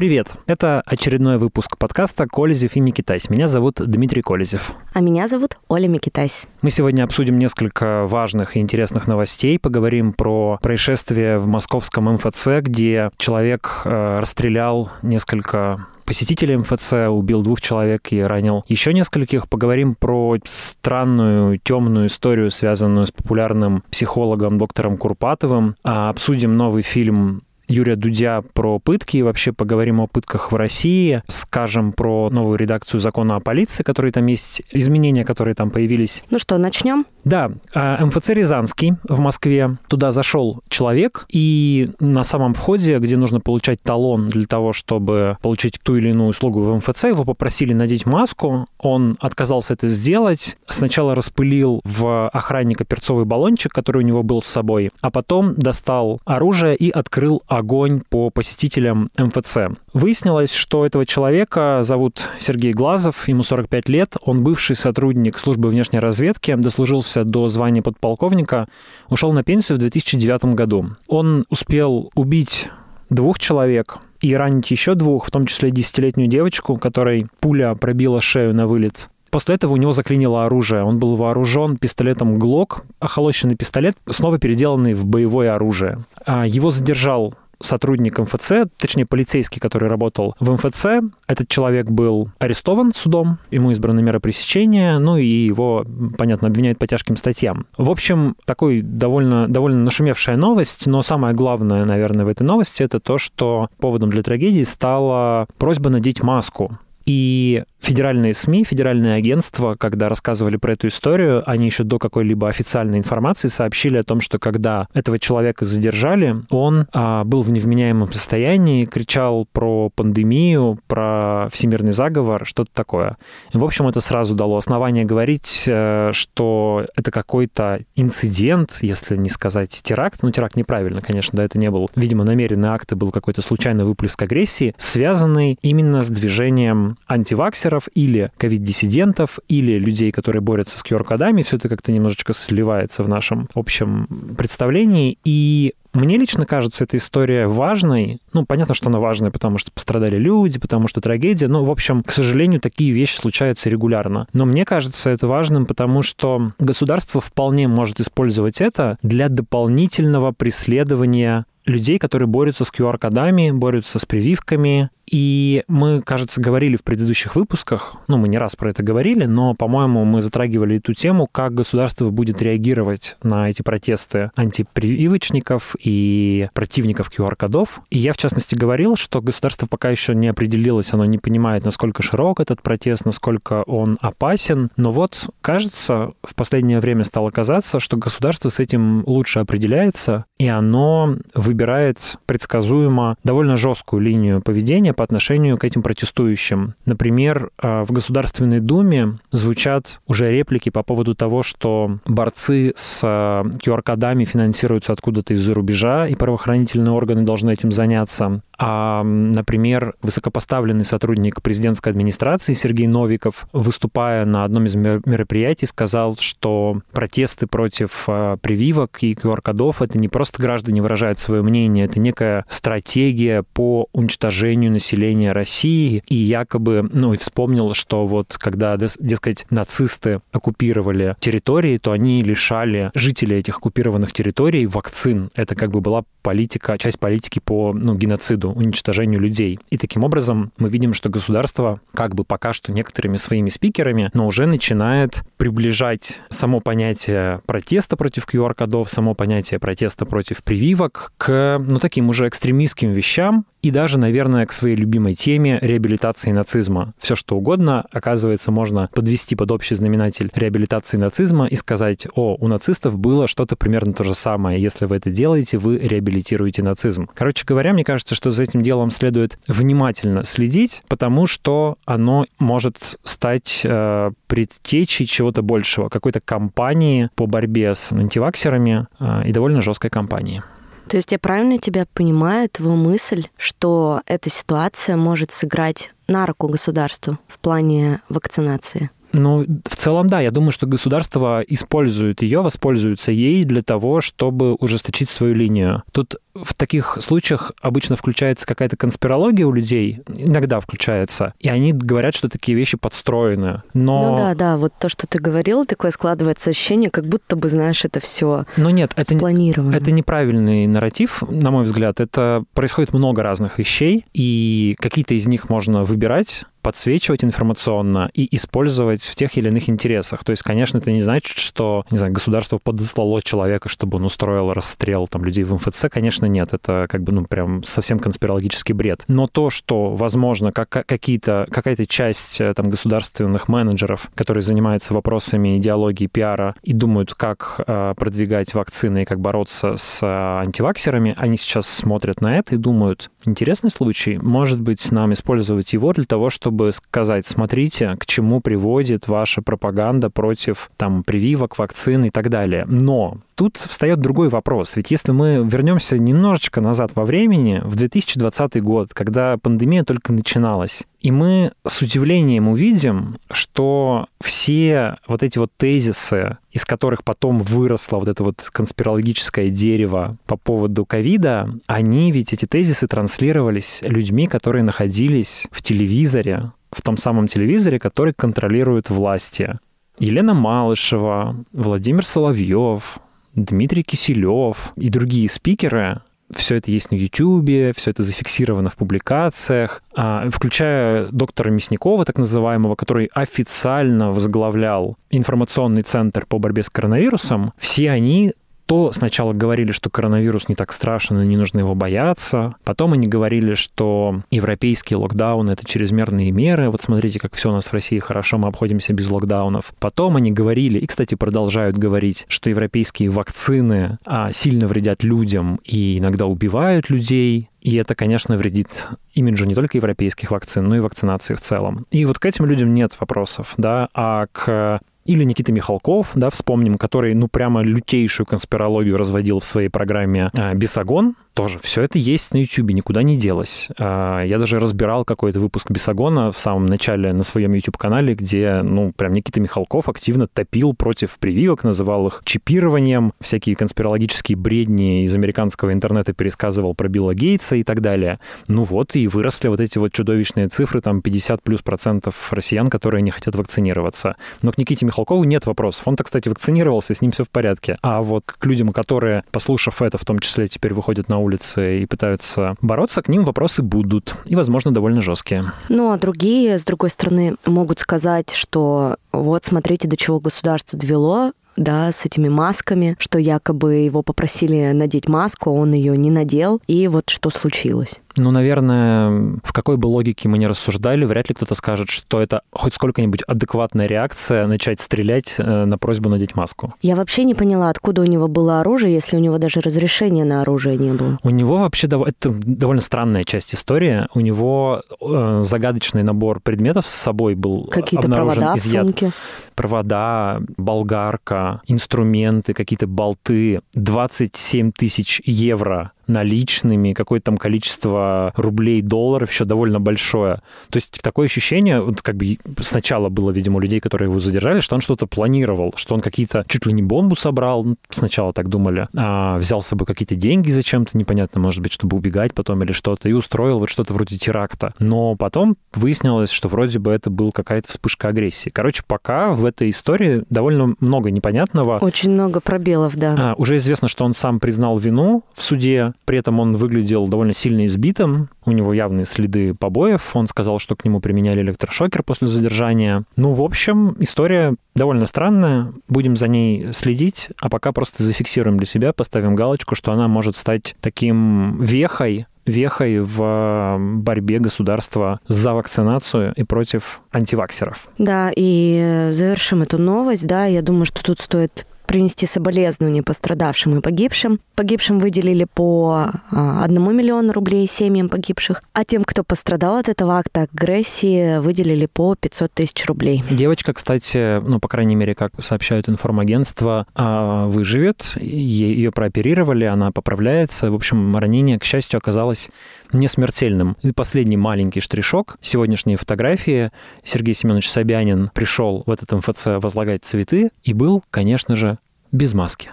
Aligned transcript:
Привет! 0.00 0.28
Это 0.46 0.82
очередной 0.86 1.36
выпуск 1.36 1.76
подкаста 1.76 2.26
«Колезев 2.26 2.74
и 2.74 2.80
Микитайс». 2.80 3.28
Меня 3.28 3.48
зовут 3.48 3.82
Дмитрий 3.86 4.22
Колезев. 4.22 4.72
А 4.94 5.00
меня 5.00 5.28
зовут 5.28 5.58
Оля 5.68 5.88
Микитайс. 5.88 6.46
Мы 6.62 6.70
сегодня 6.70 7.02
обсудим 7.02 7.38
несколько 7.38 8.06
важных 8.06 8.56
и 8.56 8.60
интересных 8.60 9.06
новостей. 9.06 9.58
Поговорим 9.58 10.14
про 10.14 10.58
происшествие 10.62 11.36
в 11.36 11.46
московском 11.46 12.14
МФЦ, 12.14 12.62
где 12.62 13.10
человек 13.18 13.82
э, 13.84 14.20
расстрелял 14.20 14.88
несколько 15.02 15.86
посетителей 16.06 16.56
МФЦ, 16.56 17.10
убил 17.10 17.42
двух 17.42 17.60
человек 17.60 18.10
и 18.10 18.22
ранил 18.22 18.64
еще 18.68 18.94
нескольких. 18.94 19.50
Поговорим 19.50 19.92
про 19.92 20.38
странную, 20.44 21.58
темную 21.58 22.06
историю, 22.06 22.50
связанную 22.50 23.04
с 23.04 23.12
популярным 23.12 23.84
психологом 23.90 24.56
доктором 24.56 24.96
Курпатовым. 24.96 25.76
А 25.84 26.08
обсудим 26.08 26.56
новый 26.56 26.82
фильм 26.82 27.42
Юрия 27.70 27.96
Дудя 27.96 28.42
про 28.52 28.78
пытки 28.80 29.18
и 29.18 29.22
вообще 29.22 29.52
поговорим 29.52 30.00
о 30.00 30.08
пытках 30.08 30.50
в 30.50 30.56
России, 30.56 31.22
скажем 31.28 31.92
про 31.92 32.28
новую 32.30 32.58
редакцию 32.58 33.00
закона 33.00 33.36
о 33.36 33.40
полиции, 33.40 33.84
которые 33.84 34.12
там 34.12 34.26
есть, 34.26 34.62
изменения, 34.72 35.24
которые 35.24 35.54
там 35.54 35.70
появились. 35.70 36.24
Ну 36.30 36.38
что, 36.38 36.58
начнем? 36.58 37.06
Да, 37.24 37.52
а, 37.74 38.04
МФЦ 38.04 38.30
Рязанский 38.30 38.94
в 39.08 39.20
Москве. 39.20 39.76
Туда 39.88 40.10
зашел 40.10 40.62
человек, 40.68 41.26
и 41.28 41.90
на 42.00 42.24
самом 42.24 42.54
входе, 42.54 42.98
где 42.98 43.16
нужно 43.16 43.40
получать 43.40 43.82
талон 43.82 44.28
для 44.28 44.46
того, 44.46 44.72
чтобы 44.72 45.36
получить 45.42 45.78
ту 45.82 45.96
или 45.96 46.08
иную 46.08 46.30
услугу 46.30 46.62
в 46.62 46.76
МФЦ, 46.76 47.04
его 47.04 47.24
попросили 47.24 47.72
надеть 47.72 48.06
маску. 48.06 48.66
Он 48.78 49.16
отказался 49.20 49.74
это 49.74 49.86
сделать. 49.88 50.56
Сначала 50.66 51.14
распылил 51.14 51.80
в 51.84 52.28
охранника 52.30 52.84
перцовый 52.84 53.26
баллончик, 53.26 53.72
который 53.72 53.98
у 53.98 54.06
него 54.06 54.22
был 54.22 54.42
с 54.42 54.46
собой, 54.46 54.90
а 55.02 55.10
потом 55.10 55.54
достал 55.54 56.20
оружие 56.24 56.74
и 56.74 56.90
открыл 56.90 57.42
огонь 57.46 57.59
по 58.08 58.30
посетителям 58.30 59.10
МФЦ. 59.18 59.76
Выяснилось, 59.92 60.52
что 60.52 60.86
этого 60.86 61.06
человека 61.06 61.80
зовут 61.82 62.28
Сергей 62.38 62.72
Глазов, 62.72 63.28
ему 63.28 63.42
45 63.42 63.88
лет, 63.88 64.16
он 64.22 64.42
бывший 64.44 64.76
сотрудник 64.76 65.38
службы 65.38 65.68
внешней 65.68 65.98
разведки, 65.98 66.54
дослужился 66.54 67.24
до 67.24 67.48
звания 67.48 67.82
подполковника, 67.82 68.68
ушел 69.08 69.32
на 69.32 69.42
пенсию 69.42 69.76
в 69.76 69.80
2009 69.80 70.54
году. 70.54 70.86
Он 71.06 71.44
успел 71.48 72.10
убить 72.14 72.68
двух 73.08 73.38
человек, 73.38 73.98
и 74.20 74.34
ранить 74.34 74.70
еще 74.70 74.94
двух, 74.94 75.26
в 75.26 75.30
том 75.30 75.46
числе 75.46 75.70
десятилетнюю 75.70 76.28
девочку, 76.28 76.76
которой 76.76 77.26
пуля 77.40 77.74
пробила 77.74 78.20
шею 78.20 78.54
на 78.54 78.66
вылет. 78.66 79.08
После 79.30 79.54
этого 79.54 79.74
у 79.74 79.76
него 79.76 79.92
заклинило 79.92 80.44
оружие. 80.44 80.82
Он 80.82 80.98
был 80.98 81.14
вооружен 81.16 81.76
пистолетом 81.76 82.38
ГЛОК, 82.38 82.84
охолощенный 82.98 83.54
пистолет, 83.54 83.96
снова 84.08 84.38
переделанный 84.38 84.94
в 84.94 85.06
боевое 85.06 85.54
оружие. 85.54 86.00
А 86.26 86.46
его 86.46 86.70
задержал 86.70 87.34
сотрудник 87.60 88.18
МФЦ, 88.18 88.70
точнее 88.76 89.06
полицейский, 89.06 89.60
который 89.60 89.88
работал 89.88 90.34
в 90.40 90.52
МФЦ. 90.52 90.86
Этот 91.26 91.48
человек 91.48 91.90
был 91.90 92.28
арестован 92.38 92.92
судом, 92.94 93.38
ему 93.50 93.70
избраны 93.70 94.02
меры 94.02 94.20
пресечения, 94.20 94.98
ну 94.98 95.16
и 95.16 95.26
его, 95.26 95.84
понятно, 96.16 96.48
обвиняют 96.48 96.78
по 96.78 96.86
тяжким 96.86 97.16
статьям. 97.16 97.66
В 97.76 97.90
общем, 97.90 98.36
такой 98.44 98.82
довольно, 98.82 99.48
довольно 99.48 99.84
нашумевшая 99.84 100.36
новость, 100.36 100.86
но 100.86 101.02
самое 101.02 101.34
главное, 101.34 101.84
наверное, 101.84 102.24
в 102.24 102.28
этой 102.28 102.42
новости 102.42 102.82
это 102.82 103.00
то, 103.00 103.18
что 103.18 103.68
поводом 103.78 104.10
для 104.10 104.22
трагедии 104.22 104.62
стала 104.62 105.46
просьба 105.58 105.90
надеть 105.90 106.22
маску. 106.22 106.78
И 107.06 107.64
федеральные 107.80 108.34
СМИ, 108.34 108.64
федеральные 108.64 109.14
агентства, 109.14 109.74
когда 109.78 110.08
рассказывали 110.08 110.56
про 110.56 110.74
эту 110.74 110.88
историю, 110.88 111.42
они 111.46 111.66
еще 111.66 111.84
до 111.84 111.98
какой-либо 111.98 112.48
официальной 112.48 112.98
информации 112.98 113.48
сообщили 113.48 113.96
о 113.96 114.02
том, 114.02 114.20
что 114.20 114.38
когда 114.38 114.88
этого 114.94 115.18
человека 115.18 115.64
задержали, 115.64 116.36
он 116.50 116.86
а, 116.92 117.24
был 117.24 117.42
в 117.42 117.50
невменяемом 117.50 118.12
состоянии, 118.12 118.84
кричал 118.84 119.46
про 119.52 119.90
пандемию, 119.90 120.78
про 120.86 121.48
всемирный 121.52 121.92
заговор, 121.92 122.44
что-то 122.46 122.70
такое. 122.72 123.16
И, 123.52 123.58
в 123.58 123.64
общем, 123.64 123.88
это 123.88 124.00
сразу 124.00 124.34
дало 124.34 124.56
основание 124.56 125.04
говорить, 125.04 125.64
э, 125.66 126.10
что 126.12 126.86
это 126.96 127.10
какой-то 127.10 127.80
инцидент, 127.96 128.78
если 128.82 129.16
не 129.16 129.28
сказать 129.28 129.80
теракт. 129.82 130.22
Ну, 130.22 130.30
теракт 130.30 130.56
неправильно, 130.56 131.00
конечно, 131.00 131.36
да, 131.36 131.44
это 131.44 131.58
не 131.58 131.70
был, 131.70 131.90
видимо, 131.96 132.24
намеренный 132.24 132.68
акт, 132.68 132.84
это 132.86 132.96
был 132.96 133.10
какой-то 133.10 133.42
случайный 133.42 133.84
выплеск 133.84 134.20
агрессии, 134.20 134.74
связанный 134.76 135.58
именно 135.62 136.02
с 136.02 136.08
движением 136.08 136.96
антиваксеров, 137.06 137.69
инфлюенсеров 137.70 137.88
или 137.94 138.30
ковид-диссидентов, 138.36 139.38
или 139.48 139.78
людей, 139.78 140.10
которые 140.10 140.42
борются 140.42 140.78
с 140.78 140.82
QR-кодами. 140.82 141.42
Все 141.42 141.56
это 141.56 141.68
как-то 141.68 141.92
немножечко 141.92 142.32
сливается 142.32 143.02
в 143.02 143.08
нашем 143.08 143.48
общем 143.54 144.06
представлении. 144.36 145.18
И 145.24 145.74
мне 145.92 146.18
лично 146.18 146.46
кажется 146.46 146.84
эта 146.84 146.96
история 146.96 147.46
важной. 147.46 148.18
Ну, 148.32 148.44
понятно, 148.44 148.74
что 148.74 148.88
она 148.88 149.00
важная, 149.00 149.30
потому 149.30 149.58
что 149.58 149.72
пострадали 149.72 150.16
люди, 150.16 150.58
потому 150.58 150.88
что 150.88 151.00
трагедия. 151.00 151.48
Но, 151.48 151.64
в 151.64 151.70
общем, 151.70 152.02
к 152.02 152.12
сожалению, 152.12 152.60
такие 152.60 152.92
вещи 152.92 153.16
случаются 153.16 153.68
регулярно. 153.68 154.26
Но 154.32 154.44
мне 154.46 154.64
кажется 154.64 155.10
это 155.10 155.26
важным, 155.26 155.66
потому 155.66 156.02
что 156.02 156.52
государство 156.58 157.20
вполне 157.20 157.68
может 157.68 158.00
использовать 158.00 158.60
это 158.60 158.98
для 159.02 159.28
дополнительного 159.28 160.32
преследования 160.32 161.44
людей, 161.66 161.98
которые 161.98 162.26
борются 162.26 162.64
с 162.64 162.72
QR-кодами, 162.72 163.50
борются 163.50 163.98
с 163.98 164.06
прививками, 164.06 164.90
и 165.10 165.64
мы, 165.66 166.02
кажется, 166.02 166.40
говорили 166.40 166.76
в 166.76 166.84
предыдущих 166.84 167.34
выпусках, 167.34 167.96
ну, 168.06 168.16
мы 168.16 168.28
не 168.28 168.38
раз 168.38 168.54
про 168.54 168.70
это 168.70 168.82
говорили, 168.82 169.24
но, 169.24 169.54
по-моему, 169.54 170.04
мы 170.04 170.22
затрагивали 170.22 170.76
эту 170.76 170.94
тему, 170.94 171.28
как 171.30 171.52
государство 171.52 172.10
будет 172.10 172.40
реагировать 172.40 173.16
на 173.22 173.50
эти 173.50 173.62
протесты 173.62 174.30
антипрививочников 174.36 175.74
и 175.82 176.48
противников 176.54 177.10
QR-кодов. 177.10 177.80
И 177.90 177.98
я, 177.98 178.12
в 178.12 178.18
частности, 178.18 178.54
говорил, 178.54 178.96
что 178.96 179.20
государство 179.20 179.66
пока 179.66 179.90
еще 179.90 180.14
не 180.14 180.28
определилось, 180.28 180.92
оно 180.92 181.04
не 181.04 181.18
понимает, 181.18 181.64
насколько 181.64 182.02
широк 182.02 182.38
этот 182.38 182.62
протест, 182.62 183.04
насколько 183.04 183.64
он 183.66 183.98
опасен. 184.00 184.70
Но 184.76 184.92
вот, 184.92 185.28
кажется, 185.40 186.12
в 186.22 186.36
последнее 186.36 186.78
время 186.78 187.02
стало 187.02 187.30
казаться, 187.30 187.80
что 187.80 187.96
государство 187.96 188.48
с 188.48 188.60
этим 188.60 189.02
лучше 189.06 189.40
определяется, 189.40 190.26
и 190.38 190.46
оно 190.46 191.16
выбирает 191.34 192.16
предсказуемо 192.26 193.16
довольно 193.24 193.56
жесткую 193.56 194.02
линию 194.02 194.40
поведения 194.40 194.94
по 195.00 195.04
отношению 195.04 195.56
к 195.56 195.64
этим 195.64 195.82
протестующим. 195.82 196.74
Например, 196.84 197.48
э, 197.56 197.84
в 197.84 197.90
Государственной 197.90 198.60
Думе 198.60 199.14
звучат 199.32 200.02
уже 200.06 200.30
реплики 200.30 200.68
по 200.68 200.82
поводу 200.82 201.14
того, 201.14 201.42
что 201.42 201.96
борцы 202.04 202.74
с 202.76 203.02
QR-кодами 203.02 204.24
э, 204.24 204.26
финансируются 204.26 204.92
откуда-то 204.92 205.32
из-за 205.32 205.54
рубежа, 205.54 206.06
и 206.06 206.14
правоохранительные 206.14 206.92
органы 206.92 207.22
должны 207.22 207.50
этим 207.50 207.72
заняться. 207.72 208.42
А, 208.62 209.02
например, 209.02 209.94
высокопоставленный 210.02 210.84
сотрудник 210.84 211.40
президентской 211.40 211.88
администрации 211.88 212.52
Сергей 212.52 212.86
Новиков, 212.86 213.46
выступая 213.54 214.26
на 214.26 214.44
одном 214.44 214.66
из 214.66 214.74
мероприятий, 214.74 215.64
сказал, 215.64 216.16
что 216.20 216.82
протесты 216.92 217.46
против 217.46 218.04
э, 218.06 218.36
прививок 218.42 218.98
и 219.00 219.14
QR-кодов— 219.14 219.80
это 219.82 219.98
не 219.98 220.08
просто 220.08 220.42
граждане 220.42 220.82
выражают 220.82 221.18
свое 221.18 221.40
мнение, 221.42 221.86
это 221.86 221.98
некая 221.98 222.44
стратегия 222.50 223.44
по 223.54 223.86
уничтожению 223.94 224.70
населения 224.72 225.32
России, 225.32 226.04
и 226.06 226.16
якобы, 226.16 226.86
ну, 226.92 227.14
и 227.14 227.16
вспомнил, 227.16 227.72
что 227.72 228.04
вот 228.04 228.36
когда, 228.38 228.76
дескать, 228.76 229.46
нацисты 229.48 230.20
оккупировали 230.32 231.16
территории, 231.20 231.78
то 231.78 231.92
они 231.92 232.22
лишали 232.22 232.90
жителей 232.94 233.38
этих 233.38 233.56
оккупированных 233.56 234.12
территорий 234.12 234.66
вакцин. 234.66 235.30
Это 235.34 235.54
как 235.54 235.70
бы 235.70 235.80
была 235.80 236.02
политика, 236.20 236.76
часть 236.76 236.98
политики 236.98 237.40
по 237.42 237.72
ну, 237.72 237.94
геноциду, 237.94 238.49
уничтожению 238.52 239.20
людей. 239.20 239.58
И 239.70 239.78
таким 239.78 240.04
образом 240.04 240.52
мы 240.58 240.68
видим, 240.68 240.94
что 240.94 241.08
государство 241.08 241.80
как 241.94 242.14
бы 242.14 242.24
пока 242.24 242.52
что 242.52 242.72
некоторыми 242.72 243.16
своими 243.16 243.48
спикерами, 243.48 244.10
но 244.14 244.26
уже 244.26 244.46
начинает 244.46 245.22
приближать 245.36 246.20
само 246.30 246.60
понятие 246.60 247.40
протеста 247.46 247.96
против 247.96 248.26
QR-кодов, 248.26 248.90
само 248.90 249.14
понятие 249.14 249.60
протеста 249.60 250.06
против 250.06 250.42
прививок 250.42 251.12
к, 251.18 251.58
ну, 251.58 251.78
таким 251.78 252.08
уже 252.08 252.28
экстремистским 252.28 252.92
вещам 252.92 253.44
и 253.62 253.70
даже, 253.70 253.98
наверное, 253.98 254.46
к 254.46 254.52
своей 254.52 254.76
любимой 254.76 255.14
теме 255.14 255.58
реабилитации 255.60 256.30
нацизма. 256.30 256.94
Все 256.98 257.14
что 257.14 257.36
угодно, 257.36 257.84
оказывается, 257.90 258.50
можно 258.50 258.88
подвести 258.94 259.36
под 259.36 259.50
общий 259.50 259.74
знаменатель 259.74 260.30
реабилитации 260.34 260.96
нацизма 260.96 261.46
и 261.46 261.56
сказать, 261.56 262.06
о, 262.14 262.36
у 262.40 262.48
нацистов 262.48 262.98
было 262.98 263.26
что-то 263.26 263.56
примерно 263.56 263.92
то 263.92 264.02
же 264.02 264.14
самое. 264.14 264.60
Если 264.60 264.86
вы 264.86 264.96
это 264.96 265.10
делаете, 265.10 265.58
вы 265.58 265.78
реабилитируете 265.78 266.62
нацизм. 266.62 267.08
Короче 267.14 267.44
говоря, 267.46 267.72
мне 267.72 267.84
кажется, 267.84 268.14
что 268.14 268.30
за 268.30 268.39
этим 268.40 268.62
делом 268.62 268.90
следует 268.90 269.38
внимательно 269.46 270.24
следить, 270.24 270.82
потому 270.88 271.26
что 271.26 271.76
оно 271.84 272.26
может 272.38 272.98
стать 273.04 273.60
э, 273.64 274.10
предтечей 274.26 275.06
чего-то 275.06 275.42
большего, 275.42 275.88
какой-то 275.88 276.20
кампании 276.20 277.10
по 277.14 277.26
борьбе 277.26 277.74
с 277.74 277.92
антиваксерами 277.92 278.86
э, 278.98 279.28
и 279.28 279.32
довольно 279.32 279.62
жесткой 279.62 279.90
кампании. 279.90 280.42
То 280.88 280.96
есть 280.96 281.12
я 281.12 281.20
правильно 281.20 281.58
тебя 281.58 281.86
понимаю, 281.94 282.48
твою 282.48 282.74
мысль, 282.74 283.26
что 283.36 284.02
эта 284.06 284.28
ситуация 284.28 284.96
может 284.96 285.30
сыграть 285.30 285.92
на 286.08 286.26
руку 286.26 286.48
государству 286.48 287.16
в 287.28 287.38
плане 287.38 288.00
вакцинации? 288.08 288.90
Ну, 289.12 289.44
в 289.64 289.76
целом, 289.76 290.06
да. 290.06 290.20
Я 290.20 290.30
думаю, 290.30 290.52
что 290.52 290.66
государство 290.66 291.42
использует 291.46 292.22
ее, 292.22 292.42
воспользуется 292.42 293.12
ей 293.12 293.44
для 293.44 293.62
того, 293.62 294.00
чтобы 294.00 294.54
ужесточить 294.54 295.10
свою 295.10 295.34
линию. 295.34 295.82
Тут 295.92 296.16
в 296.34 296.54
таких 296.54 296.98
случаях 297.00 297.52
обычно 297.60 297.96
включается 297.96 298.46
какая-то 298.46 298.76
конспирология 298.76 299.46
у 299.46 299.52
людей, 299.52 300.00
иногда 300.16 300.60
включается, 300.60 301.34
и 301.40 301.48
они 301.48 301.72
говорят, 301.72 302.14
что 302.14 302.28
такие 302.28 302.56
вещи 302.56 302.76
подстроены. 302.76 303.62
Но... 303.74 304.10
Ну 304.10 304.16
да, 304.16 304.34
да, 304.34 304.56
вот 304.56 304.72
то, 304.78 304.88
что 304.88 305.06
ты 305.06 305.18
говорил, 305.18 305.66
такое 305.66 305.90
складывается 305.90 306.50
ощущение, 306.50 306.90
как 306.90 307.06
будто 307.06 307.36
бы, 307.36 307.48
знаешь, 307.48 307.84
это 307.84 308.00
все 308.00 308.44
Но 308.56 308.70
нет, 308.70 308.92
это, 308.96 309.16
спланировано. 309.16 309.74
это 309.74 309.90
неправильный 309.90 310.66
нарратив, 310.66 311.22
на 311.28 311.50
мой 311.50 311.64
взгляд. 311.64 312.00
Это 312.00 312.44
происходит 312.54 312.92
много 312.92 313.22
разных 313.22 313.58
вещей, 313.58 314.06
и 314.12 314.76
какие-то 314.78 315.14
из 315.14 315.26
них 315.26 315.48
можно 315.48 315.82
выбирать, 315.82 316.44
подсвечивать 316.60 317.24
информационно 317.24 318.10
и 318.14 318.34
использовать 318.34 319.02
в 319.02 319.14
тех 319.14 319.36
или 319.36 319.48
иных 319.48 319.68
интересах. 319.68 320.24
То 320.24 320.30
есть, 320.30 320.42
конечно, 320.42 320.78
это 320.78 320.90
не 320.92 321.00
значит, 321.00 321.38
что, 321.38 321.84
не 321.90 321.98
знаю, 321.98 322.12
государство 322.12 322.58
подослало 322.58 323.22
человека, 323.22 323.68
чтобы 323.68 323.96
он 323.98 324.04
устроил 324.04 324.52
расстрел 324.52 325.06
там, 325.06 325.24
людей 325.24 325.44
в 325.44 325.54
МФЦ. 325.54 325.86
Конечно, 325.90 326.26
нет. 326.26 326.52
Это 326.52 326.86
как 326.88 327.02
бы, 327.02 327.12
ну, 327.12 327.24
прям 327.24 327.62
совсем 327.62 327.98
конспирологический 327.98 328.74
бред. 328.74 329.04
Но 329.08 329.26
то, 329.26 329.50
что, 329.50 329.90
возможно, 329.94 330.52
как, 330.52 330.68
какие-то, 330.68 331.46
какая-то 331.50 331.86
часть 331.86 332.40
э, 332.40 332.52
там 332.54 332.68
государственных 332.68 333.48
менеджеров, 333.48 334.10
которые 334.14 334.42
занимаются 334.42 334.94
вопросами 334.94 335.58
идеологии, 335.58 336.06
пиара 336.06 336.54
и 336.62 336.72
думают, 336.72 337.14
как 337.14 337.60
э, 337.66 337.94
продвигать 337.96 338.54
вакцины 338.54 339.02
и 339.02 339.04
как 339.04 339.20
бороться 339.20 339.76
с 339.76 340.02
э, 340.02 340.06
антиваксерами, 340.06 341.14
они 341.16 341.36
сейчас 341.36 341.68
смотрят 341.68 342.20
на 342.20 342.38
это 342.38 342.54
и 342.54 342.58
думают, 342.58 343.10
интересный 343.24 343.70
случай, 343.70 344.18
может 344.18 344.60
быть, 344.60 344.90
нам 344.90 345.12
использовать 345.12 345.72
его 345.72 345.92
для 345.92 346.04
того, 346.04 346.30
чтобы 346.30 346.49
чтобы 346.50 346.72
сказать, 346.72 347.24
смотрите, 347.26 347.94
к 347.96 348.06
чему 348.06 348.40
приводит 348.40 349.06
ваша 349.06 349.40
пропаганда 349.40 350.10
против 350.10 350.68
там 350.76 351.04
прививок, 351.04 351.58
вакцин 351.58 352.04
и 352.06 352.10
так 352.10 352.28
далее. 352.28 352.64
Но 352.66 353.18
тут 353.40 353.56
встает 353.56 354.00
другой 354.00 354.28
вопрос. 354.28 354.76
Ведь 354.76 354.90
если 354.90 355.12
мы 355.12 355.42
вернемся 355.50 355.96
немножечко 355.96 356.60
назад 356.60 356.90
во 356.94 357.06
времени, 357.06 357.62
в 357.64 357.74
2020 357.74 358.62
год, 358.62 358.92
когда 358.92 359.38
пандемия 359.38 359.82
только 359.82 360.12
начиналась, 360.12 360.82
и 361.00 361.10
мы 361.10 361.52
с 361.66 361.80
удивлением 361.80 362.50
увидим, 362.50 363.16
что 363.30 364.08
все 364.20 364.98
вот 365.08 365.22
эти 365.22 365.38
вот 365.38 365.50
тезисы, 365.56 366.36
из 366.52 366.66
которых 366.66 367.02
потом 367.02 367.38
выросло 367.38 367.96
вот 367.96 368.08
это 368.08 368.22
вот 368.24 368.46
конспирологическое 368.52 369.48
дерево 369.48 370.18
по 370.26 370.36
поводу 370.36 370.84
ковида, 370.84 371.48
они 371.66 372.12
ведь 372.12 372.34
эти 372.34 372.44
тезисы 372.44 372.86
транслировались 372.88 373.78
людьми, 373.80 374.26
которые 374.26 374.64
находились 374.64 375.46
в 375.50 375.62
телевизоре, 375.62 376.52
в 376.70 376.82
том 376.82 376.98
самом 376.98 377.26
телевизоре, 377.26 377.78
который 377.78 378.12
контролирует 378.12 378.90
власти. 378.90 379.58
Елена 379.98 380.34
Малышева, 380.34 381.42
Владимир 381.54 382.04
Соловьев, 382.04 383.00
Дмитрий 383.34 383.82
Киселев 383.82 384.72
и 384.76 384.90
другие 384.90 385.28
спикеры, 385.28 386.02
все 386.34 386.56
это 386.56 386.70
есть 386.70 386.90
на 386.90 386.94
YouTube, 386.94 387.74
все 387.76 387.90
это 387.90 388.02
зафиксировано 388.02 388.70
в 388.70 388.76
публикациях, 388.76 389.82
а, 389.94 390.28
включая 390.30 391.08
доктора 391.08 391.50
Мясникова, 391.50 392.04
так 392.04 392.18
называемого, 392.18 392.76
который 392.76 393.10
официально 393.12 394.12
возглавлял 394.12 394.96
информационный 395.10 395.82
центр 395.82 396.26
по 396.26 396.38
борьбе 396.38 396.62
с 396.62 396.70
коронавирусом, 396.70 397.52
все 397.58 397.90
они 397.90 398.32
то 398.70 398.92
сначала 398.92 399.32
говорили, 399.32 399.72
что 399.72 399.90
коронавирус 399.90 400.48
не 400.48 400.54
так 400.54 400.70
страшен 400.70 401.20
и 401.20 401.26
не 401.26 401.36
нужно 401.36 401.58
его 401.58 401.74
бояться. 401.74 402.54
Потом 402.62 402.92
они 402.92 403.08
говорили, 403.08 403.54
что 403.54 404.22
европейские 404.30 404.96
локдауны— 404.98 405.50
это 405.50 405.66
чрезмерные 405.66 406.30
меры. 406.30 406.70
Вот 406.70 406.80
смотрите, 406.80 407.18
как 407.18 407.34
все 407.34 407.50
у 407.50 407.52
нас 407.52 407.66
в 407.66 407.72
России 407.72 407.98
хорошо, 407.98 408.38
мы 408.38 408.46
обходимся 408.46 408.92
без 408.92 409.10
локдаунов. 409.10 409.72
Потом 409.80 410.14
они 410.14 410.30
говорили, 410.30 410.78
и, 410.78 410.86
кстати, 410.86 411.16
продолжают 411.16 411.76
говорить, 411.76 412.26
что 412.28 412.48
европейские 412.48 413.10
вакцины 413.10 413.98
а, 414.06 414.30
сильно 414.30 414.68
вредят 414.68 415.02
людям 415.02 415.58
и 415.64 415.98
иногда 415.98 416.26
убивают 416.26 416.90
людей. 416.90 417.50
И 417.62 417.74
это, 417.74 417.96
конечно, 417.96 418.36
вредит 418.36 418.86
имиджу 419.14 419.46
не 419.46 419.56
только 419.56 419.78
европейских 419.78 420.30
вакцин, 420.30 420.68
но 420.68 420.76
и 420.76 420.80
вакцинации 420.80 421.34
в 421.34 421.40
целом. 421.40 421.86
И 421.90 422.04
вот 422.04 422.20
к 422.20 422.24
этим 422.24 422.46
людям 422.46 422.72
нет 422.72 422.92
вопросов, 423.00 423.52
да, 423.56 423.88
а 423.94 424.26
к 424.30 424.80
или 425.10 425.24
Никита 425.24 425.50
Михалков, 425.50 426.12
да, 426.14 426.30
вспомним, 426.30 426.76
который, 426.76 427.14
ну, 427.14 427.26
прямо 427.26 427.62
лютейшую 427.62 428.26
конспирологию 428.26 428.96
разводил 428.96 429.40
в 429.40 429.44
своей 429.44 429.68
программе 429.68 430.30
а, 430.34 430.54
«Бесогон», 430.54 431.16
тоже 431.40 431.58
все 431.58 431.80
это 431.80 431.98
есть 431.98 432.34
на 432.34 432.38
YouTube, 432.38 432.72
никуда 432.72 433.02
не 433.02 433.16
делось. 433.16 433.70
А, 433.78 434.22
я 434.22 434.38
даже 434.38 434.58
разбирал 434.58 435.06
какой-то 435.06 435.40
выпуск 435.40 435.70
Бесогона 435.70 436.32
в 436.32 436.38
самом 436.38 436.66
начале 436.66 437.14
на 437.14 437.24
своем 437.24 437.54
YouTube-канале, 437.54 438.14
где, 438.14 438.60
ну, 438.62 438.92
прям 438.94 439.14
Никита 439.14 439.40
Михалков 439.40 439.88
активно 439.88 440.26
топил 440.26 440.74
против 440.74 441.18
прививок, 441.18 441.64
называл 441.64 442.08
их 442.08 442.20
чипированием, 442.26 443.14
всякие 443.22 443.56
конспирологические 443.56 444.36
бредни 444.36 445.04
из 445.04 445.14
американского 445.14 445.72
интернета 445.72 446.12
пересказывал 446.12 446.74
про 446.74 446.88
Билла 446.88 447.14
Гейтса 447.14 447.56
и 447.56 447.62
так 447.62 447.80
далее. 447.80 448.20
Ну 448.46 448.64
вот, 448.64 448.94
и 448.94 449.06
выросли 449.06 449.48
вот 449.48 449.60
эти 449.60 449.78
вот 449.78 449.94
чудовищные 449.94 450.48
цифры, 450.48 450.82
там 450.82 451.00
50 451.00 451.42
плюс 451.42 451.62
процентов 451.62 452.30
россиян, 452.34 452.68
которые 452.68 453.00
не 453.00 453.12
хотят 453.12 453.34
вакцинироваться. 453.34 454.16
Но 454.42 454.52
к 454.52 454.58
Никите 454.58 454.84
Михалкову 454.84 455.24
нет 455.24 455.46
вопросов. 455.46 455.88
Он-то, 455.88 456.04
кстати, 456.04 456.28
вакцинировался, 456.28 456.92
с 456.92 457.00
ним 457.00 457.12
все 457.12 457.24
в 457.24 457.30
порядке. 457.30 457.78
А 457.80 458.02
вот 458.02 458.24
к 458.26 458.44
людям, 458.44 458.74
которые, 458.74 459.24
послушав 459.30 459.80
это, 459.80 459.96
в 459.96 460.04
том 460.04 460.18
числе 460.18 460.46
теперь 460.46 460.74
выходят 460.74 461.08
на 461.08 461.18
улице 461.30 461.82
и 461.82 461.86
пытаются 461.86 462.54
бороться, 462.60 463.02
к 463.02 463.08
ним 463.08 463.24
вопросы 463.24 463.62
будут. 463.62 464.14
И, 464.26 464.34
возможно, 464.34 464.72
довольно 464.72 465.00
жесткие. 465.00 465.52
Ну, 465.68 465.92
а 465.92 465.98
другие, 465.98 466.58
с 466.58 466.64
другой 466.64 466.90
стороны, 466.90 467.36
могут 467.46 467.78
сказать, 467.78 468.30
что 468.34 468.96
вот 469.12 469.44
смотрите, 469.44 469.86
до 469.86 469.96
чего 469.96 470.20
государство 470.20 470.78
довело, 470.78 471.32
да, 471.56 471.92
с 471.92 472.04
этими 472.04 472.28
масками, 472.28 472.96
что 472.98 473.18
якобы 473.18 473.74
его 473.74 474.02
попросили 474.02 474.72
надеть 474.72 475.08
маску, 475.08 475.50
он 475.50 475.72
ее 475.72 475.96
не 475.96 476.10
надел, 476.10 476.60
и 476.66 476.88
вот 476.88 477.10
что 477.10 477.30
случилось. 477.30 478.00
Ну, 478.16 478.30
наверное, 478.30 479.38
в 479.42 479.52
какой 479.52 479.76
бы 479.76 479.86
логике 479.86 480.28
мы 480.28 480.38
ни 480.38 480.44
рассуждали, 480.44 481.04
вряд 481.04 481.28
ли 481.28 481.34
кто-то 481.34 481.54
скажет, 481.54 481.90
что 481.90 482.20
это 482.20 482.42
хоть 482.52 482.74
сколько-нибудь 482.74 483.22
адекватная 483.22 483.86
реакция 483.86 484.46
начать 484.46 484.80
стрелять 484.80 485.34
э, 485.38 485.64
на 485.64 485.78
просьбу 485.78 486.08
надеть 486.08 486.34
маску. 486.34 486.74
Я 486.82 486.96
вообще 486.96 487.24
не 487.24 487.34
поняла, 487.34 487.70
откуда 487.70 488.02
у 488.02 488.06
него 488.06 488.28
было 488.28 488.60
оружие, 488.60 488.94
если 488.94 489.16
у 489.16 489.20
него 489.20 489.38
даже 489.38 489.60
разрешения 489.60 490.24
на 490.24 490.42
оружие 490.42 490.76
не 490.76 490.92
было. 490.92 491.18
У 491.22 491.30
него 491.30 491.56
вообще 491.56 491.86
это 491.86 492.30
довольно 492.30 492.82
странная 492.82 493.24
часть 493.24 493.54
истории. 493.54 494.06
У 494.14 494.20
него 494.20 494.82
э, 495.00 495.40
загадочный 495.44 496.02
набор 496.02 496.40
предметов 496.40 496.88
с 496.88 496.94
собой 496.94 497.34
был 497.34 497.66
Какие-то 497.66 498.06
обнаружен, 498.06 498.40
провода 498.40 498.58
изъят. 498.58 498.84
в 498.84 498.86
сумке. 498.86 499.10
Провода, 499.54 500.40
болгарка, 500.56 501.60
инструменты, 501.66 502.54
какие-то 502.54 502.86
болты. 502.86 503.60
27 503.74 504.72
тысяч 504.72 505.20
евро 505.24 505.92
наличными, 506.10 506.92
какое-то 506.92 507.26
там 507.26 507.36
количество 507.36 508.32
рублей, 508.36 508.82
долларов 508.82 509.30
еще 509.30 509.44
довольно 509.44 509.80
большое. 509.80 510.40
То 510.70 510.76
есть 510.76 511.00
такое 511.02 511.26
ощущение, 511.26 511.80
вот 511.80 512.02
как 512.02 512.16
бы 512.16 512.38
сначала 512.60 513.08
было, 513.08 513.30
видимо, 513.30 513.56
у 513.56 513.60
людей, 513.60 513.80
которые 513.80 514.08
его 514.08 514.20
задержали, 514.20 514.60
что 514.60 514.74
он 514.74 514.80
что-то 514.80 515.06
планировал, 515.06 515.72
что 515.76 515.94
он 515.94 516.00
какие-то 516.00 516.44
чуть 516.48 516.66
ли 516.66 516.72
не 516.72 516.82
бомбу 516.82 517.16
собрал, 517.16 517.64
ну, 517.64 517.76
сначала 517.90 518.32
так 518.32 518.48
думали, 518.48 518.88
а 518.96 519.38
взял 519.38 519.62
с 519.62 519.66
собой 519.66 519.86
какие-то 519.86 520.16
деньги 520.16 520.50
зачем-то, 520.50 520.96
непонятно, 520.98 521.40
может 521.40 521.62
быть, 521.62 521.72
чтобы 521.72 521.96
убегать 521.96 522.34
потом 522.34 522.62
или 522.62 522.72
что-то, 522.72 523.08
и 523.08 523.12
устроил 523.12 523.58
вот 523.58 523.70
что-то 523.70 523.94
вроде 523.94 524.18
теракта. 524.18 524.74
Но 524.78 525.14
потом 525.16 525.56
выяснилось, 525.74 526.30
что 526.30 526.48
вроде 526.48 526.78
бы 526.78 526.90
это 526.90 527.10
был 527.10 527.32
какая-то 527.32 527.68
вспышка 527.68 528.08
агрессии. 528.08 528.50
Короче, 528.50 528.82
пока 528.86 529.32
в 529.32 529.44
этой 529.44 529.70
истории 529.70 530.24
довольно 530.30 530.74
много 530.80 531.10
непонятного. 531.10 531.78
Очень 531.78 532.10
много 532.10 532.40
пробелов, 532.40 532.96
да. 532.96 533.14
А, 533.18 533.34
уже 533.36 533.56
известно, 533.56 533.88
что 533.88 534.04
он 534.04 534.12
сам 534.12 534.40
признал 534.40 534.78
вину 534.78 535.22
в 535.34 535.42
суде, 535.42 535.92
при 536.04 536.18
этом 536.18 536.40
он 536.40 536.56
выглядел 536.56 537.06
довольно 537.08 537.34
сильно 537.34 537.66
избитым, 537.66 538.28
у 538.44 538.52
него 538.52 538.72
явные 538.72 539.06
следы 539.06 539.54
побоев. 539.54 540.14
Он 540.14 540.26
сказал, 540.26 540.58
что 540.58 540.76
к 540.76 540.84
нему 540.84 541.00
применяли 541.00 541.40
электрошокер 541.40 542.02
после 542.02 542.28
задержания. 542.28 543.04
Ну, 543.16 543.32
в 543.32 543.42
общем, 543.42 543.96
история 544.00 544.54
довольно 544.74 545.06
странная. 545.06 545.72
Будем 545.88 546.16
за 546.16 546.28
ней 546.28 546.72
следить, 546.72 547.28
а 547.40 547.48
пока 547.48 547.72
просто 547.72 548.02
зафиксируем 548.02 548.56
для 548.56 548.66
себя, 548.66 548.92
поставим 548.92 549.36
галочку, 549.36 549.74
что 549.74 549.92
она 549.92 550.08
может 550.08 550.36
стать 550.36 550.74
таким 550.80 551.60
вехой 551.60 552.26
вехой 552.46 553.00
в 553.00 553.76
борьбе 553.78 554.38
государства 554.40 555.20
за 555.28 555.52
вакцинацию 555.52 556.32
и 556.34 556.42
против 556.42 557.00
антиваксеров. 557.12 557.88
Да, 557.98 558.32
и 558.34 559.08
завершим 559.12 559.62
эту 559.62 559.78
новость, 559.78 560.26
да, 560.26 560.46
я 560.46 560.62
думаю, 560.62 560.86
что 560.86 561.04
тут 561.04 561.20
стоит 561.20 561.66
принести 561.90 562.24
соболезнования 562.24 563.02
пострадавшим 563.02 563.78
и 563.78 563.80
погибшим. 563.80 564.38
Погибшим 564.54 565.00
выделили 565.00 565.42
по 565.42 566.10
а, 566.30 566.62
одному 566.62 566.92
миллиону 566.92 567.32
рублей 567.32 567.66
семьям 567.66 568.08
погибших, 568.08 568.62
а 568.72 568.84
тем, 568.84 569.02
кто 569.02 569.24
пострадал 569.24 569.78
от 569.78 569.88
этого 569.88 570.16
акта 570.16 570.46
агрессии, 570.52 571.40
выделили 571.40 571.86
по 571.86 572.14
500 572.14 572.52
тысяч 572.52 572.86
рублей. 572.86 573.24
Девочка, 573.28 573.72
кстати, 573.72 574.40
ну, 574.40 574.60
по 574.60 574.68
крайней 574.68 574.94
мере, 574.94 575.16
как 575.16 575.32
сообщают 575.42 575.88
информагентства, 575.88 576.86
а, 576.94 577.48
выживет. 577.48 578.12
Ее 578.20 578.92
прооперировали, 578.92 579.64
она 579.64 579.90
поправляется. 579.90 580.70
В 580.70 580.76
общем, 580.76 581.16
ранение, 581.16 581.58
к 581.58 581.64
счастью, 581.64 581.98
оказалось 581.98 582.50
не 582.92 583.08
смертельным. 583.08 583.76
И 583.82 583.90
последний 583.90 584.36
маленький 584.36 584.80
штришок. 584.80 585.38
Сегодняшние 585.40 585.96
фотографии. 585.96 586.70
Сергей 587.02 587.34
Семенович 587.34 587.68
Собянин 587.68 588.30
пришел 588.32 588.84
в 588.86 588.90
этот 588.92 589.10
МФЦ 589.10 589.60
возлагать 589.60 590.04
цветы 590.04 590.50
и 590.62 590.72
был, 590.72 591.02
конечно 591.10 591.56
же, 591.56 591.78
без 592.12 592.34
маски. 592.34 592.70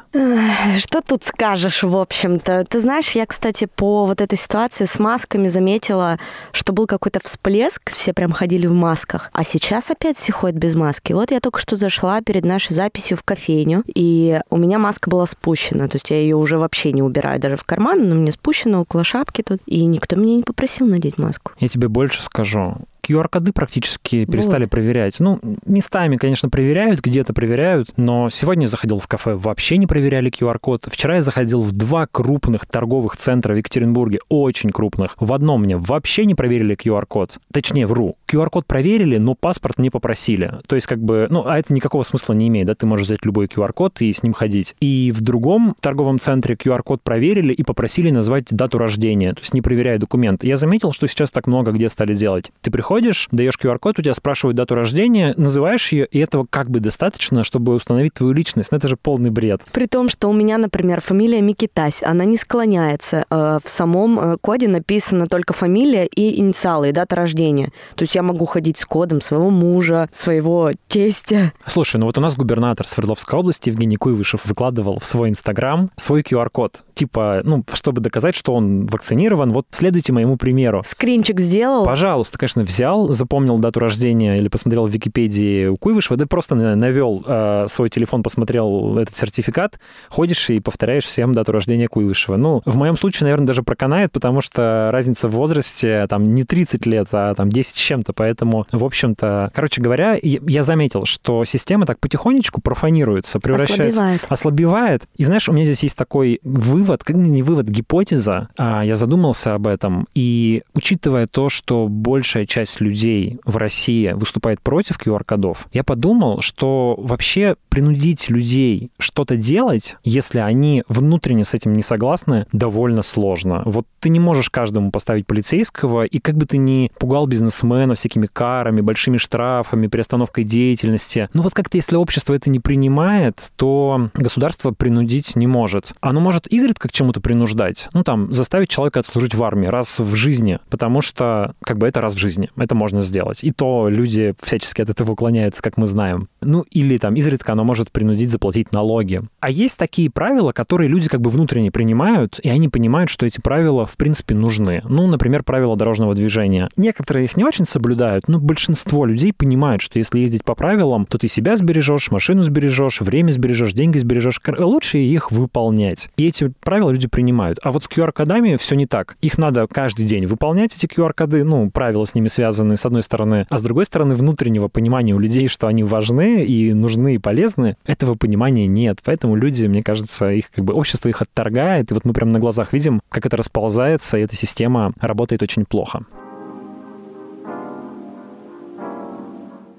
Что 0.79 1.01
тут 1.01 1.23
скажешь, 1.23 1.83
в 1.83 1.95
общем-то? 1.95 2.65
Ты 2.67 2.79
знаешь, 2.79 3.11
я, 3.11 3.25
кстати, 3.25 3.65
по 3.65 4.05
вот 4.05 4.21
этой 4.21 4.37
ситуации 4.37 4.85
с 4.85 4.99
масками 4.99 5.47
заметила, 5.47 6.17
что 6.51 6.73
был 6.73 6.87
какой-то 6.87 7.19
всплеск, 7.23 7.91
все 7.91 8.13
прям 8.13 8.31
ходили 8.31 8.67
в 8.67 8.73
масках, 8.73 9.29
а 9.33 9.43
сейчас 9.43 9.89
опять 9.89 10.17
все 10.17 10.31
ходят 10.31 10.57
без 10.57 10.75
маски. 10.75 11.13
Вот 11.13 11.31
я 11.31 11.39
только 11.39 11.59
что 11.59 11.75
зашла 11.75 12.21
перед 12.21 12.45
нашей 12.45 12.73
записью 12.73 13.17
в 13.17 13.23
кофейню, 13.23 13.83
и 13.93 14.39
у 14.49 14.57
меня 14.57 14.79
маска 14.79 15.09
была 15.09 15.25
спущена, 15.25 15.87
то 15.87 15.95
есть 15.95 16.09
я 16.09 16.17
ее 16.17 16.35
уже 16.35 16.57
вообще 16.57 16.91
не 16.91 17.01
убираю 17.01 17.39
даже 17.39 17.55
в 17.55 17.63
карман, 17.63 18.07
но 18.09 18.15
мне 18.15 18.31
спущена 18.31 18.81
около 18.81 19.03
шапки 19.03 19.41
тут, 19.41 19.59
и 19.65 19.85
никто 19.85 20.15
меня 20.15 20.35
не 20.37 20.43
попросил 20.43 20.87
надеть 20.87 21.17
маску. 21.17 21.51
Я 21.59 21.67
тебе 21.67 21.87
больше 21.87 22.23
скажу. 22.23 22.77
QR-коды 23.07 23.51
практически 23.51 24.25
перестали 24.25 24.63
вот. 24.63 24.71
проверять. 24.71 25.19
Ну, 25.19 25.39
местами, 25.65 26.17
конечно, 26.17 26.49
проверяют, 26.49 27.01
где-то 27.01 27.33
проверяют, 27.33 27.93
но 27.97 28.29
сегодня 28.29 28.63
я 28.63 28.67
заходил 28.67 28.99
в 28.99 29.07
кафе, 29.07 29.35
вообще 29.35 29.77
не 29.77 29.87
проверяли 29.87 30.31
QR-код. 30.31 30.87
Вчера 30.87 31.15
я 31.15 31.21
заходил 31.21 31.61
в 31.61 31.71
два 31.71 32.07
крупных 32.07 32.65
торговых 32.65 33.17
центра 33.17 33.53
в 33.53 33.57
Екатеринбурге, 33.57 34.19
очень 34.29 34.69
крупных. 34.69 35.15
В 35.19 35.33
одном 35.33 35.61
мне 35.61 35.77
вообще 35.77 36.25
не 36.25 36.35
проверили 36.35 36.75
QR-код. 36.75 37.39
Точнее, 37.51 37.87
вру. 37.87 38.17
QR-код 38.27 38.65
проверили, 38.65 39.17
но 39.17 39.35
паспорт 39.35 39.79
не 39.79 39.89
попросили. 39.89 40.55
То 40.67 40.75
есть, 40.75 40.87
как 40.87 40.99
бы, 40.99 41.27
ну, 41.29 41.45
а 41.45 41.57
это 41.57 41.73
никакого 41.73 42.03
смысла 42.03 42.33
не 42.33 42.47
имеет, 42.47 42.67
да, 42.67 42.75
ты 42.75 42.85
можешь 42.85 43.05
взять 43.05 43.23
любой 43.23 43.45
QR-код 43.45 44.01
и 44.01 44.11
с 44.11 44.23
ним 44.23 44.33
ходить. 44.33 44.75
И 44.79 45.11
в 45.11 45.21
другом 45.21 45.75
торговом 45.79 46.19
центре 46.19 46.55
QR-код 46.55 47.01
проверили 47.01 47.53
и 47.53 47.63
попросили 47.63 48.11
назвать 48.11 48.45
дату 48.49 48.77
рождения, 48.77 49.33
то 49.33 49.41
есть 49.41 49.53
не 49.53 49.61
проверяя 49.61 49.97
документ. 49.97 50.43
Я 50.43 50.57
заметил, 50.57 50.91
что 50.91 51.07
сейчас 51.07 51.31
так 51.31 51.47
много 51.47 51.71
где 51.71 51.89
стали 51.89 52.13
делать. 52.13 52.51
Ты 52.61 52.71
приходишь 52.71 52.96
приходишь, 52.97 53.27
даешь 53.31 53.53
QR-код, 53.61 53.99
у 53.99 54.01
тебя 54.01 54.15
спрашивают 54.15 54.57
дату 54.57 54.73
рождения, 54.73 55.35
называешь 55.37 55.91
ее, 55.91 56.07
и 56.07 56.17
этого 56.17 56.47
как 56.49 56.71
бы 56.71 56.79
достаточно, 56.79 57.43
чтобы 57.43 57.75
установить 57.75 58.13
твою 58.13 58.33
личность. 58.33 58.71
Но 58.71 58.77
это 58.77 58.87
же 58.87 58.97
полный 58.97 59.29
бред. 59.29 59.61
При 59.71 59.85
том, 59.85 60.09
что 60.09 60.27
у 60.29 60.33
меня, 60.33 60.57
например, 60.57 60.99
фамилия 60.99 61.41
Микитась, 61.41 62.01
она 62.01 62.25
не 62.25 62.37
склоняется. 62.37 63.25
Э, 63.29 63.59
в 63.63 63.69
самом 63.69 64.19
э, 64.19 64.37
коде 64.41 64.67
написана 64.67 65.27
только 65.27 65.53
фамилия 65.53 66.07
и 66.07 66.39
инициалы, 66.39 66.89
и 66.89 66.91
дата 66.91 67.15
рождения. 67.15 67.71
То 67.95 68.03
есть 68.03 68.15
я 68.15 68.23
могу 68.23 68.45
ходить 68.45 68.79
с 68.79 68.85
кодом 68.85 69.21
своего 69.21 69.51
мужа, 69.51 70.09
своего 70.11 70.71
тестя. 70.87 71.53
Слушай, 71.67 71.97
ну 71.97 72.07
вот 72.07 72.17
у 72.17 72.21
нас 72.21 72.35
губернатор 72.35 72.87
Свердловской 72.87 73.37
области 73.37 73.69
Евгений 73.69 73.97
Куйвышев 73.97 74.43
выкладывал 74.45 74.99
в 74.99 75.05
свой 75.05 75.29
Инстаграм 75.29 75.91
свой 75.97 76.21
QR-код. 76.21 76.81
Типа, 76.97 77.41
ну, 77.43 77.63
чтобы 77.73 78.01
доказать, 78.01 78.35
что 78.35 78.55
он 78.55 78.87
вакцинирован, 78.87 79.51
вот 79.51 79.67
следуйте 79.69 80.13
моему 80.13 80.35
примеру. 80.35 80.81
Скринчик 80.83 81.39
сделал? 81.39 81.85
Пожалуйста, 81.85 82.39
конечно, 82.39 82.63
взял 82.63 83.13
запомнил 83.13 83.59
дату 83.59 83.79
рождения 83.79 84.37
или 84.37 84.47
посмотрел 84.47 84.87
в 84.87 84.89
Википедии 84.89 85.67
у 85.67 85.77
Куйвышева, 85.77 86.17
ты 86.17 86.25
просто 86.25 86.55
навел 86.55 87.23
э, 87.25 87.67
свой 87.69 87.89
телефон, 87.89 88.23
посмотрел 88.23 88.97
этот 88.97 89.15
сертификат, 89.15 89.79
ходишь 90.09 90.49
и 90.49 90.59
повторяешь 90.59 91.03
всем 91.03 91.33
дату 91.33 91.51
рождения 91.51 91.87
Куйвышева. 91.87 92.35
Ну, 92.35 92.61
в 92.65 92.75
моем 92.75 92.97
случае, 92.97 93.25
наверное, 93.25 93.47
даже 93.47 93.61
проканает, 93.61 94.11
потому 94.11 94.41
что 94.41 94.89
разница 94.91 95.27
в 95.27 95.31
возрасте 95.31 96.07
там 96.09 96.23
не 96.23 96.43
30 96.43 96.85
лет, 96.87 97.07
а 97.11 97.35
там 97.35 97.49
10 97.49 97.75
с 97.75 97.77
чем-то, 97.77 98.13
поэтому, 98.13 98.65
в 98.71 98.83
общем-то, 98.83 99.51
короче 99.53 99.81
говоря, 99.81 100.17
я 100.21 100.63
заметил, 100.63 101.05
что 101.05 101.45
система 101.45 101.85
так 101.85 101.99
потихонечку 101.99 102.61
профанируется, 102.61 103.39
превращается... 103.39 103.83
Ослабевает. 103.83 104.21
Ослабевает. 104.29 105.03
И 105.15 105.25
знаешь, 105.25 105.47
у 105.47 105.53
меня 105.53 105.65
здесь 105.65 105.83
есть 105.83 105.95
такой 105.95 106.39
вывод, 106.43 106.86
не 107.09 107.43
вывод, 107.43 107.67
гипотеза, 107.67 108.49
а 108.57 108.83
я 108.83 108.95
задумался 108.95 109.53
об 109.53 109.67
этом, 109.67 110.07
и 110.13 110.63
учитывая 110.73 111.27
то, 111.27 111.49
что 111.49 111.87
большая 111.87 112.45
часть 112.45 112.81
людей 112.81 113.39
в 113.45 113.57
России 113.57 114.13
выступает 114.13 114.61
против 114.61 114.99
QR-кодов, 114.99 115.67
я 115.73 115.83
подумал, 115.83 116.39
что 116.41 116.95
вообще 116.97 117.55
принудить 117.69 118.29
людей 118.29 118.91
что-то 118.99 119.35
делать, 119.35 119.97
если 120.03 120.39
они 120.39 120.83
внутренне 120.87 121.43
с 121.43 121.53
этим 121.53 121.73
не 121.73 121.83
согласны, 121.83 122.45
довольно 122.51 123.01
сложно. 123.01 123.61
Вот 123.65 123.85
ты 123.99 124.09
не 124.09 124.19
можешь 124.19 124.49
каждому 124.49 124.91
поставить 124.91 125.27
полицейского, 125.27 126.03
и 126.03 126.19
как 126.19 126.35
бы 126.35 126.45
ты 126.45 126.57
ни 126.57 126.91
пугал 126.99 127.27
бизнесмена 127.27 127.95
всякими 127.95 128.27
карами, 128.27 128.81
большими 128.81 129.17
штрафами, 129.17 129.87
приостановкой 129.87 130.43
деятельности, 130.43 131.29
ну 131.33 131.41
вот 131.41 131.53
как-то 131.53 131.77
если 131.77 131.95
общество 131.95 132.33
это 132.33 132.49
не 132.49 132.59
принимает, 132.59 133.51
то 133.55 134.09
государство 134.13 134.71
принудить 134.71 135.35
не 135.35 135.47
может. 135.47 135.93
Оно 136.01 136.19
может 136.19 136.47
изредка 136.47 136.76
к 136.77 136.91
чему-то 136.91 137.21
принуждать, 137.21 137.89
ну 137.93 138.03
там 138.03 138.33
заставить 138.33 138.69
человека 138.69 138.99
отслужить 138.99 139.35
в 139.35 139.43
армии 139.43 139.67
раз 139.67 139.99
в 139.99 140.15
жизни, 140.15 140.59
потому 140.69 141.01
что 141.01 141.53
как 141.63 141.77
бы 141.77 141.87
это 141.87 142.01
раз 142.01 142.13
в 142.13 142.17
жизни 142.17 142.49
это 142.57 142.75
можно 142.75 143.01
сделать. 143.01 143.43
И 143.43 143.51
то 143.51 143.89
люди 143.89 144.33
всячески 144.41 144.81
от 144.81 144.89
этого 144.89 145.11
уклоняются, 145.11 145.61
как 145.61 145.77
мы 145.77 145.85
знаем. 145.85 146.29
Ну, 146.41 146.63
или 146.69 146.97
там 146.97 147.15
изредка 147.15 147.53
оно 147.53 147.63
может 147.63 147.91
принудить 147.91 148.29
заплатить 148.29 148.71
налоги. 148.71 149.21
А 149.39 149.49
есть 149.49 149.77
такие 149.77 150.09
правила, 150.09 150.51
которые 150.51 150.87
люди 150.87 151.07
как 151.07 151.21
бы 151.21 151.29
внутренне 151.29 151.71
принимают, 151.71 152.39
и 152.41 152.49
они 152.49 152.69
понимают, 152.69 153.09
что 153.09 153.25
эти 153.25 153.39
правила, 153.39 153.85
в 153.85 153.97
принципе, 153.97 154.35
нужны. 154.35 154.81
Ну, 154.87 155.07
например, 155.07 155.43
правила 155.43 155.75
дорожного 155.75 156.15
движения. 156.15 156.69
Некоторые 156.77 157.25
их 157.25 157.37
не 157.37 157.43
очень 157.43 157.65
соблюдают, 157.65 158.27
но 158.27 158.39
большинство 158.39 159.05
людей 159.05 159.33
понимают, 159.33 159.81
что 159.81 159.99
если 159.99 160.19
ездить 160.19 160.43
по 160.43 160.55
правилам, 160.55 161.05
то 161.05 161.17
ты 161.17 161.27
себя 161.27 161.55
сбережешь, 161.55 162.11
машину 162.11 162.43
сбережешь, 162.43 163.01
время 163.01 163.31
сбережешь, 163.31 163.73
деньги 163.73 163.97
сбережешь. 163.97 164.39
Лучше 164.57 164.99
их 164.99 165.31
выполнять. 165.31 166.09
И 166.17 166.27
эти 166.27 166.51
правила 166.67 166.89
люди 166.89 167.07
принимают. 167.07 167.59
А 167.63 167.71
вот 167.71 167.83
с 167.83 167.87
QR-кодами 167.87 168.57
все 168.57 168.75
не 168.75 168.87
так. 168.87 169.15
Их 169.21 169.37
надо 169.37 169.67
каждый 169.67 170.05
день 170.05 170.25
выполнять, 170.25 170.75
эти 170.75 170.85
QR-коды, 170.85 171.45
ну, 171.45 171.71
правила 171.71 172.03
с 172.03 172.13
ними 172.13 172.27
связаны 172.27 172.75
с 172.75 172.85
одной 172.85 173.03
стороны, 173.03 173.45
а 173.49 173.57
с 173.57 173.61
другой 173.61 173.85
стороны, 173.85 174.15
внутреннего 174.15 174.67
понимания 174.67 175.13
у 175.13 175.19
людей, 175.19 175.47
что 175.47 175.67
они 175.67 175.83
важны 175.83 176.43
и 176.43 176.73
нужны 176.73 177.15
и 177.15 177.19
полезны, 177.19 177.77
этого 177.85 178.15
понимания 178.15 178.67
нет. 178.67 178.99
Поэтому 179.05 179.37
люди, 179.37 179.65
мне 179.65 179.81
кажется, 179.81 180.29
их 180.29 180.51
как 180.51 180.65
бы 180.65 180.73
общество 180.73 181.07
их 181.07 181.21
отторгает, 181.21 181.89
и 181.89 181.93
вот 181.93 182.03
мы 182.03 182.11
прямо 182.11 182.33
на 182.33 182.39
глазах 182.39 182.73
видим, 182.73 182.99
как 183.07 183.25
это 183.25 183.37
расползается, 183.37 184.17
и 184.17 184.23
эта 184.23 184.35
система 184.35 184.91
работает 184.99 185.41
очень 185.41 185.63
плохо. 185.63 186.01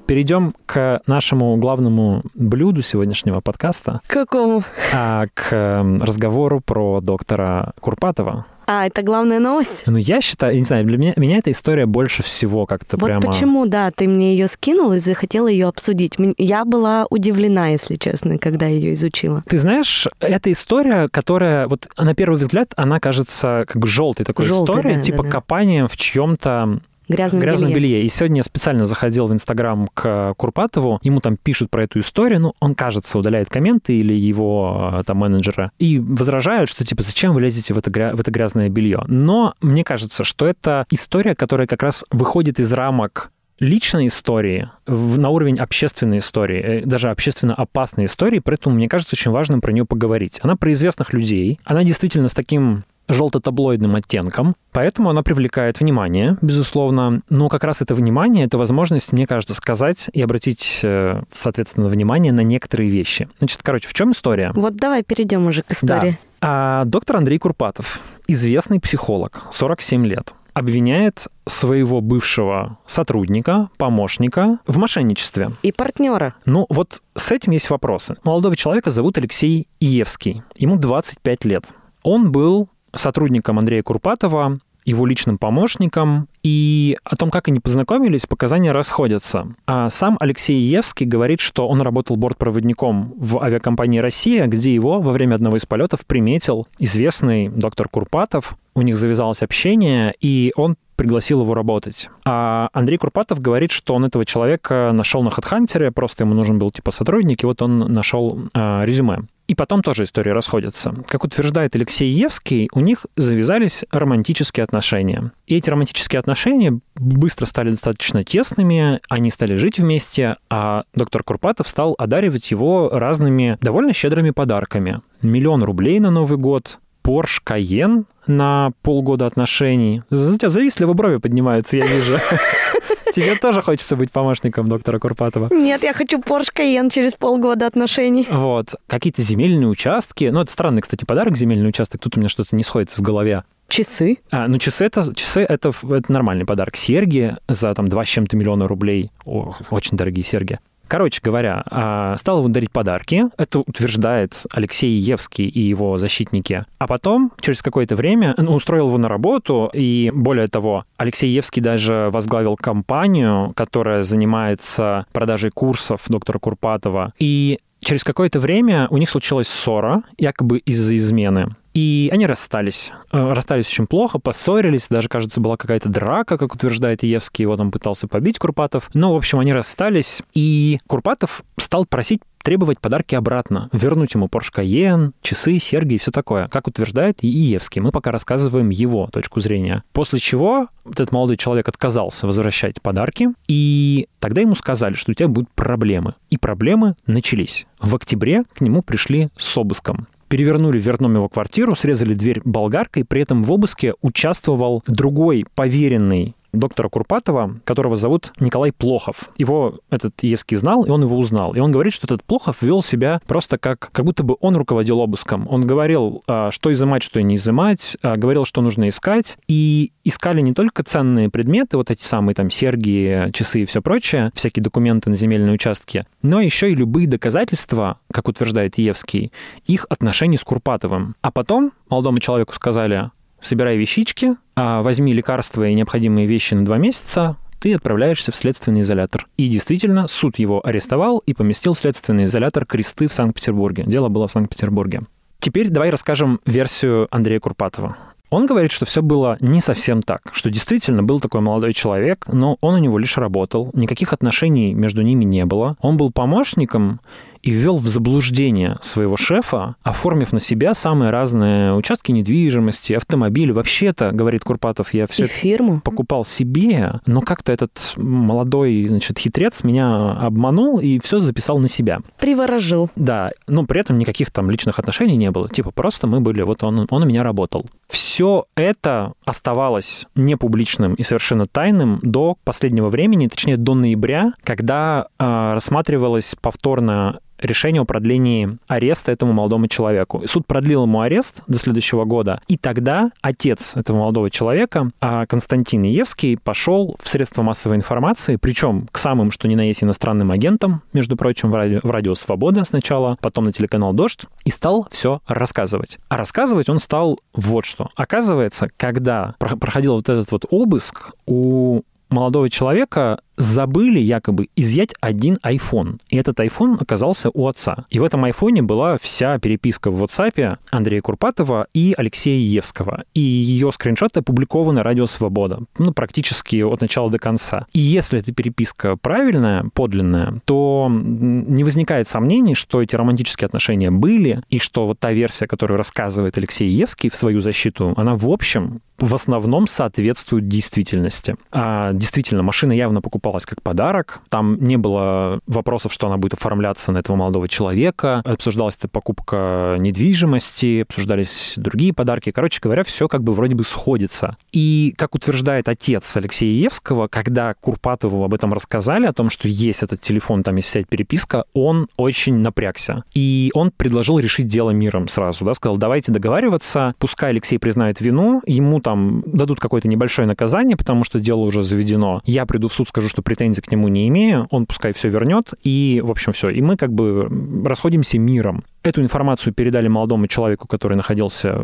Перейдем 0.08 0.54
к 0.64 1.02
нашему 1.06 1.56
главному 1.58 2.22
блюду 2.34 2.80
сегодняшнего 2.80 3.40
подкаста. 3.40 4.00
Какому? 4.06 4.62
А, 4.92 5.26
к 5.34 5.52
эм, 5.52 6.02
разговору 6.02 6.60
про 6.64 7.02
доктора 7.02 7.74
Курпатова. 7.78 8.46
А, 8.66 8.86
это 8.86 9.02
главная 9.02 9.38
новость? 9.38 9.82
Ну, 9.86 9.98
я 9.98 10.22
считаю, 10.22 10.56
не 10.56 10.64
знаю, 10.64 10.86
для 10.86 10.96
меня, 10.96 11.12
меня 11.16 11.38
эта 11.38 11.50
история 11.50 11.84
больше 11.84 12.22
всего 12.22 12.64
как-то 12.64 12.96
вот 12.96 13.06
прямо... 13.06 13.20
почему, 13.20 13.66
да, 13.66 13.90
ты 13.90 14.08
мне 14.08 14.32
ее 14.32 14.46
скинул 14.48 14.92
и 14.92 14.98
захотела 14.98 15.46
ее 15.46 15.68
обсудить. 15.68 16.16
Я 16.38 16.64
была 16.64 17.06
удивлена, 17.10 17.68
если 17.68 17.96
честно, 17.96 18.38
когда 18.38 18.66
ее 18.66 18.94
изучила. 18.94 19.42
Ты 19.46 19.58
знаешь, 19.58 20.06
эта 20.20 20.50
история, 20.50 21.08
которая, 21.08 21.68
вот 21.68 21.86
на 21.98 22.14
первый 22.14 22.36
взгляд, 22.38 22.72
она 22.76 22.98
кажется 22.98 23.64
как 23.66 23.76
бы 23.76 23.86
желтой 23.86 24.24
такой 24.24 24.46
Желтый, 24.46 24.74
историей, 24.74 24.96
да, 24.96 25.02
типа 25.02 25.22
да, 25.22 25.24
да. 25.24 25.30
копанием 25.30 25.88
в 25.88 25.96
чем-то 25.98 26.80
грязном, 27.08 27.40
грязном 27.40 27.70
белье. 27.70 27.80
белье. 27.80 28.04
И 28.04 28.08
сегодня 28.08 28.38
я 28.38 28.42
специально 28.42 28.84
заходил 28.84 29.26
в 29.26 29.32
Инстаграм 29.32 29.88
к 29.94 30.34
Курпатову, 30.36 30.98
ему 31.02 31.20
там 31.20 31.36
пишут 31.36 31.70
про 31.70 31.84
эту 31.84 32.00
историю, 32.00 32.40
ну, 32.40 32.54
он, 32.60 32.74
кажется, 32.74 33.18
удаляет 33.18 33.48
комменты 33.48 33.96
или 33.96 34.14
его 34.14 34.90
а, 34.92 35.04
там 35.04 35.18
менеджера, 35.18 35.72
и 35.78 35.98
возражают, 35.98 36.70
что, 36.70 36.84
типа, 36.84 37.02
зачем 37.02 37.34
вы 37.34 37.40
лезете 37.40 37.74
в 37.74 37.78
это, 37.78 37.90
в 37.90 38.20
это 38.20 38.30
грязное 38.30 38.68
белье. 38.68 39.04
Но 39.06 39.54
мне 39.60 39.84
кажется, 39.84 40.24
что 40.24 40.46
это 40.46 40.86
история, 40.90 41.34
которая 41.34 41.66
как 41.66 41.82
раз 41.82 42.04
выходит 42.10 42.60
из 42.60 42.72
рамок 42.72 43.30
личной 43.60 44.06
истории 44.06 44.70
в, 44.86 45.18
на 45.18 45.30
уровень 45.30 45.56
общественной 45.56 46.18
истории, 46.18 46.60
э, 46.60 46.82
даже 46.84 47.10
общественно 47.10 47.54
опасной 47.54 48.04
истории, 48.04 48.38
поэтому 48.38 48.76
мне 48.76 48.88
кажется 48.88 49.14
очень 49.14 49.30
важным 49.30 49.60
про 49.60 49.72
нее 49.72 49.84
поговорить. 49.84 50.38
Она 50.42 50.56
про 50.56 50.72
известных 50.72 51.12
людей, 51.12 51.58
она 51.64 51.84
действительно 51.84 52.28
с 52.28 52.34
таким 52.34 52.84
желто-таблоидным 53.08 53.96
оттенком, 53.96 54.54
поэтому 54.72 55.10
она 55.10 55.22
привлекает 55.22 55.80
внимание, 55.80 56.36
безусловно. 56.42 57.22
Но 57.28 57.48
как 57.48 57.64
раз 57.64 57.80
это 57.80 57.94
внимание, 57.94 58.46
это 58.46 58.58
возможность, 58.58 59.12
мне 59.12 59.26
кажется, 59.26 59.54
сказать 59.54 60.08
и 60.12 60.22
обратить, 60.22 60.80
э, 60.82 61.22
соответственно, 61.30 61.88
внимание 61.88 62.32
на 62.32 62.42
некоторые 62.42 62.90
вещи. 62.90 63.28
Значит, 63.38 63.60
короче, 63.62 63.88
в 63.88 63.94
чем 63.94 64.12
история? 64.12 64.52
Вот 64.54 64.76
давай 64.76 65.02
перейдем 65.02 65.46
уже 65.46 65.62
к 65.62 65.72
истории. 65.72 66.18
Да. 66.40 66.80
А, 66.80 66.84
доктор 66.84 67.16
Андрей 67.16 67.38
Курпатов, 67.38 68.00
известный 68.26 68.80
психолог, 68.80 69.44
47 69.50 70.06
лет 70.06 70.34
обвиняет 70.58 71.28
своего 71.46 72.00
бывшего 72.00 72.78
сотрудника, 72.84 73.70
помощника 73.78 74.58
в 74.66 74.76
мошенничестве. 74.76 75.50
И 75.62 75.70
партнера. 75.72 76.34
Ну, 76.46 76.66
вот 76.68 77.02
с 77.14 77.30
этим 77.30 77.52
есть 77.52 77.70
вопросы. 77.70 78.16
Молодого 78.24 78.56
человека 78.56 78.90
зовут 78.90 79.18
Алексей 79.18 79.68
Иевский. 79.78 80.42
Ему 80.56 80.76
25 80.76 81.44
лет. 81.44 81.70
Он 82.02 82.32
был 82.32 82.68
сотрудником 82.94 83.58
Андрея 83.58 83.82
Курпатова, 83.82 84.58
его 84.84 85.06
личным 85.06 85.36
помощником, 85.36 86.28
и 86.42 86.96
о 87.04 87.16
том, 87.16 87.30
как 87.30 87.48
они 87.48 87.60
познакомились, 87.60 88.26
показания 88.26 88.72
расходятся. 88.72 89.54
А 89.66 89.90
сам 89.90 90.16
Алексей 90.18 90.60
Евский 90.60 91.04
говорит, 91.04 91.40
что 91.40 91.68
он 91.68 91.82
работал 91.82 92.16
бортпроводником 92.16 93.12
в 93.16 93.42
авиакомпании 93.42 93.98
«Россия», 93.98 94.46
где 94.46 94.72
его 94.72 95.00
во 95.00 95.12
время 95.12 95.34
одного 95.34 95.58
из 95.58 95.66
полетов 95.66 96.06
приметил 96.06 96.66
известный 96.78 97.48
доктор 97.48 97.88
Курпатов. 97.88 98.56
У 98.74 98.82
них 98.82 98.96
завязалось 98.96 99.42
общение, 99.42 100.14
и 100.20 100.52
он 100.56 100.76
пригласил 100.98 101.40
его 101.40 101.54
работать. 101.54 102.10
А 102.26 102.68
Андрей 102.72 102.98
Курпатов 102.98 103.40
говорит, 103.40 103.70
что 103.70 103.94
он 103.94 104.04
этого 104.04 104.26
человека 104.26 104.90
нашел 104.92 105.22
на 105.22 105.28
HeadHunter, 105.28 105.90
просто 105.92 106.24
ему 106.24 106.34
нужен 106.34 106.58
был 106.58 106.70
типа 106.72 106.90
сотрудник, 106.90 107.42
и 107.44 107.46
вот 107.46 107.62
он 107.62 107.78
нашел 107.78 108.38
э, 108.52 108.84
резюме. 108.84 109.20
И 109.46 109.54
потом 109.54 109.80
тоже 109.82 110.02
истории 110.02 110.30
расходятся. 110.30 110.94
Как 111.06 111.24
утверждает 111.24 111.74
Алексей 111.74 112.10
Евский, 112.10 112.68
у 112.74 112.80
них 112.80 113.06
завязались 113.16 113.84
романтические 113.90 114.64
отношения. 114.64 115.32
И 115.46 115.56
эти 115.56 115.70
романтические 115.70 116.20
отношения 116.20 116.80
быстро 116.96 117.46
стали 117.46 117.70
достаточно 117.70 118.24
тесными, 118.24 119.00
они 119.08 119.30
стали 119.30 119.54
жить 119.54 119.78
вместе, 119.78 120.36
а 120.50 120.82
доктор 120.94 121.22
Курпатов 121.22 121.68
стал 121.68 121.94
одаривать 121.96 122.50
его 122.50 122.90
разными 122.90 123.56
довольно 123.62 123.94
щедрыми 123.94 124.30
подарками. 124.30 125.00
Миллион 125.22 125.62
рублей 125.62 125.98
на 126.00 126.10
Новый 126.10 126.38
год, 126.38 126.78
Porsche 127.08 127.40
Cayenne 127.42 128.04
на 128.26 128.72
полгода 128.82 129.24
отношений. 129.24 130.02
За 130.10 130.36
тебя 130.36 130.50
завистливо 130.50 130.92
брови 130.92 131.16
поднимаются, 131.16 131.78
я 131.78 131.86
вижу. 131.86 132.18
Тебе 133.14 133.36
тоже 133.36 133.62
хочется 133.62 133.96
быть 133.96 134.12
помощником 134.12 134.68
доктора 134.68 134.98
Курпатова? 134.98 135.48
Нет, 135.50 135.82
я 135.84 135.94
хочу 135.94 136.18
Porsche 136.18 136.52
Cayenne 136.54 136.90
через 136.92 137.14
полгода 137.14 137.66
отношений. 137.66 138.28
Вот. 138.30 138.74
Какие-то 138.86 139.22
земельные 139.22 139.68
участки. 139.68 140.26
Ну, 140.26 140.42
это 140.42 140.52
странный, 140.52 140.82
кстати, 140.82 141.06
подарок, 141.06 141.34
земельный 141.38 141.70
участок. 141.70 142.02
Тут 142.02 142.18
у 142.18 142.20
меня 142.20 142.28
что-то 142.28 142.54
не 142.54 142.62
сходится 142.62 142.98
в 142.98 143.00
голове. 143.00 143.44
Часы? 143.68 144.18
А, 144.30 144.46
ну, 144.46 144.58
часы 144.58 144.84
это, 144.84 145.14
часы 145.14 145.40
это, 145.40 145.70
это 145.70 146.12
нормальный 146.12 146.44
подарок. 146.44 146.76
Серьги 146.76 147.36
за 147.48 147.74
там 147.74 147.88
два 147.88 148.04
с 148.04 148.08
чем-то 148.08 148.36
миллиона 148.36 148.68
рублей. 148.68 149.12
О, 149.24 149.56
очень 149.70 149.96
дорогие 149.96 150.24
серьги. 150.24 150.58
Короче 150.88 151.20
говоря, 151.22 151.62
а, 151.70 152.16
стал 152.16 152.38
ему 152.38 152.48
дарить 152.48 152.72
подарки. 152.72 153.26
Это 153.36 153.60
утверждает 153.60 154.46
Алексей 154.50 154.90
Евский 154.90 155.46
и 155.46 155.60
его 155.60 155.98
защитники. 155.98 156.64
А 156.78 156.86
потом, 156.86 157.32
через 157.40 157.62
какое-то 157.62 157.94
время, 157.94 158.34
ну, 158.38 158.54
устроил 158.54 158.88
его 158.88 158.98
на 158.98 159.08
работу. 159.08 159.70
И 159.74 160.10
более 160.14 160.48
того, 160.48 160.84
Алексей 160.96 161.30
Евский 161.30 161.60
даже 161.60 162.08
возглавил 162.10 162.56
компанию, 162.56 163.52
которая 163.54 164.02
занимается 164.02 165.06
продажей 165.12 165.50
курсов 165.50 166.02
доктора 166.08 166.38
Курпатова. 166.38 167.12
И 167.18 167.58
через 167.80 168.02
какое-то 168.02 168.40
время 168.40 168.88
у 168.90 168.96
них 168.96 169.10
случилась 169.10 169.48
ссора, 169.48 170.02
якобы 170.16 170.58
из-за 170.58 170.96
измены. 170.96 171.54
И 171.74 172.08
они 172.12 172.26
расстались. 172.26 172.90
Э, 173.12 173.32
расстались 173.32 173.66
очень 173.68 173.86
плохо, 173.86 174.18
поссорились, 174.18 174.86
даже, 174.88 175.08
кажется, 175.08 175.40
была 175.40 175.56
какая-то 175.56 175.88
драка, 175.88 176.38
как 176.38 176.54
утверждает 176.54 177.04
Иевский, 177.04 177.42
его 177.42 177.56
там 177.56 177.70
пытался 177.70 178.08
побить 178.08 178.38
Курпатов. 178.38 178.90
Но, 178.94 179.14
в 179.14 179.16
общем, 179.16 179.38
они 179.38 179.52
расстались, 179.52 180.22
и 180.34 180.78
Курпатов 180.86 181.42
стал 181.58 181.86
просить 181.86 182.20
требовать 182.42 182.80
подарки 182.80 183.14
обратно, 183.14 183.68
вернуть 183.72 184.14
ему 184.14 184.26
Porsche 184.26 184.54
Cayenne, 184.56 185.12
часы, 185.20 185.58
серьги 185.58 185.94
и 185.94 185.98
все 185.98 186.10
такое, 186.10 186.48
как 186.48 186.66
утверждает 186.66 187.22
и 187.22 187.28
Иевский. 187.28 187.82
Мы 187.82 187.92
пока 187.92 188.10
рассказываем 188.10 188.70
его 188.70 189.08
точку 189.12 189.40
зрения. 189.40 189.82
После 189.92 190.18
чего 190.18 190.68
этот 190.90 191.12
молодой 191.12 191.36
человек 191.36 191.68
отказался 191.68 192.26
возвращать 192.26 192.80
подарки, 192.80 193.28
и 193.48 194.08
тогда 194.18 194.40
ему 194.40 194.54
сказали, 194.54 194.94
что 194.94 195.10
у 195.10 195.14
тебя 195.14 195.28
будут 195.28 195.50
проблемы. 195.50 196.14
И 196.30 196.38
проблемы 196.38 196.94
начались. 197.06 197.66
В 197.80 197.94
октябре 197.94 198.44
к 198.54 198.60
нему 198.62 198.82
пришли 198.82 199.28
с 199.36 199.56
обыском 199.56 200.08
перевернули 200.28 200.78
вверх 200.78 200.98
дном 200.98 201.14
его 201.14 201.28
квартиру, 201.28 201.74
срезали 201.74 202.14
дверь 202.14 202.40
болгаркой, 202.44 203.04
при 203.04 203.22
этом 203.22 203.42
в 203.42 203.52
обыске 203.52 203.94
участвовал 204.00 204.82
другой 204.86 205.44
поверенный 205.54 206.34
доктора 206.58 206.88
Курпатова, 206.88 207.60
которого 207.64 207.96
зовут 207.96 208.32
Николай 208.40 208.72
Плохов. 208.72 209.30
Его 209.36 209.78
этот 209.90 210.14
Евский 210.22 210.56
знал, 210.56 210.84
и 210.84 210.90
он 210.90 211.02
его 211.02 211.16
узнал. 211.16 211.54
И 211.54 211.60
он 211.60 211.72
говорит, 211.72 211.92
что 211.92 212.06
этот 212.06 212.22
Плохов 212.24 212.62
вел 212.62 212.82
себя 212.82 213.20
просто 213.26 213.58
как, 213.58 213.90
как 213.92 214.04
будто 214.04 214.22
бы 214.22 214.36
он 214.40 214.56
руководил 214.56 215.00
обыском. 215.00 215.46
Он 215.48 215.66
говорил, 215.66 216.22
а, 216.26 216.50
что 216.50 216.72
изымать, 216.72 217.02
что 217.02 217.20
не 217.22 217.36
изымать, 217.36 217.96
а, 218.02 218.16
говорил, 218.16 218.44
что 218.44 218.60
нужно 218.60 218.88
искать. 218.88 219.36
И 219.46 219.92
искали 220.04 220.40
не 220.40 220.52
только 220.52 220.82
ценные 220.82 221.28
предметы, 221.28 221.76
вот 221.76 221.90
эти 221.90 222.02
самые 222.02 222.34
там 222.34 222.50
серьги, 222.50 223.30
часы 223.32 223.62
и 223.62 223.64
все 223.64 223.82
прочее, 223.82 224.30
всякие 224.34 224.62
документы 224.62 225.10
на 225.10 225.16
земельные 225.16 225.52
участки, 225.52 226.06
но 226.22 226.40
еще 226.40 226.70
и 226.70 226.74
любые 226.74 227.06
доказательства, 227.06 227.98
как 228.12 228.28
утверждает 228.28 228.78
Евский, 228.78 229.32
их 229.66 229.86
отношений 229.88 230.36
с 230.36 230.44
Курпатовым. 230.44 231.14
А 231.20 231.30
потом 231.30 231.72
молодому 231.88 232.18
человеку 232.20 232.54
сказали, 232.54 233.10
собирай 233.40 233.76
вещички, 233.76 234.36
а 234.56 234.82
возьми 234.82 235.12
лекарства 235.12 235.66
и 235.66 235.74
необходимые 235.74 236.26
вещи 236.26 236.54
на 236.54 236.64
два 236.64 236.78
месяца, 236.78 237.36
ты 237.60 237.74
отправляешься 237.74 238.32
в 238.32 238.36
следственный 238.36 238.82
изолятор. 238.82 239.26
И 239.36 239.48
действительно, 239.48 240.08
суд 240.08 240.38
его 240.38 240.64
арестовал 240.64 241.22
и 241.26 241.34
поместил 241.34 241.74
в 241.74 241.78
следственный 241.78 242.24
изолятор 242.24 242.64
Кресты 242.64 243.08
в 243.08 243.12
Санкт-Петербурге. 243.12 243.84
Дело 243.86 244.08
было 244.08 244.28
в 244.28 244.32
Санкт-Петербурге. 244.32 245.02
Теперь 245.40 245.68
давай 245.68 245.90
расскажем 245.90 246.40
версию 246.46 247.06
Андрея 247.10 247.40
Курпатова. 247.40 247.96
Он 248.30 248.46
говорит, 248.46 248.72
что 248.72 248.84
все 248.84 249.00
было 249.00 249.38
не 249.40 249.60
совсем 249.60 250.02
так, 250.02 250.20
что 250.32 250.50
действительно 250.50 251.02
был 251.02 251.18
такой 251.18 251.40
молодой 251.40 251.72
человек, 251.72 252.26
но 252.30 252.58
он 252.60 252.74
у 252.74 252.78
него 252.78 252.98
лишь 252.98 253.16
работал, 253.16 253.70
никаких 253.72 254.12
отношений 254.12 254.74
между 254.74 255.00
ними 255.00 255.24
не 255.24 255.46
было. 255.46 255.76
Он 255.80 255.96
был 255.96 256.12
помощником, 256.12 257.00
и 257.42 257.50
ввел 257.50 257.76
в 257.76 257.86
заблуждение 257.86 258.78
своего 258.80 259.16
шефа, 259.16 259.76
оформив 259.82 260.32
на 260.32 260.40
себя 260.40 260.74
самые 260.74 261.10
разные 261.10 261.74
участки 261.74 262.12
недвижимости, 262.12 262.92
автомобили. 262.92 263.52
Вообще-то, 263.52 264.12
говорит 264.12 264.44
Курпатов, 264.44 264.94
я 264.94 265.06
все 265.06 265.26
фирму 265.26 265.80
покупал 265.80 266.24
себе, 266.24 267.00
но 267.06 267.20
как-то 267.20 267.52
этот 267.52 267.94
молодой, 267.96 268.86
значит, 268.88 269.18
хитрец 269.18 269.64
меня 269.64 270.12
обманул 270.12 270.78
и 270.78 270.98
все 271.00 271.20
записал 271.20 271.58
на 271.58 271.68
себя. 271.68 272.00
Приворожил. 272.18 272.90
Да, 272.96 273.30
но 273.46 273.64
при 273.64 273.80
этом 273.80 273.98
никаких 273.98 274.30
там 274.30 274.50
личных 274.50 274.78
отношений 274.78 275.16
не 275.16 275.30
было. 275.30 275.48
Типа 275.48 275.70
просто 275.70 276.06
мы 276.06 276.20
были, 276.20 276.42
вот 276.42 276.62
он, 276.62 276.86
он 276.90 277.02
у 277.02 277.06
меня 277.06 277.22
работал. 277.22 277.66
Все 277.88 278.46
это 278.54 279.12
оставалось 279.24 280.06
не 280.14 280.36
публичным 280.36 280.94
и 280.94 281.02
совершенно 281.02 281.46
тайным 281.46 282.00
до 282.02 282.36
последнего 282.44 282.88
времени, 282.88 283.28
точнее 283.28 283.56
до 283.56 283.74
ноября, 283.74 284.32
когда 284.44 285.08
э, 285.18 285.52
рассматривалась 285.54 286.34
повторно 286.40 287.20
решение 287.40 287.82
о 287.82 287.84
продлении 287.84 288.58
ареста 288.66 289.12
этому 289.12 289.32
молодому 289.32 289.68
человеку. 289.68 290.22
Суд 290.26 290.46
продлил 290.46 290.84
ему 290.84 291.00
арест 291.00 291.42
до 291.46 291.58
следующего 291.58 292.04
года, 292.04 292.40
и 292.48 292.56
тогда 292.56 293.10
отец 293.20 293.76
этого 293.76 293.98
молодого 293.98 294.30
человека, 294.30 294.90
а, 295.00 295.26
Константин 295.26 295.84
Иевский, 295.84 296.36
пошел 296.36 296.96
в 297.00 297.08
средства 297.08 297.42
массовой 297.42 297.76
информации, 297.76 298.36
причем 298.36 298.88
к 298.90 298.98
самым, 298.98 299.30
что 299.30 299.48
ни 299.48 299.54
на 299.54 299.62
есть, 299.62 299.82
иностранным 299.82 300.30
агентам, 300.30 300.82
между 300.92 301.16
прочим, 301.16 301.50
в 301.50 301.54
радио, 301.54 301.80
в 301.82 301.90
радио 301.90 302.14
«Свобода» 302.14 302.64
сначала, 302.64 303.16
потом 303.20 303.44
на 303.44 303.52
телеканал 303.52 303.92
«Дождь», 303.92 304.24
и 304.44 304.50
стал 304.50 304.88
все 304.90 305.20
рассказывать. 305.26 305.98
А 306.08 306.16
рассказывать 306.16 306.68
он 306.68 306.78
стал 306.78 307.20
вот 307.34 307.64
что. 307.64 307.90
Оказывается, 307.96 308.68
когда 308.76 309.34
проходил 309.38 309.94
вот 309.94 310.08
этот 310.08 310.30
вот 310.32 310.44
обыск, 310.50 311.12
у 311.26 311.82
молодого 312.10 312.48
человека 312.50 313.20
забыли 313.38 314.00
якобы 314.00 314.48
изъять 314.56 314.94
один 315.00 315.38
iPhone. 315.44 316.00
И 316.10 316.16
этот 316.16 316.38
iPhone 316.40 316.76
оказался 316.80 317.30
у 317.32 317.46
отца. 317.46 317.86
И 317.88 317.98
в 317.98 318.04
этом 318.04 318.24
iPhone 318.24 318.62
была 318.62 318.98
вся 319.00 319.38
переписка 319.38 319.90
в 319.90 320.02
WhatsApp 320.02 320.58
Андрея 320.70 321.00
Курпатова 321.00 321.68
и 321.72 321.94
Алексея 321.96 322.38
Евского. 322.38 323.04
И 323.14 323.20
ее 323.20 323.72
скриншоты 323.72 324.20
опубликованы 324.20 324.82
Радио 324.82 325.06
Свобода. 325.06 325.60
Ну, 325.78 325.92
практически 325.92 326.62
от 326.62 326.80
начала 326.80 327.10
до 327.10 327.18
конца. 327.18 327.66
И 327.72 327.80
если 327.80 328.18
эта 328.18 328.32
переписка 328.32 328.96
правильная, 328.96 329.64
подлинная, 329.72 330.40
то 330.44 330.88
не 330.90 331.64
возникает 331.64 332.08
сомнений, 332.08 332.54
что 332.54 332.82
эти 332.82 332.96
романтические 332.96 333.46
отношения 333.46 333.90
были, 333.90 334.42
и 334.50 334.58
что 334.58 334.86
вот 334.86 334.98
та 334.98 335.12
версия, 335.12 335.46
которую 335.46 335.78
рассказывает 335.78 336.36
Алексей 336.36 336.68
Евский 336.68 337.08
в 337.08 337.14
свою 337.14 337.40
защиту, 337.40 337.94
она 337.96 338.16
в 338.16 338.28
общем 338.28 338.80
в 338.98 339.14
основном 339.14 339.66
соответствует 339.68 340.48
действительности. 340.48 341.36
А 341.52 341.92
действительно, 341.92 342.42
машина 342.42 342.72
явно 342.72 343.00
покупала 343.00 343.27
покупалась 343.28 343.44
как 343.44 343.62
подарок. 343.62 344.20
Там 344.30 344.56
не 344.60 344.76
было 344.76 345.40
вопросов, 345.46 345.92
что 345.92 346.06
она 346.06 346.16
будет 346.16 346.34
оформляться 346.34 346.92
на 346.92 346.98
этого 346.98 347.16
молодого 347.16 347.48
человека. 347.48 348.22
Обсуждалась 348.24 348.76
эта 348.76 348.88
покупка 348.88 349.76
недвижимости, 349.78 350.82
обсуждались 350.82 351.54
другие 351.56 351.92
подарки. 351.92 352.30
Короче 352.30 352.60
говоря, 352.62 352.84
все 352.84 353.06
как 353.06 353.22
бы 353.22 353.34
вроде 353.34 353.54
бы 353.54 353.64
сходится. 353.64 354.36
И, 354.52 354.94
как 354.96 355.14
утверждает 355.14 355.68
отец 355.68 356.16
Алексея 356.16 356.52
Евского, 356.52 357.08
когда 357.08 357.54
Курпатову 357.54 358.24
об 358.24 358.32
этом 358.32 358.52
рассказали, 358.52 359.06
о 359.06 359.12
том, 359.12 359.28
что 359.28 359.46
есть 359.46 359.82
этот 359.82 360.00
телефон, 360.00 360.42
там 360.42 360.56
есть 360.56 360.68
вся 360.68 360.80
эта 360.80 360.88
переписка, 360.88 361.44
он 361.52 361.88
очень 361.96 362.36
напрягся. 362.36 363.04
И 363.14 363.50
он 363.54 363.70
предложил 363.76 364.18
решить 364.18 364.46
дело 364.46 364.70
миром 364.70 365.08
сразу, 365.08 365.44
да, 365.44 365.54
сказал, 365.54 365.76
давайте 365.76 366.12
договариваться, 366.12 366.94
пускай 366.98 367.30
Алексей 367.30 367.58
признает 367.58 368.00
вину, 368.00 368.40
ему 368.46 368.80
там 368.80 369.22
дадут 369.26 369.60
какое-то 369.60 369.88
небольшое 369.88 370.26
наказание, 370.26 370.76
потому 370.76 371.04
что 371.04 371.20
дело 371.20 371.40
уже 371.40 371.62
заведено. 371.62 372.22
Я 372.24 372.46
приду 372.46 372.68
в 372.68 372.72
суд, 372.72 372.88
скажу, 372.88 373.08
что 373.08 373.17
претензий 373.22 373.60
к 373.60 373.70
нему 373.70 373.88
не 373.88 374.08
имею, 374.08 374.46
он 374.50 374.66
пускай 374.66 374.92
все 374.92 375.08
вернет, 375.08 375.52
и, 375.62 376.00
в 376.04 376.10
общем, 376.10 376.32
все. 376.32 376.50
И 376.50 376.60
мы 376.60 376.76
как 376.76 376.92
бы 376.92 377.28
расходимся 377.64 378.18
миром. 378.18 378.64
Эту 378.82 379.02
информацию 379.02 379.52
передали 379.52 379.88
молодому 379.88 380.26
человеку, 380.26 380.66
который 380.66 380.96
находился 380.96 381.62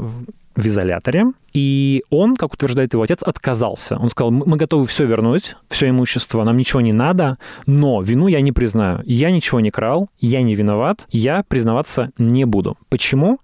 в 0.57 0.67
изоляторе, 0.67 1.25
и 1.53 2.03
он, 2.11 2.37
как 2.37 2.55
утверждает 2.55 2.93
его 2.93 3.03
отец, 3.03 3.23
отказался. 3.23 3.97
Он 3.97 4.09
сказал, 4.09 4.31
мы 4.31 4.57
готовы 4.57 4.87
все 4.87 5.05
вернуть, 5.05 5.57
все 5.69 5.89
имущество, 5.89 6.45
нам 6.45 6.57
ничего 6.57 6.81
не 6.81 6.93
надо, 6.93 7.39
но 7.67 8.01
вину 8.03 8.29
я 8.29 8.41
не 8.41 8.53
признаю. 8.53 9.01
Я 9.05 9.31
ничего 9.31 9.61
не 9.61 9.71
крал, 9.71 10.09
я 10.21 10.43
не 10.43 10.55
виноват, 10.55 11.07
я 11.11 11.43
признаваться 11.49 12.11
не 12.19 12.45
буду. 12.45 12.77
Почему? 12.89 13.39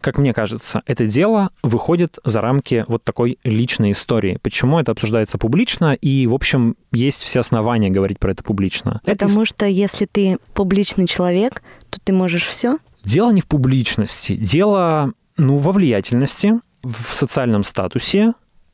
Как 0.00 0.18
мне 0.18 0.32
кажется, 0.32 0.82
это 0.86 1.06
дело 1.06 1.50
выходит 1.62 2.18
за 2.24 2.40
рамки 2.40 2.84
вот 2.88 3.04
такой 3.04 3.38
личной 3.44 3.92
истории. 3.92 4.38
Почему 4.42 4.78
это 4.78 4.92
обсуждается 4.92 5.38
публично, 5.38 5.94
и, 5.94 6.26
в 6.26 6.34
общем, 6.34 6.76
есть 6.92 7.22
все 7.22 7.40
основания 7.40 7.90
говорить 7.90 8.18
про 8.18 8.32
это 8.32 8.42
публично. 8.42 9.00
Потому 9.04 9.42
это... 9.42 9.46
что 9.46 9.66
если 9.66 10.06
ты 10.06 10.38
публичный 10.54 11.06
человек, 11.06 11.62
то 11.90 11.98
ты 12.02 12.12
можешь 12.12 12.46
все? 12.46 12.78
Дело 13.04 13.30
не 13.30 13.40
в 13.40 13.46
публичности, 13.46 14.34
дело, 14.34 15.12
ну, 15.36 15.56
во 15.56 15.72
влиятельности, 15.72 16.54
в 16.82 17.14
социальном 17.14 17.62
статусе 17.62 18.32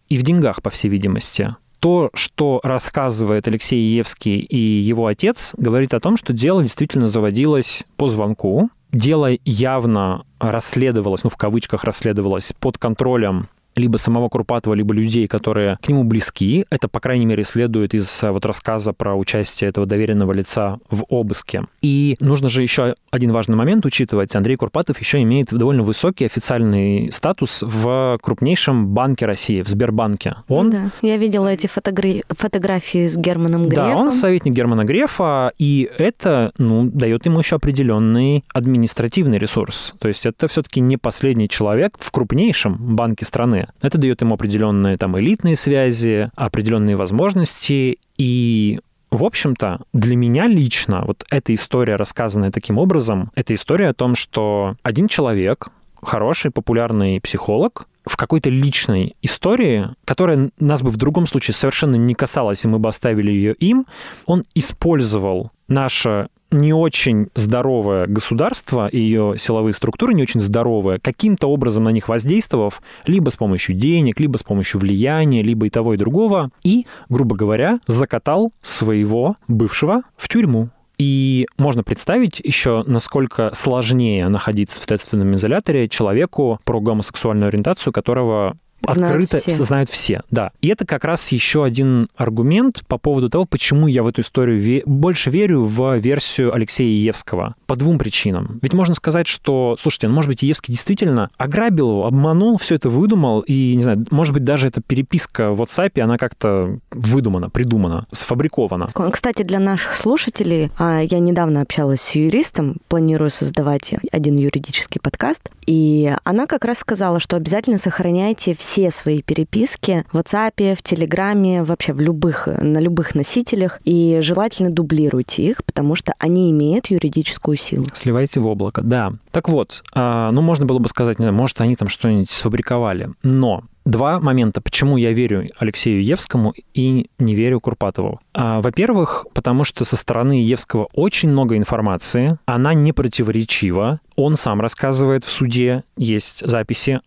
и 0.09 0.19
в 0.19 0.23
деньгах, 0.23 0.63
по 0.63 0.71
всей 0.71 0.89
видимости 0.89 1.55
то, 1.83 2.11
что 2.15 2.61
рассказывает 2.63 3.49
Алексей 3.49 3.81
Евский 3.97 4.39
и 4.39 4.57
его 4.57 5.09
отец, 5.09 5.51
говорит 5.57 5.95
о 5.95 5.99
том, 6.01 6.17
что 6.17 6.33
дело 6.33 6.63
действительно 6.63 7.09
заводилось 7.09 7.83
по 7.97 8.09
звонку, 8.09 8.71
дело 8.93 9.31
явно 9.45 10.25
расследовалось, 10.39 11.25
ну, 11.25 11.31
в 11.31 11.37
кавычках 11.37 11.85
расследовалось, 11.85 12.53
под 12.59 12.79
контролем 12.79 13.49
либо 13.77 13.97
самого 13.97 14.29
Курпатова, 14.29 14.75
либо 14.75 14.95
людей, 14.95 15.27
которые 15.27 15.77
к 15.81 15.89
нему 15.89 16.05
близки. 16.05 16.67
Это, 16.71 16.89
по 16.89 17.01
крайней 17.01 17.27
мере, 17.27 17.45
следует 17.45 17.95
из 17.95 18.23
э, 18.23 18.31
вот 18.31 18.45
рассказа 18.47 18.93
про 18.93 19.15
участие 19.15 19.71
этого 19.71 19.87
доверенного 19.87 20.33
лица 20.33 20.79
в 20.91 21.05
обыске. 21.09 21.65
И 21.81 22.17
нужно 22.21 22.49
же 22.49 22.63
еще 22.63 22.95
один 23.11 23.33
важный 23.33 23.57
момент 23.57 23.85
учитывать. 23.87 24.35
Андрей 24.35 24.57
Курпатов 24.57 24.99
еще 25.01 25.23
имеет 25.23 25.53
довольно 25.53 25.83
высокий 25.83 26.25
официальный 26.25 27.11
статус 27.13 27.63
в 27.63 28.19
крупнейшем 28.23 28.89
банке 28.89 29.27
России, 29.27 29.63
в 29.63 29.69
Сбербанке. 29.69 30.37
Он... 30.49 30.71
Да, 30.71 30.91
я 31.03 31.17
видела 31.17 31.49
эти 31.49 31.67
фотографии, 31.67 32.25
фотографии 32.29 33.07
с 33.07 33.17
Германом 33.17 33.69
Грефом. 33.69 33.91
Да, 33.91 33.97
он 33.97 34.11
советник 34.11 34.53
Германа 34.53 34.85
Грефа, 34.85 35.53
и 35.59 35.91
это, 35.99 36.53
ну, 36.59 36.85
дает 36.85 37.27
ему 37.27 37.41
еще 37.41 37.57
определенный 37.57 38.45
административный 38.55 39.39
ресурс. 39.39 39.95
То 39.99 40.09
есть 40.09 40.27
это 40.27 40.49
все-таки 40.49 40.81
не 40.81 40.97
последний 40.97 41.49
человек 41.49 41.97
в 41.99 42.11
крупнейшем 42.11 42.77
банке 42.97 43.25
страны, 43.25 43.62
это 43.81 43.99
дает 43.99 44.21
ему 44.21 44.35
определенные 44.35 44.97
там 44.97 45.19
элитные 45.19 45.57
связи, 45.57 46.31
определенные 46.35 46.97
возможности, 46.97 47.99
и 48.19 48.81
в 49.11 49.25
общем-то, 49.25 49.81
для 49.93 50.17
меня 50.17 50.47
лично 50.47 51.05
вот 51.07 51.25
эта 51.31 51.53
история, 51.53 51.97
рассказанная 51.97 52.51
таким 52.51 52.79
образом, 52.79 53.31
это 53.35 53.55
история 53.55 53.89
о 53.89 53.95
том, 53.95 54.15
что 54.15 54.77
один 54.83 55.07
человек, 55.07 55.69
хороший, 56.01 56.51
популярный 56.51 57.21
психолог, 57.21 57.87
в 58.07 58.17
какой-то 58.17 58.51
личной 58.51 59.15
истории, 59.23 59.91
которая 60.05 60.51
нас 60.59 60.83
бы 60.83 60.91
в 60.91 60.97
другом 60.97 61.27
случае 61.27 61.55
совершенно 61.55 61.97
не 61.97 62.15
касалась, 62.15 62.65
и 62.65 62.69
мы 62.69 62.79
бы 62.79 62.89
оставили 62.89 63.31
ее 63.31 63.55
им, 63.55 63.87
он 64.27 64.45
использовал 64.55 65.51
наше 65.69 66.29
не 66.53 66.73
очень 66.73 67.29
здоровое 67.35 68.07
государство 68.07 68.87
и 68.87 68.99
ее 68.99 69.35
силовые 69.39 69.75
структуры 69.75 70.15
не 70.15 70.23
очень 70.23 70.41
здоровые, 70.41 70.99
каким-то 71.01 71.49
образом 71.49 71.85
на 71.85 71.91
них 71.91 72.09
воздействовав, 72.09 72.83
либо 73.07 73.31
с 73.31 73.37
помощью 73.37 73.75
денег, 73.75 74.21
либо 74.21 74.37
с 74.37 74.43
помощью 74.43 74.81
влияния, 74.81 75.43
либо 75.43 75.67
и 75.67 75.71
того, 75.71 75.95
и 75.95 75.97
другого, 75.97 76.51
и, 76.63 76.87
грубо 77.09 77.37
говоря, 77.37 77.79
закатал 77.87 78.51
своего 78.61 79.37
бывшего 79.49 80.03
в 80.17 80.29
тюрьму. 80.29 80.71
И 80.99 81.49
можно 81.59 81.83
представить 81.83 82.39
еще, 82.39 82.85
насколько 82.87 83.51
сложнее 83.55 84.29
находиться 84.29 84.79
в 84.79 84.85
следственном 84.85 85.35
изоляторе 85.35 85.89
человеку 85.89 86.61
про 86.65 86.81
гомосексуальную 86.81 87.49
ориентацию, 87.49 87.93
которого 87.93 88.57
открыто 88.87 89.39
знают 89.39 89.43
все. 89.43 89.65
знают 89.65 89.89
все, 89.91 90.23
да. 90.31 90.51
И 90.61 90.69
это 90.69 90.87
как 90.87 91.05
раз 91.05 91.29
еще 91.29 91.65
один 91.65 92.09
аргумент 92.17 92.83
по 92.87 92.99
поводу 92.99 93.29
того, 93.29 93.45
почему 93.45 93.87
я 93.87 94.03
в 94.03 94.07
эту 94.09 94.23
историю 94.23 94.61
ве- 94.61 94.83
больше 94.87 95.31
верю 95.31 95.63
в 95.63 95.97
версию 95.99 96.55
Алексея 96.55 96.89
Евского. 96.89 97.55
По 97.67 97.77
двум 97.77 97.99
причинам. 97.99 98.59
Ведь 98.63 98.73
можно 98.73 98.95
сказать, 98.95 99.27
что, 99.27 99.77
слушайте, 99.81 100.09
ну, 100.09 100.15
может 100.15 100.29
быть, 100.29 100.43
Евский 100.43 100.73
действительно 100.73 101.31
ограбил 101.37 101.91
его, 101.91 102.07
обманул, 102.07 102.59
все 102.59 102.75
это 102.75 102.89
выдумал, 102.89 103.41
и, 103.41 103.75
не 103.75 103.83
знаю, 103.83 104.07
может 104.11 104.35
быть, 104.35 104.45
даже 104.45 104.69
эта 104.69 104.81
переписка 104.81 105.51
в 105.51 105.63
WhatsApp, 105.63 106.01
она 106.01 106.17
как-то 106.19 106.79
выдумана, 106.91 107.51
придумана, 107.51 108.07
сфабрикована. 108.13 108.87
Кстати, 109.11 109.43
для 109.43 109.59
наших 109.59 109.95
слушателей, 109.95 110.71
а, 110.79 111.01
я 111.01 111.19
недавно 111.19 111.61
общалась 111.61 112.01
с 112.01 112.15
юристом, 112.15 112.77
планирую 112.89 113.31
создавать 113.31 113.95
один 114.11 114.37
юридический 114.37 115.01
подкаст, 115.01 115.51
и 115.67 116.15
она 116.25 116.47
как 116.47 116.65
раз 116.65 116.79
сказала, 116.79 117.21
что 117.21 117.37
обязательно 117.37 117.79
сохраняйте 117.79 118.55
все 118.55 118.72
все 118.73 118.91
свои 118.91 119.21
переписки 119.21 120.03
в 120.13 120.17
WhatsApp, 120.17 120.75
в 120.75 120.83
Телеграме, 120.83 121.63
вообще 121.63 121.93
в 121.93 122.01
любых, 122.01 122.47
на 122.47 122.79
любых 122.79 123.15
носителях, 123.15 123.79
и 123.85 124.21
желательно 124.23 124.71
дублируйте 124.71 125.43
их, 125.43 125.63
потому 125.63 125.95
что 125.95 126.15
они 126.19 126.51
имеют 126.51 126.87
юридическую 126.87 127.59
силу. 127.59 127.87
Сливайте 127.93 128.41
в 128.41 128.47
облако, 128.47 128.81
да. 128.81 129.13
Так 129.31 129.51
вот, 129.51 129.83
а, 129.93 130.31
ну, 130.31 130.41
можно 130.41 130.65
было 130.65 130.79
бы 130.79 130.89
сказать, 130.89 131.19
может, 131.19 131.61
они 131.61 131.77
там 131.77 131.89
что-нибудь 131.89 132.31
сфабриковали, 132.31 133.11
но 133.23 133.65
Два 133.85 134.21
момента, 134.21 134.61
почему 134.61 134.97
я 134.97 135.13
верю 135.13 135.51
Алексею 135.59 136.05
Евскому 136.05 136.55
и 136.73 137.11
не 137.19 137.35
верю 137.35 137.59
Курпатову. 137.59 138.21
А, 138.33 138.61
во-первых, 138.61 139.27
потому 139.35 139.65
что 139.65 139.85
со 139.85 139.97
стороны 139.97 140.35
Евского 140.35 140.87
очень 140.95 141.31
много 141.31 141.57
информации, 141.57 142.39
она 142.47 142.75
не 142.75 142.93
противоречива, 142.93 143.99
он 144.15 144.37
сам 144.37 144.61
рассказывает 144.61 145.25
в 145.25 145.31
суде, 145.31 145.83
есть 145.97 146.47
записи. 146.47 147.01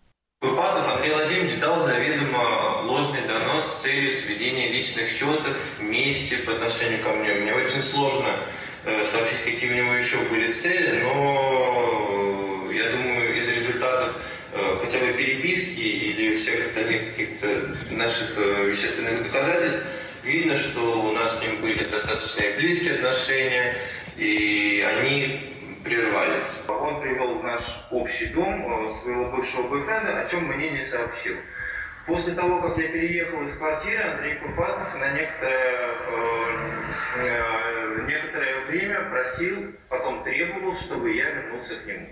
Счетов 5.16 5.56
вместе 5.80 6.38
по 6.38 6.54
отношению 6.54 7.02
ко 7.02 7.12
мне. 7.12 7.34
Мне 7.34 7.54
очень 7.54 7.82
сложно 7.82 8.30
э, 8.86 9.04
сообщить, 9.06 9.44
какие 9.44 9.72
у 9.72 9.76
него 9.76 9.94
еще 9.94 10.18
были 10.30 10.52
цели, 10.52 11.02
но 11.02 12.70
я 12.72 12.92
думаю, 12.92 13.38
из 13.38 13.48
результатов 13.48 14.16
э, 14.54 14.78
хотя 14.84 15.00
бы 15.00 15.14
переписки 15.14 15.80
или 15.80 16.34
всех 16.34 16.62
остальных 16.62 17.10
каких-то 17.10 17.78
наших 17.92 18.34
э, 18.38 18.66
вещественных 18.66 19.24
доказательств 19.24 19.82
видно, 20.24 20.58
что 20.58 21.02
у 21.02 21.12
нас 21.14 21.38
с 21.38 21.42
ним 21.42 21.62
были 21.62 21.84
достаточно 21.84 22.44
близкие 22.58 22.96
отношения, 22.96 23.76
и 24.18 24.86
они 25.00 25.40
прервались. 25.84 26.44
Он 26.68 27.00
привел 27.02 27.40
в 27.40 27.44
наш 27.44 27.64
общий 27.92 28.28
дом 28.28 28.90
своего 29.02 29.32
бывшего 29.32 29.68
бойфренда, 29.68 30.22
о 30.22 30.30
чем 30.30 30.46
мне 30.46 30.72
не 30.72 30.84
сообщил. 30.84 31.36
После 32.06 32.36
того, 32.36 32.62
как 32.62 32.78
я 32.78 32.90
переехал 32.90 33.42
из 33.48 33.56
квартиры, 33.58 34.04
Андрей 34.04 34.36
Курпатов 34.36 34.94
на 35.00 35.12
некоторое, 35.14 35.96
э, 36.08 36.72
э, 37.18 38.06
некоторое 38.08 38.66
время 38.66 39.10
просил, 39.10 39.74
потом 39.90 40.24
требовал, 40.24 40.76
чтобы 40.76 41.16
я 41.16 41.32
вернулся 41.32 41.76
к 41.78 41.86
нему. 41.88 42.10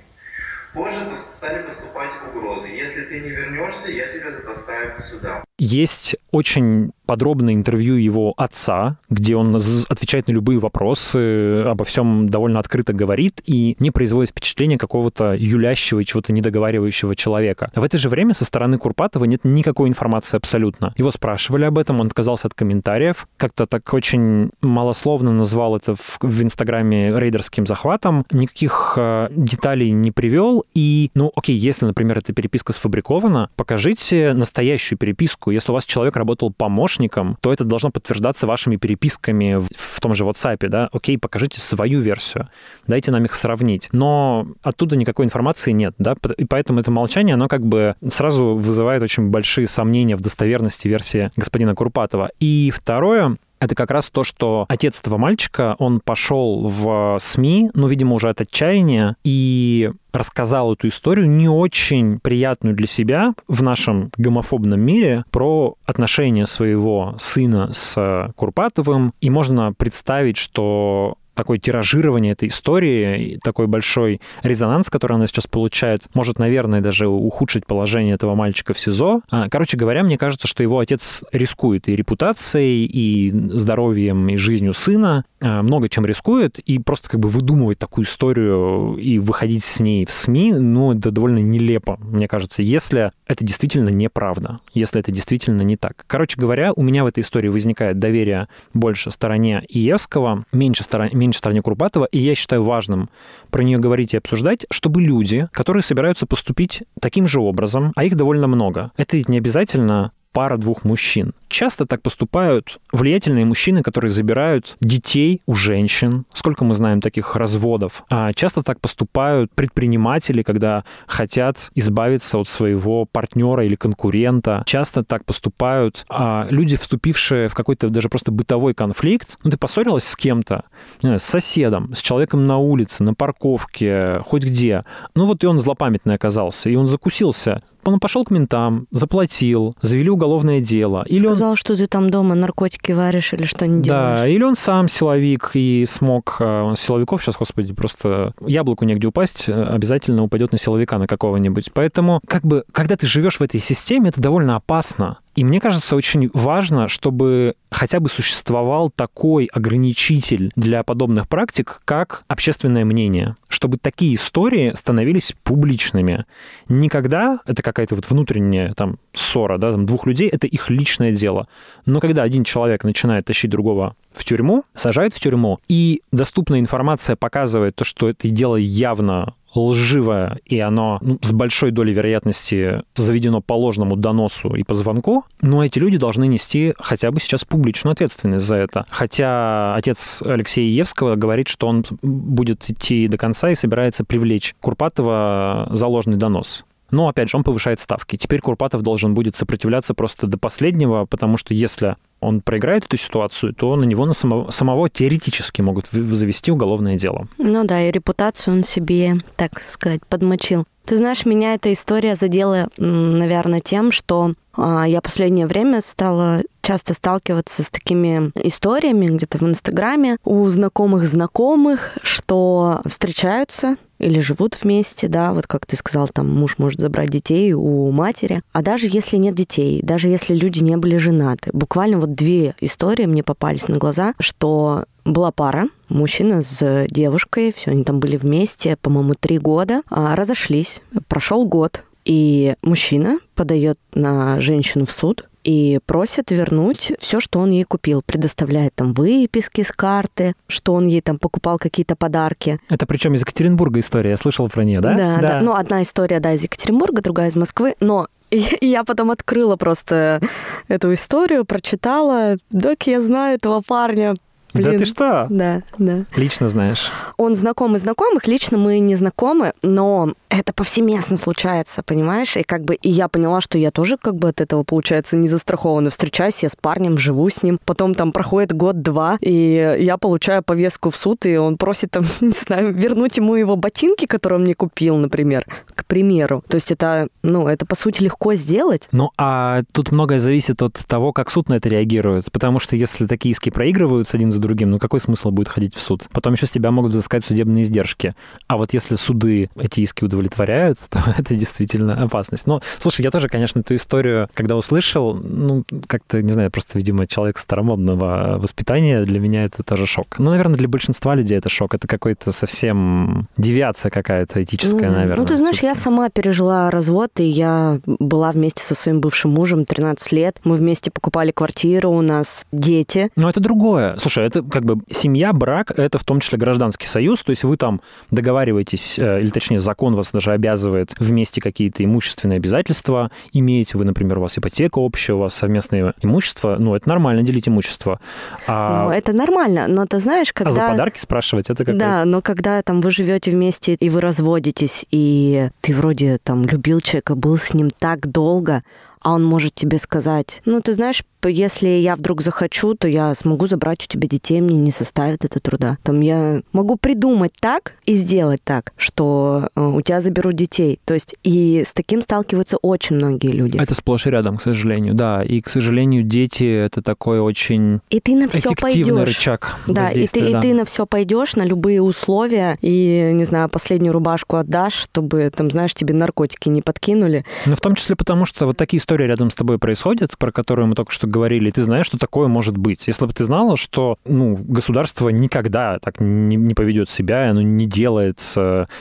Позже 0.74 1.16
стали 1.36 1.68
поступать 1.68 2.12
угрозы. 2.28 2.70
Если 2.70 3.06
ты 3.06 3.20
не 3.20 3.30
вернешься, 3.30 3.92
я 3.92 4.08
тебя 4.08 4.32
затаскаю 4.32 5.04
сюда. 5.04 5.44
Есть 5.64 6.18
очень 6.32 6.92
подробное 7.06 7.54
интервью 7.54 7.96
его 7.96 8.34
отца, 8.38 8.98
где 9.10 9.36
он 9.36 9.56
отвечает 9.56 10.28
на 10.28 10.32
любые 10.34 10.60
вопросы, 10.60 11.62
обо 11.62 11.86
всем 11.86 12.28
довольно 12.28 12.60
открыто 12.60 12.92
говорит 12.94 13.42
и 13.46 13.76
не 13.80 13.92
производит 13.92 14.32
впечатления 14.32 14.78
какого-то 14.78 15.34
юлящего 15.34 16.00
и 16.00 16.06
чего-то 16.06 16.34
недоговаривающего 16.34 17.16
человека. 17.16 17.72
В 17.76 17.84
это 17.84 17.98
же 17.98 18.10
время 18.10 18.34
со 18.34 18.46
стороны 18.46 18.78
Курпатова 18.78 19.26
нет 19.26 19.42
никакой 19.44 19.90
информации 19.90 20.38
абсолютно. 20.38 20.94
Его 20.98 21.12
спрашивали 21.12 21.66
об 21.66 21.78
этом, 21.78 22.00
он 22.00 22.08
отказался 22.08 22.48
от 22.48 22.54
комментариев, 22.54 23.28
как-то 23.38 23.68
так 23.68 23.94
очень 23.94 24.50
малословно 24.62 25.32
назвал 25.32 25.78
это 25.78 25.96
в, 25.96 26.18
в 26.22 26.44
Инстаграме 26.44 27.14
рейдерским 27.18 27.66
захватом, 27.66 28.26
никаких 28.32 28.96
э, 28.98 29.28
деталей 29.32 29.92
не 29.92 30.12
привел, 30.12 30.66
и, 30.74 31.12
ну, 31.14 31.32
окей, 31.36 31.56
если, 31.56 31.86
например, 31.86 32.18
эта 32.18 32.34
переписка 32.34 32.74
сфабрикована, 32.74 33.50
покажите 33.56 34.34
настоящую 34.34 34.98
переписку, 34.98 35.53
Если 35.54 35.72
у 35.72 35.74
вас 35.74 35.86
человек 35.86 36.16
работал 36.16 36.52
помощником, 36.52 37.38
то 37.42 37.54
это 37.54 37.64
должно 37.64 37.92
подтверждаться 37.92 38.48
вашими 38.48 38.76
переписками 38.76 39.56
в, 39.56 39.68
в 39.74 40.02
том 40.02 40.14
же 40.14 40.24
WhatsApp, 40.24 40.68
да? 40.68 40.90
Окей, 40.92 41.18
покажите 41.18 41.60
свою 41.60 42.00
версию, 42.02 42.50
дайте 42.88 43.12
нам 43.12 43.26
их 43.26 43.34
сравнить. 43.34 43.90
Но 43.92 44.48
оттуда 44.62 44.96
никакой 44.96 45.26
информации 45.26 45.72
нет, 45.72 45.94
да? 45.98 46.16
И 46.38 46.46
поэтому 46.46 46.80
это 46.80 46.92
молчание, 46.92 47.36
оно 47.36 47.48
как 47.48 47.66
бы 47.66 47.96
сразу 48.08 48.56
вызывает 48.56 49.04
очень 49.04 49.30
большие 49.30 49.68
сомнения 49.68 50.16
в 50.16 50.22
достоверности 50.22 50.88
версии 50.88 51.32
господина 51.36 51.76
Курпатова. 51.76 52.32
И 52.40 52.72
второе, 52.76 53.38
это 53.64 53.76
как 53.76 53.92
раз 53.92 54.10
то, 54.10 54.24
что 54.24 54.66
отец 54.68 55.00
этого 55.00 55.18
мальчика, 55.18 55.76
он 55.80 56.00
пошел 56.00 56.68
в 56.68 57.18
СМИ, 57.20 57.72
ну, 57.74 57.88
видимо, 57.88 58.16
уже 58.16 58.30
от 58.30 58.42
отчаяния, 58.42 59.16
и 59.24 59.92
рассказал 60.12 60.74
эту 60.74 60.88
историю 60.90 61.28
не 61.28 61.50
очень 61.50 62.20
приятную 62.20 62.76
для 62.76 62.88
себя 62.88 63.34
в 63.48 63.64
нашем 63.64 64.12
гомофобном 64.18 64.80
мире 64.80 65.26
про 65.32 65.76
отношения 65.86 66.46
своего 66.46 67.16
сына 67.18 67.72
с 67.74 68.32
Курпатовым. 68.36 69.14
И 69.22 69.30
можно 69.30 69.74
представить, 69.74 70.38
что 70.38 71.18
такое 71.34 71.58
тиражирование 71.58 72.34
этой 72.34 72.50
истории, 72.50 73.40
такой 73.44 73.68
большой 73.68 74.22
резонанс, 74.44 74.90
который 74.90 75.16
она 75.16 75.28
сейчас 75.28 75.48
получает, 75.48 76.04
может, 76.14 76.40
наверное, 76.40 76.82
даже 76.82 77.08
ухудшить 77.08 77.66
положение 77.66 78.16
этого 78.16 78.36
мальчика 78.36 78.74
в 78.74 78.80
СИЗО. 78.80 79.22
А, 79.30 79.50
короче 79.50 79.78
говоря, 79.78 80.04
мне 80.04 80.18
кажется, 80.18 80.48
что 80.48 80.64
его 80.64 80.80
отец 80.80 81.24
рискует 81.32 81.88
и 81.88 81.96
репутацией, 81.96 82.86
и 82.86 83.32
здоровьем, 83.58 84.30
и 84.30 84.38
жизнью 84.38 84.74
сына, 84.74 85.26
а, 85.42 85.62
много 85.62 85.90
чем 85.90 86.06
рискует, 86.06 86.60
и 86.60 86.80
просто 86.80 87.10
как 87.10 87.20
бы 87.20 87.30
выдумывать 87.30 87.80
такую 87.80 88.06
историю 88.06 88.96
и 88.98 89.20
выходить 89.20 89.64
с 89.64 89.80
ней 89.80 90.06
в 90.06 90.12
СМИ, 90.12 90.54
ну, 90.54 90.94
это 90.94 91.12
довольно 91.12 91.40
нелепо, 91.40 91.98
мне 92.02 92.28
кажется, 92.28 92.62
если 92.62 93.12
это 93.28 93.44
действительно 93.44 93.90
неправда, 93.90 94.60
если 94.74 95.00
это 95.00 95.12
действительно 95.12 95.62
не 95.62 95.78
так. 95.78 96.06
Короче 96.08 96.40
говоря, 96.40 96.74
у 96.74 96.84
меня 96.84 97.04
в 97.04 97.08
этой 97.08 97.22
истории 97.22 97.48
возникает 97.48 98.00
доверие 98.00 98.48
больше 98.74 99.12
стороне 99.12 99.64
Иевского, 99.68 100.46
меньше 100.52 100.84
стороне 100.84 101.12
меньше 101.24 101.40
стороне 101.40 101.62
Курбатова, 101.62 102.06
и 102.06 102.20
я 102.20 102.36
считаю 102.36 102.64
важным 102.64 103.10
про 103.50 103.64
нее 103.64 103.78
говорить 103.78 104.14
и 104.14 104.18
обсуждать, 104.18 104.66
чтобы 104.70 105.02
люди, 105.02 105.48
которые 105.52 105.84
собираются 105.84 106.26
поступить 106.26 106.84
таким 107.00 107.28
же 107.28 107.40
образом, 107.40 107.92
а 107.96 108.04
их 108.04 108.16
довольно 108.16 108.48
много, 108.48 108.92
это 108.98 109.18
ведь 109.18 109.30
не 109.30 109.38
обязательно 109.38 110.12
пара 110.34 110.58
двух 110.58 110.84
мужчин. 110.84 111.34
Часто 111.48 111.86
так 111.86 112.02
поступают 112.02 112.80
влиятельные 112.92 113.46
мужчины, 113.46 113.84
которые 113.84 114.10
забирают 114.10 114.76
детей 114.82 115.42
у 115.46 115.54
женщин. 115.54 116.26
Сколько 116.34 116.66
мы 116.66 116.74
знаем 116.74 117.00
таких 117.00 117.36
разводов? 117.36 118.04
А 118.10 118.34
часто 118.34 118.64
так 118.64 118.82
поступают 118.82 119.52
предприниматели, 119.52 120.42
когда 120.42 120.84
хотят 121.06 121.70
избавиться 121.76 122.40
от 122.40 122.50
своего 122.50 123.06
партнера 123.06 123.64
или 123.64 123.76
конкурента. 123.76 124.64
Часто 124.66 125.04
так 125.04 125.26
поступают 125.26 126.06
а 126.10 126.48
люди, 126.50 126.76
вступившие 126.76 127.48
в 127.48 127.54
какой-то 127.54 127.90
даже 127.90 128.10
просто 128.10 128.32
бытовой 128.32 128.74
конфликт. 128.74 129.38
Ну, 129.44 129.52
ты 129.52 129.58
поссорилась 129.58 130.06
с 130.06 130.16
кем-то, 130.16 130.64
с 131.04 131.22
соседом, 131.22 131.94
с 131.94 132.00
человеком 132.00 132.48
на 132.48 132.58
улице, 132.58 133.04
на 133.04 133.14
парковке, 133.14 134.20
хоть 134.26 134.44
где. 134.44 134.86
Ну 135.14 135.26
вот 135.26 135.44
и 135.44 135.48
он 135.48 135.60
злопамятный 135.60 136.16
оказался, 136.16 136.70
и 136.70 136.76
он 136.76 136.88
закусился 136.88 137.62
он 137.84 138.00
пошел 138.00 138.24
к 138.26 138.32
ментам, 138.32 138.88
заплатил, 138.92 139.76
завели 139.82 140.10
уголовное 140.10 140.60
дело. 140.60 141.04
Или 141.08 141.26
Сказал, 141.26 141.52
он... 141.52 141.56
что 141.56 141.76
ты 141.76 141.88
там 141.88 142.10
дома 142.10 142.36
наркотики 142.36 142.92
варишь 142.92 143.34
или 143.34 143.46
что-нибудь 143.46 143.84
делаешь. 143.84 144.20
Да, 144.20 144.28
или 144.28 144.44
он 144.44 144.56
сам 144.56 144.88
силовик 144.88 145.52
и 145.54 145.86
смог... 145.90 146.38
Э, 146.40 146.62
он 146.62 146.76
силовиков 146.76 147.22
сейчас, 147.22 147.36
господи, 147.36 147.74
просто 147.74 148.34
яблоку 148.46 148.86
негде 148.86 149.08
упасть, 149.08 149.46
э, 149.48 149.52
обязательно 149.52 150.24
упадет 150.24 150.52
на 150.52 150.58
силовика 150.58 150.98
на 150.98 151.08
какого-нибудь. 151.08 151.72
Поэтому, 151.74 152.22
как 152.28 152.44
бы, 152.44 152.64
когда 152.72 152.96
ты 152.96 153.08
живешь 153.08 153.40
в 153.40 153.42
этой 153.42 153.60
системе, 153.60 154.10
это 154.10 154.22
довольно 154.22 154.56
опасно. 154.56 155.20
И 155.36 155.44
мне 155.44 155.60
кажется, 155.60 155.96
очень 155.96 156.30
важно, 156.34 156.88
чтобы 156.88 157.56
хотя 157.72 158.00
бы 158.00 158.10
существовал 158.10 158.92
такой 158.92 159.46
ограничитель 159.52 160.52
для 160.56 160.84
подобных 160.84 161.28
практик, 161.28 161.82
как 161.86 162.24
общественное 162.28 162.86
мнение, 162.86 163.36
чтобы 163.48 163.78
такие 163.78 164.14
истории 164.14 164.74
становились 164.76 165.34
публичными. 165.44 166.26
Никогда 166.70 167.40
это 167.46 167.64
какая-то 167.64 167.96
вот 167.96 168.10
внутренняя 168.10 168.74
там 168.74 168.98
ссора, 169.14 169.58
да, 169.58 169.72
там 169.72 169.86
двух 169.86 170.06
людей, 170.06 170.30
это 170.30 170.46
их 170.46 170.70
личное 170.70 171.12
дело. 171.12 171.48
Но 171.86 172.00
когда 172.00 172.22
один 172.24 172.44
человек 172.44 172.84
начинает 172.84 173.26
тащить 173.26 173.50
другого 173.50 173.96
в 174.14 174.24
тюрьму, 174.24 174.64
сажает 174.76 175.14
в 175.14 175.20
тюрьму, 175.20 175.60
и 175.68 176.02
доступная 176.12 176.60
информация 176.60 177.16
показывает 177.16 177.76
то, 177.76 177.84
что 177.84 178.10
это 178.10 178.30
дело 178.30 178.56
явно 178.56 179.34
лживое, 179.56 180.40
и 180.46 180.60
оно 180.60 180.98
ну, 181.02 181.20
с 181.22 181.32
большой 181.32 181.72
долей 181.72 181.94
вероятности 181.94 182.84
заведено 182.96 183.42
по 183.42 183.54
ложному 183.54 183.96
доносу 183.96 184.56
и 184.56 184.64
по 184.64 184.74
звонку, 184.74 185.26
но 185.42 185.64
эти 185.64 185.80
люди 185.80 185.98
должны 185.98 186.28
нести 186.28 186.74
хотя 186.80 187.12
бы 187.12 187.20
сейчас 187.20 187.46
публичную 187.46 187.94
ответственность 187.94 188.46
за 188.46 188.56
это. 188.56 188.86
Хотя 188.90 189.76
отец 189.76 190.22
Алексея 190.24 190.70
Евского 190.70 191.16
говорит, 191.16 191.48
что 191.48 191.68
он 191.68 191.84
будет 192.02 192.70
идти 192.70 193.08
до 193.08 193.18
конца 193.18 193.50
и 193.50 193.56
собирается 193.56 194.04
привлечь 194.04 194.56
Курпатова 194.62 195.70
за 195.72 195.88
ложный 195.88 196.18
донос. 196.18 196.66
Но, 196.94 197.08
опять 197.10 197.28
же, 197.28 197.38
он 197.38 197.44
повышает 197.44 197.80
ставки. 197.80 198.18
Теперь 198.18 198.40
Курпатов 198.40 198.84
должен 198.84 199.16
будет 199.16 199.36
сопротивляться 199.36 199.96
просто 199.96 200.28
до 200.28 200.38
последнего, 200.38 201.06
потому 201.06 201.38
что 201.38 201.56
если 201.56 201.96
он 202.20 202.42
проиграет 202.42 202.86
эту 202.86 202.98
ситуацию, 202.98 203.54
то 203.54 203.76
на 203.76 203.84
него 203.84 204.06
на 204.06 204.14
самого, 204.14 204.52
самого 204.52 204.90
теоретически 204.90 205.62
могут 205.62 205.88
завести 205.88 206.52
уголовное 206.52 206.96
дело. 206.96 207.28
Ну 207.40 207.64
да, 207.66 207.82
и 207.82 207.92
репутацию 207.92 208.56
он 208.56 208.64
себе, 208.64 209.16
так 209.36 209.62
сказать, 209.68 210.06
подмочил. 210.08 210.66
Ты 210.86 210.98
знаешь, 210.98 211.26
меня 211.26 211.56
эта 211.56 211.74
история 211.74 212.16
задела, 212.16 212.68
наверное, 212.78 213.60
тем, 213.60 213.92
что 213.92 214.34
а, 214.56 214.88
я 214.88 215.02
последнее 215.02 215.48
время 215.48 215.82
стала 215.82 216.42
часто 216.64 216.94
сталкиваться 216.94 217.62
с 217.62 217.70
такими 217.70 218.32
историями 218.36 219.06
где-то 219.06 219.38
в 219.38 219.44
Инстаграме 219.44 220.18
у 220.24 220.48
знакомых 220.50 221.06
знакомых, 221.06 221.98
что 222.02 222.82
встречаются 222.86 223.76
или 224.00 224.20
живут 224.20 224.58
вместе, 224.62 225.08
да, 225.08 225.34
вот 225.34 225.48
как 225.48 225.66
ты 225.66 225.76
сказал, 225.76 226.08
там 226.08 226.30
муж 226.30 226.58
может 226.58 226.80
забрать 226.80 227.10
детей 227.10 227.54
у 227.54 227.92
матери. 227.92 228.42
А 228.52 228.62
даже 228.62 228.88
если 228.88 229.18
нет 229.18 229.36
детей, 229.36 229.82
даже 229.84 230.08
если 230.08 230.34
люди 230.34 230.60
не 230.60 230.78
были 230.78 230.98
женаты, 230.98 231.52
буквально 231.54 232.00
вот 232.00 232.16
две 232.16 232.56
истории 232.60 233.06
мне 233.06 233.24
попались 233.24 233.68
на 233.68 233.78
глаза, 233.78 234.14
что 234.20 234.86
была 235.06 235.32
пара, 235.32 235.68
мужчина 235.90 236.44
с 236.44 236.88
девушкой, 236.90 237.54
все, 237.56 237.72
они 237.72 237.84
там 237.84 238.00
были 238.00 238.18
вместе, 238.18 238.78
по-моему, 238.82 239.14
три 239.20 239.38
года, 239.38 239.82
а 239.90 240.16
разошлись, 240.16 240.82
прошел 241.08 241.46
год, 241.46 241.84
и 242.06 242.56
мужчина 242.62 243.20
подает 243.36 243.80
на 243.94 244.40
женщину 244.40 244.86
в 244.86 244.92
суд 244.92 245.28
и 245.44 245.80
просит 245.86 246.32
вернуть 246.32 246.94
все, 247.00 247.20
что 247.20 247.40
он 247.40 247.52
ей 247.52 247.64
купил. 247.64 248.02
Предоставляет 248.06 248.74
там 248.76 248.94
выписки 248.94 249.62
с 249.62 249.72
карты, 249.72 250.34
что 250.48 250.74
он 250.74 250.88
ей 250.88 251.02
там 251.02 251.20
покупал 251.20 251.58
какие-то 251.58 251.96
подарки. 251.96 252.60
Это 252.70 252.86
причем 252.86 253.14
из 253.16 253.22
Екатеринбурга 253.22 253.80
история, 253.80 254.12
я 254.12 254.18
слышала 254.18 254.48
про 254.48 254.64
нее, 254.64 254.80
да? 254.80 254.94
Да, 254.94 255.18
да. 255.18 255.32
да. 255.34 255.42
Ну, 255.42 255.54
одна 255.54 255.82
история, 255.84 256.20
да, 256.20 256.34
из 256.34 256.44
Екатеринбурга, 256.44 257.02
другая 257.02 257.30
из 257.30 257.36
Москвы, 257.36 257.76
но 257.80 258.08
и 258.34 258.58
я 258.62 258.84
потом 258.84 259.12
открыла 259.12 259.56
просто 259.56 260.22
эту 260.68 260.94
историю, 260.94 261.46
прочитала. 261.46 262.38
Док, 262.50 262.84
я 262.84 263.02
знаю 263.02 263.36
этого 263.36 263.62
парня, 263.66 264.16
Блин. 264.54 264.72
Да 264.72 264.78
ты 264.78 264.86
что? 264.86 265.28
Да, 265.30 265.62
да. 265.78 266.06
Лично 266.16 266.48
знаешь? 266.48 266.92
Он 267.18 267.36
знакомый 267.36 267.80
знакомых, 267.80 268.28
лично 268.28 268.58
мы 268.58 268.80
не 268.80 268.96
знакомы, 268.96 269.54
но 269.62 270.14
это 270.30 270.54
повсеместно 270.54 271.18
случается, 271.18 271.82
понимаешь? 271.84 272.38
И 272.38 272.44
как 272.44 272.64
бы 272.64 272.76
и 272.76 272.90
я 272.90 273.08
поняла, 273.08 273.42
что 273.42 273.58
я 273.58 273.72
тоже 273.72 273.98
как 273.98 274.16
бы 274.16 274.30
от 274.30 274.42
этого, 274.42 274.64
получается, 274.64 275.16
не 275.16 275.28
застрахована. 275.28 275.90
Встречаюсь 275.90 276.40
я 276.42 276.50
с 276.50 276.56
парнем, 276.56 276.98
живу 276.98 277.30
с 277.30 277.42
ним, 277.42 277.60
потом 277.66 277.96
там 277.96 278.12
проходит 278.12 278.54
год-два, 278.54 279.18
и 279.22 279.78
я 279.80 279.98
получаю 279.98 280.44
повестку 280.44 280.92
в 280.92 280.96
суд, 280.96 281.26
и 281.26 281.36
он 281.38 281.58
просит 281.58 281.92
там, 281.92 282.06
не 282.22 282.30
знаю, 282.30 282.74
вернуть 282.74 283.18
ему 283.18 283.36
его 283.36 283.56
ботинки, 283.56 284.06
которые 284.06 284.38
он 284.38 284.44
мне 284.44 284.56
купил, 284.56 284.98
например, 284.98 285.46
к 285.74 285.86
примеру. 285.86 286.44
То 286.48 286.56
есть 286.56 286.72
это, 286.72 287.08
ну, 287.24 287.48
это 287.48 287.66
по 287.66 287.76
сути 287.76 288.04
легко 288.04 288.34
сделать. 288.36 288.88
Ну, 288.92 289.12
а 289.18 289.64
тут 289.72 289.92
многое 289.92 290.20
зависит 290.20 290.62
от 290.62 290.74
того, 290.88 291.12
как 291.12 291.32
суд 291.32 291.50
на 291.50 291.56
это 291.56 291.70
реагирует, 291.70 292.32
потому 292.32 292.60
что 292.60 292.76
если 292.76 293.08
такие 293.08 293.32
иски 293.32 293.50
проигрываются 293.50 294.18
один 294.18 294.32
за 294.32 294.43
другим, 294.44 294.70
ну 294.72 294.80
какой 294.80 295.00
смысл 295.00 295.32
будет 295.32 295.48
ходить 295.48 295.76
в 295.76 295.82
суд? 295.82 296.08
Потом 296.12 296.34
еще 296.34 296.46
с 296.46 296.52
тебя 296.52 296.72
могут 296.72 296.92
взыскать 296.92 297.26
судебные 297.26 297.64
издержки. 297.64 298.16
А 298.48 298.58
вот 298.58 298.74
если 298.74 298.96
суды 298.96 299.50
эти 299.56 299.82
иски 299.82 300.04
удовлетворяют, 300.04 300.78
то 300.90 301.00
это 301.18 301.36
действительно 301.36 302.02
опасность. 302.04 302.46
Но, 302.48 302.62
слушай, 302.80 303.02
я 303.02 303.12
тоже, 303.12 303.28
конечно, 303.28 303.60
эту 303.60 303.76
историю, 303.76 304.30
когда 304.34 304.56
услышал, 304.56 305.14
ну, 305.16 305.64
как-то, 305.88 306.22
не 306.22 306.32
знаю, 306.32 306.52
просто, 306.52 306.78
видимо, 306.78 307.08
человек 307.08 307.38
старомодного 307.38 308.38
воспитания, 308.40 309.04
для 309.04 309.20
меня 309.20 309.46
это 309.46 309.64
тоже 309.64 309.86
шок. 309.86 310.20
Ну, 310.20 310.30
наверное, 310.32 310.58
для 310.58 310.68
большинства 310.68 311.16
людей 311.16 311.38
это 311.38 311.50
шок. 311.50 311.74
Это 311.74 311.88
какой-то 311.88 312.32
совсем 312.32 313.28
девиация 313.38 313.90
какая-то 313.90 314.44
этическая, 314.44 314.90
ну, 314.90 314.96
наверное. 314.98 315.18
Ну, 315.18 315.26
ты 315.26 315.38
знаешь, 315.38 315.60
я 315.60 315.76
сама 315.76 316.10
пережила 316.10 316.70
развод, 316.70 317.12
и 317.20 317.24
я 317.24 317.80
была 317.86 318.32
вместе 318.32 318.64
со 318.64 318.76
своим 318.76 319.02
бывшим 319.02 319.32
мужем 319.32 319.66
13 319.66 320.12
лет. 320.12 320.38
Мы 320.44 320.56
вместе 320.56 320.92
покупали 320.92 321.32
квартиру, 321.32 321.90
у 321.90 322.02
нас 322.02 322.46
дети. 322.52 323.10
Ну, 323.16 323.30
это 323.30 323.40
другое. 323.40 323.96
Слушай, 323.98 324.26
это 324.34 324.50
как 324.50 324.66
бы 324.66 324.84
семья, 324.92 325.34
брак, 325.34 325.72
это 325.78 325.98
в 325.98 326.04
том 326.04 326.20
числе 326.20 326.38
гражданский 326.38 326.88
союз, 326.88 327.24
то 327.24 327.30
есть 327.30 327.44
вы 327.44 327.58
там 327.58 327.82
договариваетесь, 328.12 328.98
э, 328.98 329.22
или 329.22 329.30
точнее 329.30 329.60
закон 329.60 329.96
вас 329.96 330.12
даже 330.12 330.32
обязывает 330.32 330.94
вместе 331.00 331.42
какие-то 331.42 331.84
имущественные 331.84 332.38
обязательства 332.38 333.12
иметь, 333.32 333.76
вы, 333.76 333.86
например, 333.86 334.18
у 334.18 334.22
вас 334.22 334.38
ипотека 334.38 334.80
общая, 334.80 335.14
у 335.14 335.20
вас 335.20 335.36
совместное 335.36 335.94
имущество, 336.02 336.58
ну, 336.60 336.76
это 336.76 336.90
нормально 336.90 337.24
делить 337.24 337.48
имущество. 337.48 338.00
А... 338.48 338.86
Ну, 338.86 338.92
это 338.92 339.14
нормально, 339.14 339.68
но 339.68 339.86
ты 339.86 340.00
знаешь, 340.00 340.34
когда... 340.34 340.50
А 340.50 340.54
за 340.54 340.72
подарки 340.72 341.00
спрашивать, 341.00 341.50
это 341.50 341.64
как 341.66 341.78
Да, 341.78 342.06
но 342.06 342.22
когда 342.22 342.62
там 342.62 342.82
вы 342.82 342.92
живете 342.92 343.32
вместе 343.32 343.74
и 343.74 343.90
вы 343.90 344.02
разводитесь, 344.02 344.86
и 344.92 345.50
ты 345.62 345.74
вроде 345.74 346.18
там 346.24 346.46
любил 346.46 346.82
человека, 346.82 347.16
был 347.16 347.38
с 347.38 347.54
ним 347.54 347.70
так 347.70 348.12
долго, 348.12 348.64
а 349.04 349.14
он 349.14 349.24
может 349.24 349.54
тебе 349.54 349.78
сказать, 349.78 350.42
ну, 350.46 350.62
ты 350.62 350.74
знаешь, 350.74 351.04
если 351.28 351.68
я 351.68 351.96
вдруг 351.96 352.22
захочу, 352.22 352.76
то 352.76 352.88
я 352.88 353.14
смогу 353.16 353.48
забрать 353.48 353.84
у 353.84 353.88
тебя 353.88 354.08
детей, 354.08 354.42
мне 354.42 354.58
не 354.58 354.72
составит 354.72 355.26
это 355.26 355.40
труда. 355.40 355.78
Там 355.84 356.02
я 356.02 356.42
могу 356.52 356.78
придумать 356.78 357.34
так 357.40 357.74
и 357.86 357.96
сделать 357.96 358.42
так, 358.44 358.74
что 358.78 359.50
э, 359.56 359.62
у 359.62 359.82
тебя 359.82 360.02
заберут 360.02 360.36
детей. 360.36 360.80
То 360.86 360.94
есть 360.94 361.16
и 361.24 361.64
с 361.66 361.74
таким 361.74 362.02
сталкиваются 362.02 362.58
очень 362.58 362.98
многие 362.98 363.32
люди. 363.32 363.58
Это 363.58 363.74
сплошь 363.74 364.08
и 364.08 364.10
рядом, 364.10 364.38
к 364.38 364.42
сожалению, 364.42 364.94
да. 364.94 365.24
И, 365.24 365.42
к 365.42 365.50
сожалению, 365.50 366.04
дети 366.04 366.44
это 366.44 366.82
такой 366.82 367.20
очень 367.20 367.80
и 367.90 368.00
ты 368.00 368.16
на 368.16 368.28
все 368.28 368.52
пойдешь. 368.60 369.06
рычаг 369.06 369.58
Да, 369.68 369.92
и 369.92 370.08
ты, 370.08 370.20
да. 370.20 370.40
и 370.40 370.42
ты 370.42 370.54
на 370.54 370.66
все 370.66 370.86
пойдешь, 370.86 371.36
на 371.36 371.44
любые 371.44 371.82
условия, 371.82 372.58
и, 372.62 373.12
не 373.14 373.24
знаю, 373.24 373.50
последнюю 373.50 373.94
рубашку 373.94 374.38
отдашь, 374.38 374.74
чтобы, 374.74 375.32
там, 375.36 375.50
знаешь, 375.50 375.74
тебе 375.74 375.94
наркотики 375.94 376.50
не 376.50 376.62
подкинули. 376.62 377.26
Ну, 377.46 377.56
в 377.56 377.62
том 377.62 377.76
числе 377.76 377.96
потому, 377.96 378.26
что 378.26 378.46
вот 378.46 378.58
такие 378.58 378.82
истории 378.94 379.08
рядом 379.08 379.32
с 379.32 379.36
тобой 379.36 379.58
происходят, 379.58 380.16
про 380.20 380.32
которые 380.32 380.68
мы 380.68 380.76
только 380.76 380.92
что 380.92 381.08
говорили, 381.08 381.50
ты 381.50 381.64
знаешь, 381.64 381.88
что 381.88 381.98
такое 381.98 382.28
может 382.28 382.58
быть. 382.58 382.84
Если 382.86 383.06
бы 383.06 383.14
ты 383.14 383.24
знала, 383.24 383.58
что 383.58 383.98
ну, 384.06 384.38
государство 384.40 385.10
никогда 385.10 385.80
так 385.80 386.00
не, 386.00 386.36
не 386.36 386.54
поведет 386.54 386.90
себя, 386.90 387.32
оно 387.32 387.42
не 387.42 387.66
делает, 387.66 388.22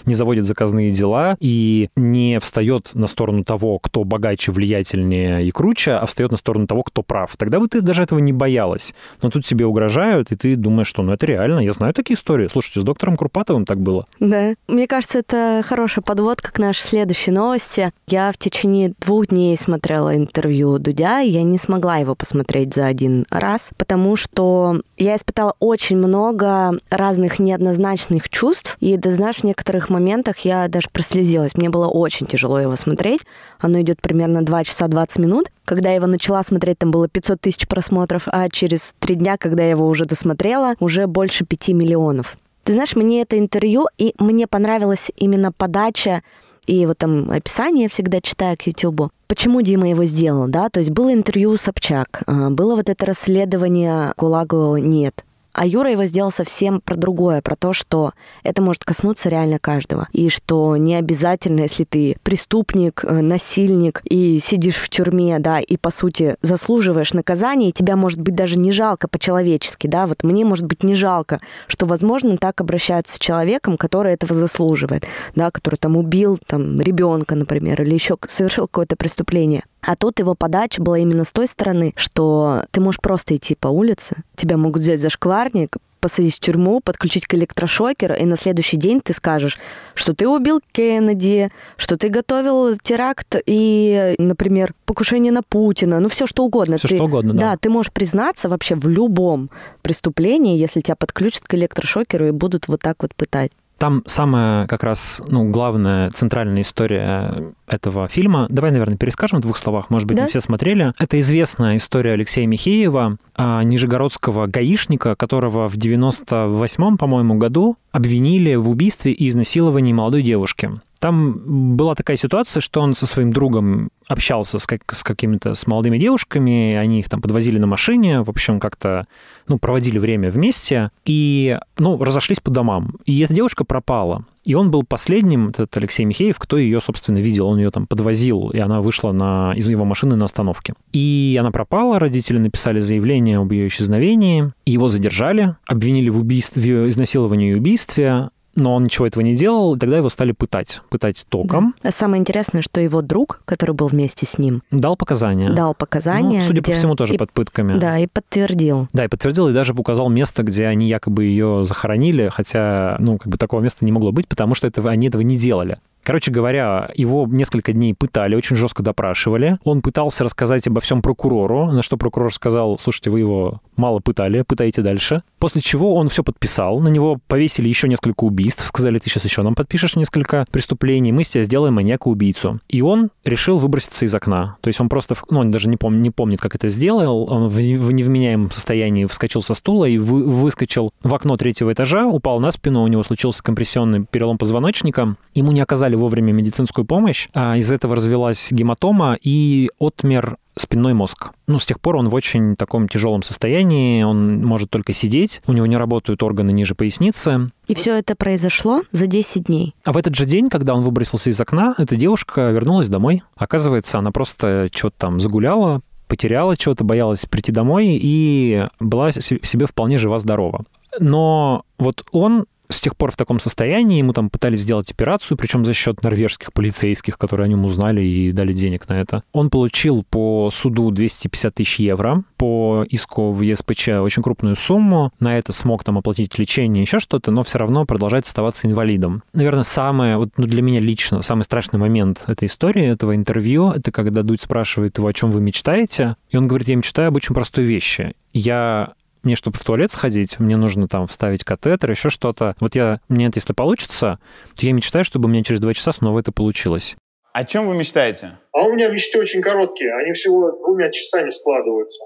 не 0.05 0.15
заводит 0.15 0.45
заказные 0.45 0.91
дела 0.91 1.37
и 1.41 1.89
не 1.97 2.39
встает 2.41 2.91
на 2.93 3.07
сторону 3.07 3.43
того, 3.43 3.79
кто 3.79 4.05
богаче, 4.05 4.53
влиятельнее 4.53 5.47
и 5.47 5.51
круче, 5.51 5.93
а 5.93 6.05
встает 6.05 6.31
на 6.31 6.37
сторону 6.37 6.67
того, 6.67 6.83
кто 6.83 7.03
прав. 7.03 7.35
Тогда 7.39 7.59
бы 7.59 7.69
ты 7.69 7.81
даже 7.81 8.03
этого 8.03 8.19
не 8.19 8.35
боялась. 8.35 8.93
Но 9.23 9.31
тут 9.31 9.47
тебе 9.47 9.65
угрожают, 9.65 10.31
и 10.31 10.37
ты 10.37 10.57
думаешь, 10.57 10.89
что 10.89 11.03
ну 11.03 11.13
это 11.13 11.25
реально. 11.25 11.61
Я 11.61 11.73
знаю 11.73 11.95
такие 11.95 12.19
истории. 12.19 12.49
Слушайте, 12.49 12.81
с 12.81 12.85
доктором 12.85 13.17
Курпатовым 13.17 13.65
так 13.65 13.81
было. 13.81 14.07
Да. 14.21 14.55
Мне 14.69 14.87
кажется, 14.87 15.21
это 15.21 15.63
хорошая 15.65 16.03
подводка 16.03 16.53
к 16.53 16.59
нашей 16.59 16.83
следующей 16.83 17.31
новости. 17.31 17.93
Я 18.07 18.31
в 18.31 18.37
течение 18.37 18.93
двух 19.01 19.29
дней 19.29 19.57
смотрела 19.57 20.02
интервью 20.15 20.79
Дудя, 20.79 21.19
я 21.19 21.43
не 21.43 21.59
смогла 21.59 21.97
его 21.97 22.15
посмотреть 22.15 22.75
за 22.75 22.87
один 22.87 23.25
раз, 23.31 23.71
потому 23.77 24.17
что 24.17 24.81
я 24.97 25.17
испытала 25.17 25.55
очень 25.59 25.97
много 25.97 26.79
разных 26.91 27.39
неоднозначных 27.39 28.29
чувств, 28.29 28.77
и, 28.81 28.97
ты 28.97 29.11
знаешь, 29.13 29.37
в 29.37 29.45
некоторых 29.45 29.91
моментах 29.91 30.39
я 30.41 30.69
даже 30.69 30.89
прослезилась. 30.91 31.55
Мне 31.55 31.71
было 31.71 31.89
очень 31.89 32.27
тяжело 32.27 32.59
его 32.59 32.77
смотреть. 32.77 33.21
Оно 33.59 33.81
идет 33.81 34.01
примерно 34.01 34.43
2 34.43 34.65
часа 34.65 34.89
20 34.89 35.19
минут. 35.19 35.51
Когда 35.65 35.91
я 35.91 35.97
его 35.97 36.07
начала 36.07 36.43
смотреть, 36.43 36.79
там 36.79 36.91
было 36.91 37.09
500 37.09 37.41
тысяч 37.41 37.69
просмотров, 37.69 38.23
а 38.27 38.49
через 38.49 38.95
три 38.99 39.15
дня, 39.15 39.37
когда 39.37 39.63
я 39.63 39.71
его 39.71 39.87
уже 39.87 40.05
досмотрела, 40.05 40.75
уже 40.81 41.07
больше 41.07 41.45
5 41.45 41.69
миллионов. 41.69 42.37
Ты 42.65 42.75
знаешь, 42.75 42.95
мне 42.95 43.23
это 43.23 43.39
интервью, 43.39 43.87
и 43.99 44.15
мне 44.19 44.47
понравилась 44.47 45.11
именно 45.17 45.51
подача 45.51 46.23
и 46.67 46.87
вот 46.87 46.99
там 46.99 47.31
описание 47.31 47.89
всегда 47.89 48.21
читаю 48.21 48.57
к 48.57 48.63
Ютубу. 48.63 49.11
Почему 49.27 49.63
Дима 49.63 49.89
его 49.89 50.05
сделал, 50.05 50.49
да? 50.49 50.69
То 50.69 50.81
есть 50.81 50.91
было 50.91 51.13
интервью 51.13 51.57
Собчак, 51.57 52.23
а, 52.27 52.51
было 52.51 52.77
вот 52.77 52.89
это 52.89 53.07
расследование 53.07 54.13
ГУЛАГу 54.17 54.77
«Нет». 54.77 55.25
А 55.53 55.67
Юра 55.67 55.91
его 55.91 56.05
сделал 56.07 56.31
совсем 56.31 56.81
про 56.81 56.95
другое, 56.95 57.43
про 57.43 57.57
то, 57.57 57.73
что 57.73 58.13
это 58.43 58.63
может 58.63 58.85
коснуться 58.85 59.29
реально 59.29 59.59
каждого. 59.59 60.09
И 60.13 60.29
что 60.29 60.77
не 60.77 60.95
обязательно, 60.95 61.61
если 61.61 61.85
ты 61.85 62.17
преступник, 62.23 63.05
э, 63.05 63.21
насильник 63.21 64.01
и 64.05 64.39
сидишь 64.39 64.77
в 64.77 64.89
тюрьме, 64.89 65.39
да, 65.39 65.61
и 65.61 65.77
по 65.77 65.91
сути 65.91 66.37
заслуживаешь 66.41 67.13
наказания, 67.13 67.69
и 67.69 67.73
тебя 67.73 67.97
может 67.97 68.21
быть 68.21 68.35
даже 68.35 68.57
не 68.57 68.73
жалко 68.73 69.09
по-человечески, 69.09 69.87
да, 69.87 70.07
вот 70.07 70.25
мне 70.25 70.45
может 70.45 70.65
быть 70.65 70.83
не 70.85 70.95
жалко, 70.95 71.41
что, 71.67 71.85
возможно, 71.85 72.39
так 72.39 72.61
обращаются 72.61 73.17
с 73.17 73.19
человеком, 73.19 73.77
который 73.77 74.13
этого 74.13 74.35
заслуживает, 74.35 75.05
да, 75.35 75.51
который 75.51 75.77
там 75.77 75.97
убил 75.97 76.39
там 76.47 76.81
ребенка, 76.81 77.35
например, 77.35 77.83
или 77.83 77.95
еще 77.95 78.17
совершил 78.29 78.67
какое-то 78.67 78.97
преступление. 78.97 79.65
А 79.83 79.97
тут 79.97 80.21
его 80.21 80.35
подача 80.35 80.81
была 80.81 80.99
именно 80.99 81.25
с 81.25 81.33
той 81.33 81.47
стороны, 81.47 81.93
что 81.97 82.65
ты 82.71 82.81
можешь 82.81 83.01
просто 83.01 83.37
идти 83.37 83.55
по 83.55 83.69
улице, 83.69 84.17
тебя 84.37 84.57
могут 84.57 84.83
взять 84.83 85.01
за 85.01 85.11
шкварник, 85.11 85.77
посадить 86.03 86.37
в 86.37 86.41
тюрьму, 86.41 86.81
подключить 86.81 87.27
к 87.27 87.35
электрошокеру, 87.35 88.15
и 88.15 88.25
на 88.25 88.37
следующий 88.37 88.77
день 88.77 89.01
ты 89.01 89.13
скажешь, 89.13 89.59
что 89.95 90.15
ты 90.15 90.29
убил 90.29 90.61
Кеннеди, 90.73 91.51
что 91.77 91.97
ты 91.97 92.09
готовил 92.09 92.77
теракт 92.77 93.37
и, 93.47 94.17
например, 94.19 94.75
покушение 94.85 95.33
на 95.33 95.43
Путина, 95.43 96.01
ну 96.01 96.09
все 96.09 96.27
что 96.27 96.45
угодно. 96.45 96.77
Все 96.79 96.89
ты, 96.89 96.95
что 96.97 97.05
угодно, 97.05 97.35
да. 97.35 97.41
Да, 97.41 97.57
ты 97.57 97.71
можешь 97.71 97.93
признаться 97.93 98.49
вообще 98.49 98.75
в 98.75 98.89
любом 98.89 99.49
преступлении, 99.83 100.59
если 100.59 100.81
тебя 100.81 100.97
подключат 100.97 101.45
к 101.45 101.55
электрошокеру 101.55 102.27
и 102.27 102.31
будут 102.33 102.67
вот 102.67 102.81
так 102.81 103.03
вот 103.03 103.15
пытать. 103.15 103.53
Там 103.83 104.05
самая 104.07 104.69
как 104.69 104.85
раз, 104.85 105.21
ну, 105.27 105.51
главная 105.51 106.09
центральная 106.13 106.63
история 106.63 107.53
этого 107.67 108.07
фильма. 108.07 108.47
Давай, 108.49 108.71
наверное, 108.71 108.97
перескажем 108.97 109.41
в 109.41 109.43
двух 109.43 109.59
словах. 109.59 109.91
Может 109.91 110.07
быть, 110.07 110.19
да? 110.19 110.23
не 110.23 110.29
все 110.29 110.41
смотрели. 110.41 110.93
Это 111.01 111.19
известная 111.19 111.79
история 111.79 112.13
Алексея 112.13 112.47
Михеева, 112.47 113.17
а, 113.35 113.65
нижегородского 113.65 114.47
гаишника, 114.47 115.17
которого 115.17 115.67
в 115.67 115.75
98-м, 115.75 116.97
по-моему, 116.97 117.35
году 117.35 117.77
обвинили 117.91 118.55
в 118.55 118.71
убийстве 118.71 119.11
и 119.11 119.29
изнасиловании 119.29 119.93
молодой 119.93 120.23
девушки. 120.23 120.71
Там 121.03 121.77
была 121.77 121.97
такая 121.97 122.17
ситуация, 122.17 122.61
что 122.61 122.81
он 122.81 122.95
со 122.95 123.07
своим 123.07 123.33
другом 123.33 123.89
общался 124.07 124.61
с, 124.61 124.67
как, 124.69 124.83
с 124.95 125.03
какими-то 125.03 125.55
с 125.55 125.67
молодыми 125.67 125.99
девушками, 125.99 126.77
они 126.77 127.01
их 127.01 127.09
там 127.09 127.21
подвозили 127.21 127.59
на 127.59 127.67
машине, 127.67 128.23
в 128.23 128.31
общем, 128.31 128.61
как-то 128.61 129.09
ну, 129.49 129.59
проводили 129.59 129.99
время 129.99 130.31
вместе 130.31 130.91
и 131.05 131.59
ну, 131.77 132.01
разошлись 132.01 132.39
по 132.39 132.53
домам. 132.53 132.99
И 133.05 133.19
эта 133.19 133.35
девушка 133.35 133.65
пропала. 133.65 134.27
И 134.45 134.55
он 134.55 134.71
был 134.71 134.85
последним, 134.85 135.49
этот 135.49 135.77
Алексей 135.77 136.05
Михеев, 136.05 136.39
кто 136.39 136.57
ее, 136.57 136.81
собственно, 136.81 137.19
видел. 137.19 137.49
Он 137.49 137.59
ее 137.59 137.73
там 137.73 137.89
подвозил, 137.89 138.51
и 138.51 138.61
она 138.61 138.81
вышла 138.81 139.11
на, 139.11 139.55
из 139.57 139.69
его 139.69 139.85
машины 139.85 140.15
на 140.15 140.27
остановке. 140.27 140.75
И 140.93 141.37
она 141.41 141.51
пропала, 141.51 141.99
родители 141.99 142.39
написали 142.39 142.79
заявление 142.79 143.39
об 143.39 143.51
ее 143.51 143.67
исчезновении, 143.67 144.53
его 144.67 144.87
задержали, 144.87 145.57
обвинили 145.67 146.11
в, 146.11 146.19
убийстве, 146.19 146.85
в 146.85 146.89
изнасиловании 146.89 147.51
и 147.51 147.55
убийстве, 147.55 148.29
но 148.55 148.75
он 148.75 148.85
ничего 148.85 149.07
этого 149.07 149.23
не 149.23 149.35
делал, 149.35 149.75
и 149.75 149.79
тогда 149.79 149.97
его 149.97 150.09
стали 150.09 150.33
пытать, 150.33 150.81
пытать 150.91 151.25
током. 151.29 151.75
Да. 151.83 151.89
А 151.89 151.93
самое 151.93 152.21
интересное, 152.21 152.63
что 152.63 152.81
его 152.81 153.03
друг, 153.03 153.43
который 153.45 153.75
был 153.75 153.89
вместе 153.89 154.27
с 154.27 154.39
ним, 154.39 154.63
дал 154.71 154.97
показания. 154.97 155.51
Дал 155.51 155.75
показания. 155.75 156.41
Ну, 156.41 156.47
судя 156.47 156.61
где... 156.61 156.73
по 156.73 156.79
всему, 156.79 156.95
тоже 156.95 157.15
и... 157.15 157.19
под 157.19 157.33
пытками. 157.33 157.79
Да, 157.79 157.99
и 157.99 158.07
подтвердил. 158.07 158.89
Да, 158.93 159.05
и 159.05 159.09
подтвердил, 159.09 159.49
и 159.49 159.53
даже 159.53 159.73
указал 159.73 160.09
место, 160.09 160.43
где 160.43 160.67
они 160.67 160.89
якобы 160.89 161.25
ее 161.25 161.65
захоронили, 161.65 162.29
хотя, 162.29 162.97
ну, 162.99 163.19
как 163.19 163.29
бы 163.29 163.39
такого 163.39 163.61
места 163.61 163.85
не 163.85 163.93
могло 163.93 164.13
быть, 164.13 164.29
потому 164.29 164.55
что 164.55 164.67
этого, 164.67 164.91
они 164.91 165.09
этого 165.09 165.23
не 165.23 165.37
делали. 165.37 165.79
Короче 166.03 166.31
говоря, 166.31 166.91
его 166.95 167.27
несколько 167.31 167.73
дней 167.73 167.95
пытали, 167.95 168.35
очень 168.35 168.57
жестко 168.57 168.83
допрашивали. 168.83 169.59
Он 169.65 169.83
пытался 169.83 170.25
рассказать 170.25 170.67
обо 170.67 170.81
всем 170.81 171.03
прокурору, 171.03 171.71
на 171.71 171.83
что 171.83 171.97
прокурор 171.97 172.33
сказал, 172.35 172.79
слушайте, 172.79 173.11
вы 173.11 173.21
его 173.21 173.61
мало 173.77 174.01
пытали, 174.01 174.43
пытайте 174.43 174.83
дальше. 174.83 175.23
После 175.39 175.61
чего 175.61 175.95
он 175.95 176.09
все 176.09 176.23
подписал, 176.23 176.81
на 176.81 176.89
него 176.89 177.19
повесили 177.27 177.69
еще 177.69 177.89
несколько 177.89 178.25
убийств, 178.25 178.65
сказали, 178.67 178.99
ты 178.99 179.11
сейчас 179.11 179.25
еще 179.25 179.43
нам 179.43 179.55
подпишешь 179.55 179.97
несколько 179.97 180.45
преступлений, 180.53 181.13
мы 181.13 181.23
из 181.23 181.29
тебя 181.29 181.45
сделаем 181.45 181.75
маньяка-убийцу. 181.75 182.61
И 182.69 182.81
он 182.83 183.11
решил 183.25 183.59
выброситься 183.59 184.05
из 184.05 184.15
окна. 184.15 184.57
То 184.61 184.69
есть 184.69 184.81
он 184.81 184.89
просто, 184.89 185.17
ну, 185.31 185.41
он 185.41 185.51
даже 185.51 185.69
не, 185.69 185.77
пом- 185.77 185.97
не 185.97 186.11
помнит, 186.11 186.41
как 186.41 186.55
это 186.55 186.69
сделал, 186.69 187.31
он 187.31 187.49
в, 187.49 187.55
в 187.55 187.93
невменяемом 187.93 188.51
состоянии 188.51 189.07
вскочил 189.07 189.43
со 189.43 189.55
стула 189.55 189.87
и 189.87 189.99
вы, 189.99 190.25
выскочил 190.25 190.91
в 191.03 191.15
окно 191.15 191.37
третьего 191.37 191.73
этажа, 191.73 192.07
упал 192.07 192.39
на 192.41 192.51
спину, 192.51 192.83
у 192.83 192.87
него 192.87 193.03
случился 193.03 193.43
компрессионный 193.43 194.05
перелом 194.05 194.39
позвоночника, 194.39 195.17
ему 195.35 195.53
не 195.53 195.61
оказали 195.61 195.92
оказали 195.93 195.97
вовремя 195.97 196.33
медицинскую 196.33 196.85
помощь, 196.85 197.29
а 197.35 197.57
из 197.57 197.71
этого 197.71 197.97
развелась 197.97 198.49
гематома 198.51 199.17
и 199.23 199.69
отмер 199.79 200.37
спинной 200.57 200.93
мозг. 200.93 201.31
Ну, 201.47 201.59
с 201.59 201.65
тех 201.65 201.81
пор 201.81 201.97
он 201.97 202.09
в 202.09 202.15
очень 202.15 202.57
таком 202.57 202.89
тяжелом 202.89 203.23
состоянии, 203.23 204.03
он 204.03 204.45
может 204.45 204.71
только 204.71 204.93
сидеть, 204.93 205.41
у 205.47 205.53
него 205.53 205.67
не 205.67 205.77
работают 205.77 206.23
органы 206.23 206.53
ниже 206.53 206.75
поясницы. 206.75 207.51
И 207.69 207.75
все 207.75 207.99
это 207.99 208.15
произошло 208.15 208.83
за 208.93 209.07
10 209.07 209.45
дней. 209.45 209.75
А 209.85 209.93
в 209.93 209.97
этот 209.97 210.15
же 210.15 210.27
день, 210.27 210.49
когда 210.49 210.75
он 210.75 210.83
выбросился 210.83 211.31
из 211.31 211.41
окна, 211.41 211.75
эта 211.79 211.97
девушка 211.97 212.51
вернулась 212.51 212.89
домой. 212.89 213.23
Оказывается, 213.37 213.99
она 213.99 214.11
просто 214.11 214.69
что-то 214.75 214.97
там 214.99 215.21
загуляла, 215.21 215.81
потеряла 216.07 216.55
что-то, 216.55 216.85
боялась 216.85 217.25
прийти 217.25 217.53
домой 217.53 217.99
и 218.01 218.67
была 218.79 219.11
себе 219.13 219.67
вполне 219.67 219.99
жива-здорова. 219.99 220.65
Но 221.01 221.65
вот 221.79 222.05
он 222.13 222.45
с 222.73 222.81
тех 222.81 222.97
пор 222.97 223.13
в 223.13 223.17
таком 223.17 223.39
состоянии, 223.39 223.99
ему 223.99 224.13
там 224.13 224.31
пытались 224.31 224.61
сделать 224.61 224.91
операцию, 224.91 225.37
причем 225.37 225.65
за 225.65 225.73
счет 225.73 226.03
норвежских 226.03 226.53
полицейских, 226.53 227.19
которые 227.19 227.47
о 227.47 227.49
нем 227.49 227.65
узнали 227.65 228.03
и 228.03 228.33
дали 228.33 228.53
денег 228.53 228.89
на 228.89 229.01
это. 229.01 229.23
Он 229.33 229.51
получил 229.51 230.05
по 230.09 230.51
суду 230.53 230.91
250 230.91 231.55
тысяч 231.55 231.79
евро, 231.79 232.25
по 232.37 232.85
иску 232.89 233.33
в 233.33 233.41
ЕСПЧ 233.41 233.89
очень 233.89 234.23
крупную 234.23 234.57
сумму, 234.57 235.13
на 235.21 235.39
это 235.39 235.53
смог 235.53 235.85
там 235.85 235.99
оплатить 235.99 236.39
лечение, 236.39 236.83
еще 236.83 236.99
что-то, 236.99 237.31
но 237.31 237.43
все 237.43 237.59
равно 237.59 237.85
продолжает 237.85 238.27
оставаться 238.27 238.67
инвалидом. 238.67 239.23
Наверное, 239.33 239.63
самое, 239.63 240.17
вот 240.17 240.31
ну, 240.37 240.47
для 240.47 240.63
меня 240.63 240.81
лично, 240.81 241.23
самый 241.23 241.43
страшный 241.43 241.79
момент 241.79 242.25
этой 242.27 242.49
истории, 242.49 242.87
этого 242.87 243.15
интервью, 243.15 243.71
это 243.71 243.91
когда 243.91 244.23
Дудь 244.23 244.43
спрашивает 244.43 244.99
его, 244.99 245.09
о 245.09 245.13
чем 245.13 245.31
вы 245.31 245.41
мечтаете, 245.41 246.17
и 246.31 246.37
он 246.37 246.49
говорит, 246.49 246.69
я 246.69 246.77
мечтаю 246.77 247.09
об 247.09 247.17
очень 247.17 247.35
простой 247.35 247.65
вещи. 247.65 248.15
Я 248.33 248.95
мне, 249.25 249.35
чтобы 249.37 249.59
в 249.59 249.65
туалет 249.65 249.93
сходить, 249.93 250.39
мне 250.39 250.57
нужно 250.57 250.89
там 250.89 251.07
вставить 251.07 251.45
катетер, 251.45 251.91
еще 251.91 252.09
что-то. 252.09 252.55
Вот 252.61 252.75
я, 252.75 253.01
мне 253.09 253.27
это, 253.27 253.39
если 253.39 253.53
получится, 253.53 254.19
то 254.57 254.67
я 254.67 254.73
мечтаю, 254.73 255.05
чтобы 255.05 255.27
у 255.27 255.33
меня 255.33 255.43
через 255.43 255.61
два 255.61 255.75
часа 255.75 255.93
снова 255.93 256.21
это 256.21 256.33
получилось. 256.33 256.97
О 257.33 257.45
чем 257.45 257.67
вы 257.67 257.75
мечтаете? 257.75 258.39
А 258.53 258.67
у 258.67 258.73
меня 258.73 258.89
мечты 258.89 259.19
очень 259.19 259.41
короткие. 259.41 259.95
Они 259.95 260.13
всего 260.13 260.53
двумя 260.53 260.91
часами 260.91 261.31
складываются. 261.31 262.05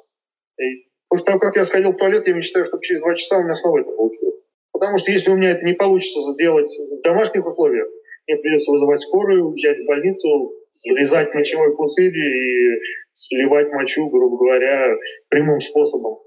И 0.58 0.86
после 1.08 1.26
того, 1.26 1.38
как 1.40 1.56
я 1.56 1.64
сходил 1.64 1.92
в 1.92 1.96
туалет, 1.96 2.28
я 2.28 2.34
мечтаю, 2.34 2.64
чтобы 2.64 2.82
через 2.82 3.00
два 3.00 3.14
часа 3.14 3.38
у 3.38 3.42
меня 3.42 3.54
снова 3.54 3.80
это 3.80 3.90
получилось. 3.90 4.40
Потому 4.72 4.98
что 4.98 5.10
если 5.10 5.30
у 5.30 5.36
меня 5.36 5.50
это 5.50 5.64
не 5.64 5.72
получится 5.72 6.20
сделать 6.32 6.70
в 6.70 7.02
домашних 7.02 7.44
условиях, 7.46 7.88
мне 8.28 8.36
придется 8.36 8.70
вызывать 8.70 9.00
скорую, 9.00 9.50
взять 9.50 9.78
в 9.80 9.86
больницу, 9.86 10.52
зарезать 10.70 11.34
мочевой 11.34 11.74
пузырь 11.76 12.16
и 12.16 12.80
сливать 13.12 13.72
мочу, 13.72 14.08
грубо 14.10 14.36
говоря, 14.36 14.94
прямым 15.28 15.60
способом 15.60 16.18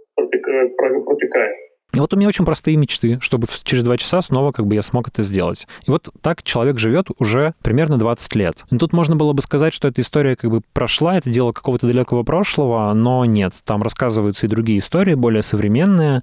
протыкая. 0.77 1.49
И 1.93 1.99
вот 1.99 2.13
у 2.13 2.17
меня 2.17 2.27
очень 2.27 2.45
простые 2.45 2.77
мечты, 2.77 3.17
чтобы 3.19 3.47
через 3.63 3.83
два 3.83 3.97
часа 3.97 4.21
снова 4.21 4.51
как 4.51 4.67
бы 4.67 4.75
я 4.75 4.83
смог 4.83 5.07
это 5.07 5.23
сделать. 5.23 5.67
И 5.87 5.91
вот 5.91 6.09
так 6.21 6.43
человек 6.43 6.77
живет 6.77 7.07
уже 7.17 7.55
примерно 7.63 7.97
20 7.97 8.35
лет. 8.35 8.63
И 8.69 8.77
тут 8.77 8.93
можно 8.93 9.15
было 9.15 9.33
бы 9.33 9.41
сказать, 9.41 9.73
что 9.73 9.87
эта 9.87 10.01
история 10.01 10.35
как 10.35 10.51
бы 10.51 10.61
прошла, 10.73 11.17
это 11.17 11.31
дело 11.31 11.51
какого-то 11.51 11.87
далекого 11.87 12.21
прошлого, 12.21 12.93
но 12.93 13.25
нет. 13.25 13.53
Там 13.65 13.81
рассказываются 13.81 14.45
и 14.45 14.49
другие 14.49 14.79
истории, 14.79 15.15
более 15.15 15.41
современные, 15.41 16.21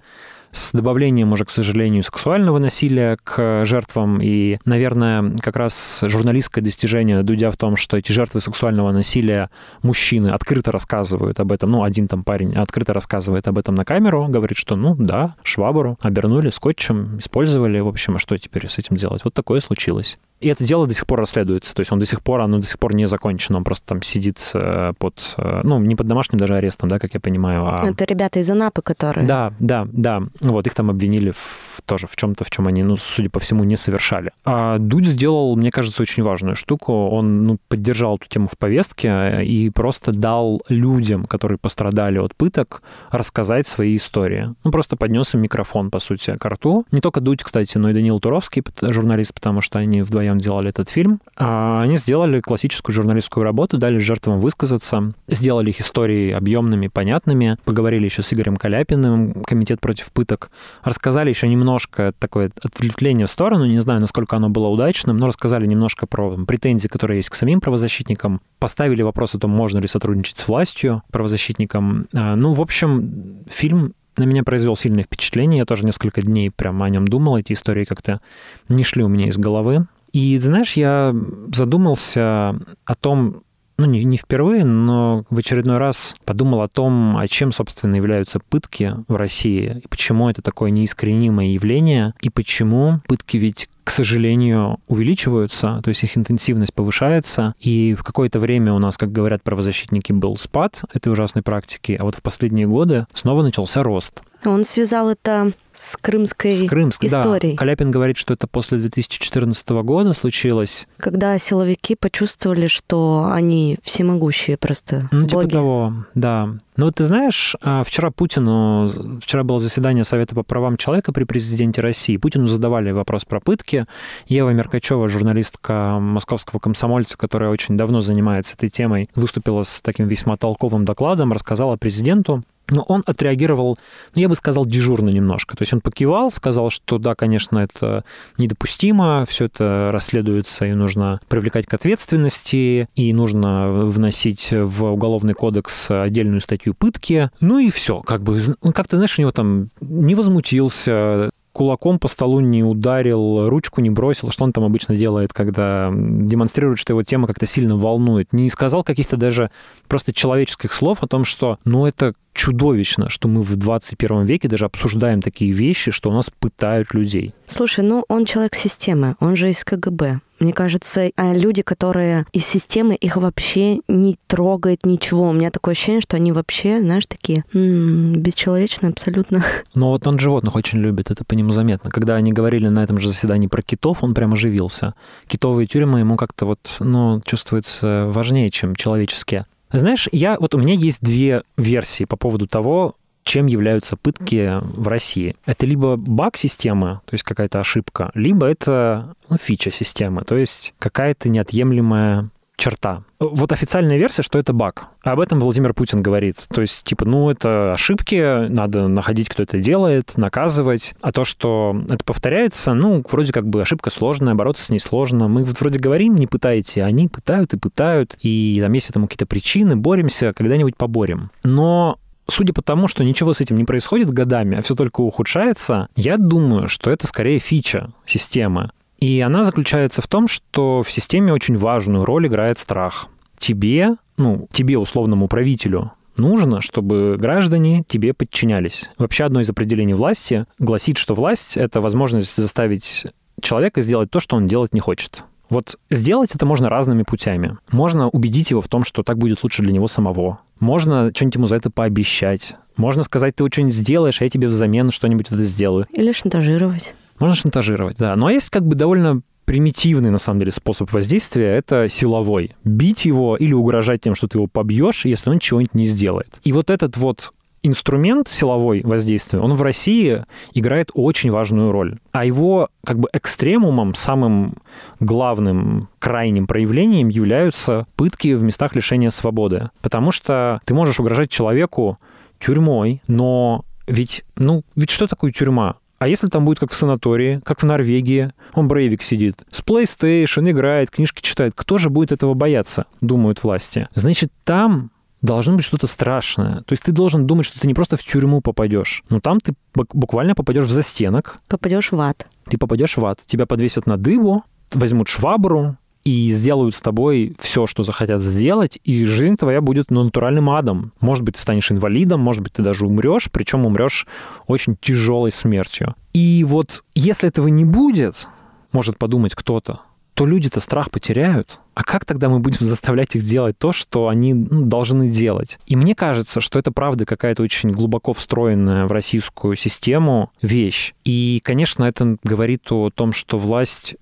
с 0.57 0.73
добавлением 0.73 1.33
уже, 1.33 1.45
к 1.45 1.51
сожалению, 1.51 2.03
сексуального 2.03 2.59
насилия 2.59 3.19
к 3.23 3.65
жертвам. 3.65 4.21
И, 4.23 4.59
наверное, 4.65 5.37
как 5.41 5.57
раз 5.57 6.01
журналистское 6.03 6.65
достижение 6.65 7.23
Дудя 7.23 7.51
в 7.51 7.57
том, 7.57 7.77
что 7.77 7.97
эти 7.97 8.13
жертвы 8.13 8.41
сексуального 8.41 8.91
насилия 8.91 9.51
мужчины 9.83 10.29
открыто 10.29 10.73
рассказывают 10.73 11.41
об 11.41 11.53
этом. 11.53 11.71
Ну, 11.71 11.83
один 11.83 12.09
там 12.09 12.25
парень 12.25 12.55
открыто 12.55 12.95
рассказывает 12.95 13.47
об 13.49 13.59
этом 13.59 13.75
на 13.75 13.85
камеру, 13.85 14.27
говорит, 14.29 14.57
что, 14.57 14.77
ну, 14.77 14.95
да, 14.95 15.35
швабру 15.43 15.99
обернули 16.01 16.51
скотчем, 16.51 17.19
использовали, 17.19 17.79
в 17.81 17.89
общем, 17.89 18.17
а 18.17 18.19
что 18.19 18.39
теперь 18.39 18.69
с 18.69 18.79
этим 18.79 18.97
делать? 18.97 19.23
Вот 19.25 19.35
такое 19.35 19.61
случилось. 19.61 20.19
И 20.41 20.49
это 20.49 20.65
дело 20.65 20.87
до 20.87 20.95
сих 20.95 21.07
пор 21.07 21.21
расследуется. 21.21 21.75
То 21.75 21.81
есть 21.81 21.91
он 21.91 21.99
до 21.99 22.07
сих 22.07 22.23
пор, 22.23 22.41
оно 22.41 22.59
до 22.59 22.67
сих 22.67 22.79
пор 22.79 22.95
не 22.95 23.07
закончено. 23.07 23.59
Он 23.59 23.65
просто 23.65 23.87
там 23.87 24.03
сидит 24.03 24.51
э, 24.53 24.93
под, 24.99 25.35
э, 25.39 25.61
ну, 25.65 25.79
не 25.81 25.97
под 25.97 26.07
домашним 26.07 26.39
даже 26.39 26.55
арестом, 26.55 26.89
да, 26.89 26.99
как 26.99 27.15
я 27.15 27.21
понимаю. 27.21 27.65
А... 27.67 27.87
Это 27.87 28.05
ребята 28.05 28.39
из 28.39 28.51
Анапы, 28.51 28.83
которые... 28.83 29.27
Да, 29.27 29.53
да, 29.59 29.89
да. 29.91 30.23
Вот 30.41 30.67
их 30.67 30.75
там 30.75 30.91
обвинили 30.91 31.31
в, 31.31 31.81
тоже 31.87 32.07
в 32.07 32.17
чем-то, 32.17 32.45
в 32.45 32.51
чем 32.51 32.67
они, 32.67 32.83
ну, 32.83 32.99
судя 32.99 33.31
по 33.31 33.41
всему, 33.41 33.65
не 33.65 33.77
совершали. 33.77 34.31
А 34.45 34.79
Дудь 34.79 35.07
сделал, 35.07 35.57
мне 35.57 35.71
кажется, 35.71 36.03
очень 36.03 36.23
важную 36.23 36.55
штуку. 36.55 36.93
Он 37.09 37.47
ну, 37.47 37.59
поддержал 37.69 38.17
эту 38.17 38.29
тему 38.29 38.49
в 38.49 38.59
повестке 38.59 39.09
э, 39.09 39.45
и 39.45 39.71
просто 39.71 40.13
дал 40.13 40.63
людям, 40.69 41.25
которые 41.25 41.57
пострадали 41.57 42.19
от 42.19 42.37
пыток, 42.37 42.83
рассказать 43.11 43.67
свои 43.67 43.97
истории. 43.97 44.55
Ну, 44.65 44.71
просто 44.71 44.97
поднес 44.97 45.33
им 45.35 45.41
микрофон, 45.41 45.91
по 45.91 45.99
сути, 45.99 46.37
к 46.37 46.45
рту. 46.45 46.85
Не 46.93 47.01
только 47.01 47.21
Дудь, 47.21 47.43
кстати, 47.43 47.79
но 47.79 47.89
и 47.89 47.95
Данил 47.95 48.21
Туровский, 48.21 48.63
журналист, 48.83 49.33
потому 49.33 49.63
что 49.63 49.79
они 49.79 50.03
вдвоем 50.03 50.26
вдвоем 50.27 50.39
делали 50.39 50.71
этот 50.71 50.89
фильм. 50.89 51.21
А 51.37 51.83
они 51.83 51.97
сделали 51.97 52.41
классическую 52.41 52.95
журналистскую 52.95 53.45
работу, 53.45 53.79
дали 53.79 53.99
жертвам 53.99 54.41
высказаться, 54.41 55.13
сделали 55.29 55.71
их 55.71 55.81
истории 55.81 56.33
объемными, 56.33 56.89
понятными, 56.89 57.57
поговорили 57.65 58.05
еще 58.05 58.23
с 58.23 58.33
Игорем 58.33 58.57
Каляпиным, 58.57 59.43
комитет 59.45 59.81
против 59.81 60.11
пыток, 60.13 60.51
рассказали 60.83 61.29
еще 61.29 61.49
немножко 61.49 62.13
такое 62.19 62.51
отвлечение 62.61 63.27
в 63.27 63.31
сторону, 63.31 63.67
не 63.67 63.81
знаю, 63.81 64.01
насколько 64.01 64.37
оно 64.37 64.49
было 64.49 64.69
удачным, 64.69 65.17
но 65.17 65.27
рассказали 65.27 65.67
немножко 65.67 66.07
про 66.07 66.37
претензии, 66.47 66.89
которые 66.89 67.19
есть 67.19 67.31
к 67.31 67.35
самим 67.35 67.61
правозащитникам, 67.61 68.41
поставили 68.59 69.03
вопрос 69.03 69.35
о 69.35 69.39
том, 69.39 69.51
можно 69.51 69.79
ли 69.79 69.87
сотрудничать 69.87 70.39
с 70.39 70.49
властью 70.49 71.03
правозащитникам. 71.11 72.07
А, 72.13 72.37
ну, 72.37 72.53
в 72.53 72.61
общем, 72.61 73.45
фильм 73.49 73.93
на 74.17 74.25
меня 74.25 74.43
произвел 74.43 74.77
сильное 74.77 75.05
впечатление. 75.05 75.59
Я 75.59 75.65
тоже 75.65 75.85
несколько 75.85 76.23
дней 76.23 76.51
прямо 76.51 76.87
о 76.87 76.91
нем 76.91 77.07
думал. 77.07 77.37
Эти 77.37 77.53
истории 77.53 77.85
как-то 77.85 78.21
не 78.69 78.85
шли 78.85 79.05
у 79.05 79.09
меня 79.09 79.29
из 79.29 79.37
головы. 79.37 79.87
И, 80.17 80.39
знаешь, 80.39 80.79
я 80.79 81.15
задумался 81.53 82.59
о 82.87 82.95
том, 82.99 83.43
ну, 83.77 83.85
не, 83.85 84.03
не 84.03 84.17
впервые, 84.17 84.65
но 84.65 85.25
в 85.29 85.37
очередной 85.37 85.77
раз 85.77 86.15
подумал 86.25 86.63
о 86.63 86.69
том, 86.69 87.19
о 87.19 87.29
чем, 87.29 87.53
собственно, 87.53 87.97
являются 87.97 88.41
пытки 88.41 88.95
в 89.09 89.17
России, 89.17 89.83
и 89.85 89.87
почему 89.89 90.31
это 90.31 90.41
такое 90.41 90.71
неискоренимое 90.71 91.49
явление, 91.49 92.15
и 92.23 92.31
почему 92.31 93.01
пытки 93.07 93.37
ведь 93.37 93.69
к 93.85 93.91
сожалению, 93.91 94.81
увеличиваются, 94.89 95.81
то 95.85 95.91
есть 95.91 96.03
их 96.03 96.19
интенсивность 96.19 96.75
повышается, 96.75 97.55
и 97.61 97.95
в 97.95 98.03
какое-то 98.03 98.41
время 98.41 98.73
у 98.73 98.81
нас, 98.81 98.97
как 98.97 99.13
говорят 99.13 99.45
правозащитники, 99.45 100.11
был 100.11 100.37
спад 100.39 100.83
этой 100.93 101.13
ужасной 101.13 101.45
практики, 101.45 101.97
а 101.97 102.05
вот 102.05 102.17
в 102.17 102.23
последние 102.23 102.67
годы 102.67 103.07
снова 103.13 103.43
начался 103.43 103.85
рост. 103.85 104.23
Он 104.51 104.65
связал 104.65 105.11
это 105.11 105.53
с 105.73 105.97
крымской 105.97 106.67
с 106.67 106.69
Крымской, 106.69 107.09
историей. 107.09 107.53
Да. 107.53 107.59
Каляпин 107.59 107.91
говорит, 107.91 108.17
что 108.17 108.33
это 108.33 108.47
после 108.47 108.79
2014 108.79 109.69
года 109.69 110.13
случилось. 110.15 110.87
Когда 110.97 111.37
силовики 111.39 111.95
почувствовали, 111.95 112.67
что 112.67 113.29
они 113.31 113.79
всемогущие 113.83 114.57
просто 114.57 115.09
Ну, 115.11 115.27
боги. 115.27 115.49
типа 115.49 115.49
того, 115.49 115.93
да. 116.15 116.47
Ну 116.77 116.87
вот 116.87 116.95
ты 116.95 117.05
знаешь, 117.05 117.57
а, 117.61 117.83
вчера 117.83 118.11
Путину, 118.11 119.19
вчера 119.21 119.45
было 119.45 119.59
заседание 119.59 120.05
Совета 120.05 120.35
по 120.35 120.43
правам 120.43 120.77
человека 120.77 121.13
при 121.13 121.25
президенте 121.25 121.81
России, 121.81 122.17
Путину 122.17 122.47
задавали 122.47 122.91
вопрос 122.91 123.25
про 123.25 123.41
пытки. 123.41 123.87
Ева 124.27 124.51
Меркачева, 124.51 125.09
журналистка 125.09 125.99
московского 126.01 126.59
комсомольца, 126.59 127.19
которая 127.19 127.51
очень 127.51 127.77
давно 127.77 128.01
занимается 128.01 128.55
этой 128.55 128.69
темой, 128.71 129.11
выступила 129.15 129.63
с 129.63 129.81
таким 129.83 130.09
весьма 130.09 130.37
толковым 130.37 130.85
докладом, 130.85 131.33
рассказала 131.33 131.77
президенту 131.77 132.43
но 132.71 132.83
он 132.83 133.03
отреагировал, 133.07 133.79
ну, 134.15 134.21
я 134.21 134.29
бы 134.29 134.37
сказал, 134.37 134.67
дежурно 134.67 135.11
немножко. 135.11 135.57
То 135.57 135.63
есть 135.63 135.73
он 135.73 135.81
покивал, 135.81 136.33
сказал, 136.33 136.71
что 136.71 136.99
да, 136.99 137.15
конечно, 137.15 137.59
это 137.59 138.05
недопустимо, 138.39 139.25
все 139.29 139.47
это 139.47 139.91
расследуется, 139.93 140.67
и 140.67 140.73
нужно 140.73 141.21
привлекать 141.29 141.67
к 141.67 141.75
ответственности, 141.75 142.89
и 142.95 143.13
нужно 143.13 143.71
вносить 143.71 144.49
в 144.51 144.85
уголовный 144.85 145.35
кодекс 145.35 145.91
отдельную 145.91 146.41
статью 146.41 146.75
пытки. 146.75 147.31
Ну 147.41 147.59
и 147.59 147.71
все. 147.71 148.01
Как 148.01 148.23
бы, 148.23 148.41
ну, 148.63 148.73
как 148.73 148.89
ты 148.89 148.97
знаешь, 148.97 149.19
у 149.19 149.23
него 149.23 149.33
там 149.33 149.69
не 149.81 150.15
возмутился, 150.15 151.31
кулаком 151.57 151.99
по 151.99 152.07
столу 152.07 152.41
не 152.41 152.63
ударил, 152.63 153.49
ручку 153.49 153.81
не 153.81 153.89
бросил, 153.89 154.31
что 154.31 154.45
он 154.45 154.53
там 154.53 154.65
обычно 154.65 154.95
делает, 154.95 155.33
когда 155.33 155.91
демонстрирует, 155.91 156.79
что 156.79 156.93
его 156.93 157.03
тема 157.03 157.27
как-то 157.27 157.47
сильно 157.47 157.79
волнует. 157.79 158.31
Не 158.35 158.51
сказал 158.51 158.85
каких-то 158.85 159.17
даже 159.17 159.51
просто 159.89 160.13
человеческих 160.13 160.71
слов 160.75 161.03
о 161.03 161.07
том, 161.07 161.25
что, 161.25 161.59
ну, 161.65 161.87
это 161.87 162.13
чудовищно, 162.35 163.09
что 163.09 163.29
мы 163.29 163.41
в 163.41 163.57
21 163.57 164.27
веке 164.27 164.49
даже 164.49 164.67
обсуждаем 164.67 165.23
такие 165.23 165.51
вещи, 165.51 165.93
что 165.93 166.11
у 166.11 166.13
нас 166.13 166.29
пытают 166.29 166.93
людей. 166.93 167.35
Слушай, 167.47 167.85
ну 167.85 168.05
он 168.09 168.27
человек 168.27 168.55
системы, 168.55 169.15
он 169.21 169.35
же 169.35 169.49
из 169.49 169.65
КГБ. 169.65 170.21
Мне 170.39 170.53
кажется, 170.53 171.11
а 171.17 171.33
люди, 171.33 171.63
которые 171.63 172.27
из 172.33 172.45
системы, 172.45 172.95
их 172.95 173.17
вообще 173.17 173.81
не 173.89 174.17
трогает 174.27 174.85
ничего. 174.85 175.29
У 175.29 175.33
меня 175.33 175.51
такое 175.51 175.73
ощущение, 175.73 176.01
что 176.01 176.17
они 176.17 176.33
вообще, 176.33 176.81
знаешь, 176.81 177.07
такие 177.07 177.45
м-м, 177.53 178.21
бесчеловечные 178.21 178.91
абсолютно. 178.91 179.45
Но 179.75 179.91
вот 179.91 180.07
он 180.07 180.19
животных 180.19 180.55
очень 180.55 180.79
любит, 180.79 181.11
это 181.11 181.25
по 181.25 181.35
нему 181.35 181.53
заметно. 181.53 181.91
Когда 181.91 182.17
они 182.17 182.33
говорили 182.33 182.69
на 182.69 182.83
этом 182.83 182.99
же 182.99 183.09
заседании 183.09 183.47
про 183.47 183.63
китов, 183.63 184.03
он 184.03 184.15
прямо 184.15 184.35
оживился. 184.35 184.95
Китовые 185.27 185.67
тюрьмы 185.67 186.01
ему 186.01 186.17
как-то 186.17 186.47
вот, 186.47 186.77
ну, 186.81 187.21
чувствуется 187.25 188.07
важнее, 188.09 188.51
чем 188.51 188.77
человеческие. 188.77 189.47
Знаешь, 189.73 190.09
я 190.13 190.37
вот 190.39 190.55
у 190.55 190.59
меня 190.59 190.75
есть 190.75 190.99
две 191.01 191.43
версии 191.57 192.05
по 192.05 192.17
поводу 192.17 192.47
того, 192.47 192.95
чем 193.27 193.47
являются 193.47 193.97
пытки 193.97 194.61
в 194.63 194.89
России. 194.89 195.37
Это 195.45 195.67
либо 195.67 195.97
баг 195.97 196.37
системы, 196.37 197.01
то 197.05 197.15
есть 197.15 197.25
какая-то 197.25 197.61
ошибка, 197.61 198.11
либо 198.15 198.47
это 198.47 199.15
ну, 199.29 199.37
фича 199.37 199.71
системы, 199.71 200.23
то 200.23 200.37
есть 200.37 200.75
какая-то 200.79 201.29
неотъемлемая 201.29 202.31
черта. 202.57 203.03
Вот 203.19 203.53
официальная 203.53 203.99
версия, 203.99 204.23
что 204.23 204.39
это 204.39 204.53
баг. 204.53 204.87
Об 205.03 205.21
этом 205.21 205.41
Владимир 205.41 205.75
Путин 205.75 206.03
говорит. 206.03 206.37
То 206.49 206.63
есть, 206.63 206.85
типа, 206.85 207.05
ну, 207.05 207.31
это 207.31 207.73
ошибки, 207.73 208.49
надо 208.49 208.89
находить, 208.89 209.29
кто 209.29 209.43
это 209.43 209.59
делает, 209.59 210.17
наказывать. 210.17 210.95
А 211.03 211.13
то, 211.13 211.25
что 211.25 211.77
это 211.91 212.03
повторяется, 212.03 212.73
ну, 212.73 213.05
вроде 213.11 213.33
как 213.33 213.47
бы 213.47 213.61
ошибка 213.61 213.91
сложная, 213.91 214.35
бороться 214.35 214.65
с 214.65 214.71
ней 214.71 214.79
сложно. 214.79 215.29
Мы 215.29 215.45
вот 215.45 215.61
вроде 215.61 215.79
говорим, 215.79 216.17
не 216.17 216.27
пытайте, 216.27 216.83
они 216.83 217.09
пытают 217.09 217.53
и 217.53 217.59
пытают. 217.59 218.17
И 218.23 218.59
там 218.63 218.73
есть 218.73 218.89
этому 218.89 219.07
какие-то 219.07 219.27
причины, 219.27 219.77
боремся, 219.77 220.33
когда-нибудь 220.33 220.77
поборем. 220.77 221.31
Но 221.45 221.99
судя 222.29 222.53
по 222.53 222.63
тому, 222.63 222.89
что 222.89 223.05
ничего 223.05 223.35
с 223.35 223.41
этим 223.41 223.57
не 223.57 223.65
происходит 223.65 224.13
годами, 224.13 224.57
а 224.59 224.63
все 224.63 224.75
только 224.75 225.01
ухудшается, 225.01 225.89
я 225.97 226.17
думаю, 226.17 226.69
что 226.69 226.91
это 226.91 227.07
скорее 227.07 227.39
фича 227.39 227.91
системы. 228.05 228.71
И 228.99 229.21
она 229.21 229.45
заключается 229.45 230.01
в 230.01 230.09
том, 230.09 230.27
что 230.27 230.83
в 230.83 230.91
системе 230.91 231.33
очень 231.33 231.57
важную 231.57 232.05
роль 232.05 232.27
играет 232.27 232.59
страх. 232.59 233.09
Тебе, 233.39 233.97
ну, 234.17 234.49
тебе, 234.53 234.79
условному 234.79 235.29
правителю, 235.29 235.93
нужно, 236.17 236.63
чтобы 236.63 237.17
граждане 237.19 237.85
тебе 237.87 238.15
подчинялись. 238.15 238.89
Вообще 238.97 239.25
одно 239.25 239.41
из 239.41 239.51
определений 239.51 239.95
власти 239.95 240.47
гласит, 240.59 240.97
что 240.97 241.15
власть— 241.15 241.57
это 241.59 241.81
возможность 241.81 242.35
заставить 242.37 243.05
человека 243.41 243.83
сделать 243.83 244.11
то, 244.11 244.21
что 244.21 244.37
он 244.37 244.47
делать 244.47 244.73
не 244.73 244.81
хочет. 244.81 245.25
Вот 245.49 245.79
сделать 245.91 246.35
это 246.35 246.45
можно 246.47 246.69
разными 246.69 247.03
путями. 247.03 247.59
Можно 247.71 248.09
убедить 248.09 248.51
его 248.51 248.61
в 248.61 248.69
том, 248.69 248.85
что 248.85 249.03
так 249.03 249.19
будет 249.19 249.43
лучше 249.43 249.63
для 249.63 249.73
него 249.73 249.87
самого. 249.87 250.41
Можно 250.61 251.11
что-нибудь 251.15 251.35
ему 251.35 251.47
за 251.47 251.57
это 251.57 251.71
пообещать. 251.71 252.57
Можно 252.77 253.03
сказать, 253.03 253.37
ты 253.37 253.47
что-нибудь 253.51 253.75
сделаешь, 253.75 254.21
а 254.21 254.25
я 254.25 254.31
тебе 254.31 254.49
взамен 254.49 254.91
что-нибудь 254.91 255.27
это 255.31 255.43
сделаю. 255.43 255.87
Или 255.93 256.13
шантажировать. 256.13 256.95
Можно 257.19 257.37
шантажировать, 257.37 257.97
да. 257.99 258.15
Но 258.17 258.31
есть 258.31 258.51
как 258.51 258.67
бы 258.67 258.75
довольно 258.75 259.23
примитивный, 259.47 260.11
на 260.11 260.19
самом 260.19 260.41
деле, 260.41 260.53
способ 260.53 260.93
воздействия— 260.93 261.47
это 261.57 261.89
силовой. 261.89 262.55
Бить 262.65 263.05
его 263.05 263.37
или 263.37 263.55
угрожать 263.55 264.03
тем, 264.03 264.15
что 264.15 264.27
ты 264.27 264.39
его 264.39 264.49
побьешь, 264.49 265.05
если 265.07 265.31
он 265.31 265.39
чего-нибудь 265.39 265.75
не 265.75 265.87
сделает. 265.87 266.41
И 266.43 266.53
вот 266.53 266.69
этот 266.69 266.97
вот 266.97 267.33
инструмент 267.67 268.29
силовой 268.29 268.83
воздействия, 268.83 269.41
он 269.41 269.55
в 269.55 269.63
России 269.63 270.23
играет 270.53 270.91
очень 270.95 271.31
важную 271.31 271.73
роль. 271.73 271.99
А 272.13 272.25
его 272.25 272.69
как 272.85 272.99
бы 272.99 273.09
экстремумом, 273.13 273.95
самым 273.95 274.55
главным 275.01 275.89
крайним 275.99 276.47
проявлением 276.47 277.09
являются 277.09 277.87
пытки 277.97 278.35
в 278.35 278.43
местах 278.43 278.75
лишения 278.75 279.11
свободы. 279.11 279.71
Потому 279.83 280.13
что 280.13 280.61
ты 280.65 280.75
можешь 280.75 281.01
угрожать 281.01 281.31
человеку 281.31 281.99
тюрьмой, 282.39 283.03
но 283.07 283.65
ведь, 283.87 284.25
ну, 284.37 284.63
ведь 284.75 284.91
что 284.91 285.07
такое 285.07 285.33
тюрьма? 285.33 285.77
А 285.99 286.09
если 286.09 286.27
там 286.27 286.45
будет 286.45 286.59
как 286.59 286.73
в 286.73 286.77
санатории, 286.77 287.41
как 287.45 287.63
в 287.63 287.65
Норвегии, 287.65 288.33
он 288.53 288.69
Брейвик 288.69 289.03
сидит, 289.03 289.45
с 289.51 289.63
PlayStation 289.63 290.51
играет, 290.51 290.91
книжки 290.91 291.23
читает, 291.23 291.55
кто 291.57 291.79
же 291.79 291.89
будет 291.89 292.13
этого 292.13 292.35
бояться, 292.35 292.85
думают 293.01 293.43
власти. 293.43 293.89
Значит, 293.95 294.31
там 294.45 294.91
должно 295.23 295.57
быть 295.57 295.65
что-то 295.65 295.87
страшное. 295.87 296.63
То 296.63 296.73
есть 296.73 296.83
ты 296.83 296.93
должен 296.93 297.27
думать, 297.27 297.47
что 297.47 297.59
ты 297.61 297.67
не 297.67 297.75
просто 297.75 297.97
в 297.97 298.05
тюрьму 298.05 298.41
попадешь, 298.41 299.03
но 299.09 299.21
там 299.21 299.41
ты 299.41 299.55
буквально 299.75 300.35
попадешь 300.35 300.65
в 300.65 300.71
застенок. 300.71 301.39
Попадешь 301.49 301.93
в 301.93 302.01
ад. 302.01 302.27
Ты 302.45 302.59
попадешь 302.59 302.97
в 302.97 303.05
ад. 303.05 303.21
Тебя 303.27 303.47
подвесят 303.47 303.87
на 303.87 303.97
дыбу, 303.97 304.45
возьмут 304.73 305.09
швабру, 305.09 305.77
и 306.07 306.31
сделают 306.31 306.77
с 306.77 306.81
тобой 306.81 307.35
все, 307.41 307.67
что 307.67 307.83
захотят 307.83 308.23
сделать, 308.23 308.79
и 308.85 309.05
жизнь 309.05 309.37
твоя 309.37 309.61
будет 309.61 309.91
ну, 309.91 310.05
натуральным 310.05 310.51
адом. 310.51 310.93
Может 311.01 311.25
быть, 311.25 311.35
ты 311.35 311.43
станешь 311.43 311.73
инвалидом, 311.73 312.21
может 312.21 312.45
быть, 312.45 312.53
ты 312.53 312.63
даже 312.63 312.87
умрешь, 312.87 313.29
причем 313.33 313.67
умрешь 313.67 314.07
очень 314.47 314.77
тяжелой 314.77 315.33
смертью. 315.33 315.97
И 316.13 316.45
вот 316.47 316.85
если 316.95 317.29
этого 317.29 317.49
не 317.49 317.65
будет, 317.65 318.29
может 318.71 318.99
подумать 318.99 319.35
кто-то, 319.35 319.81
то 320.15 320.25
люди-то 320.25 320.61
страх 320.61 320.93
потеряют. 320.93 321.59
А 321.77 321.85
как 321.85 322.07
тогда 322.07 322.31
мы 322.31 322.39
будем 322.39 322.65
заставлять 322.65 323.17
их 323.17 323.23
делать 323.23 323.59
то, 323.59 323.71
что 323.71 324.09
они 324.09 324.33
ну, 324.33 324.65
должны 324.65 325.09
делать? 325.09 325.59
И 325.67 325.77
мне 325.77 325.95
кажется, 325.95 326.41
что 326.41 326.59
это 326.59 326.73
правда 326.73 327.05
какая-то 327.05 327.43
очень 327.43 327.71
глубоко 327.71 328.15
встроенная 328.15 328.87
в 328.87 328.93
российскую 328.93 329.57
систему 329.57 330.33
вещь. 330.41 330.95
И, 331.05 331.39
конечно, 331.45 331.85
это 331.85 332.17
говорит 332.25 332.73
о 332.73 332.89
том, 332.89 333.13
что 333.13 333.39
власть 333.39 333.95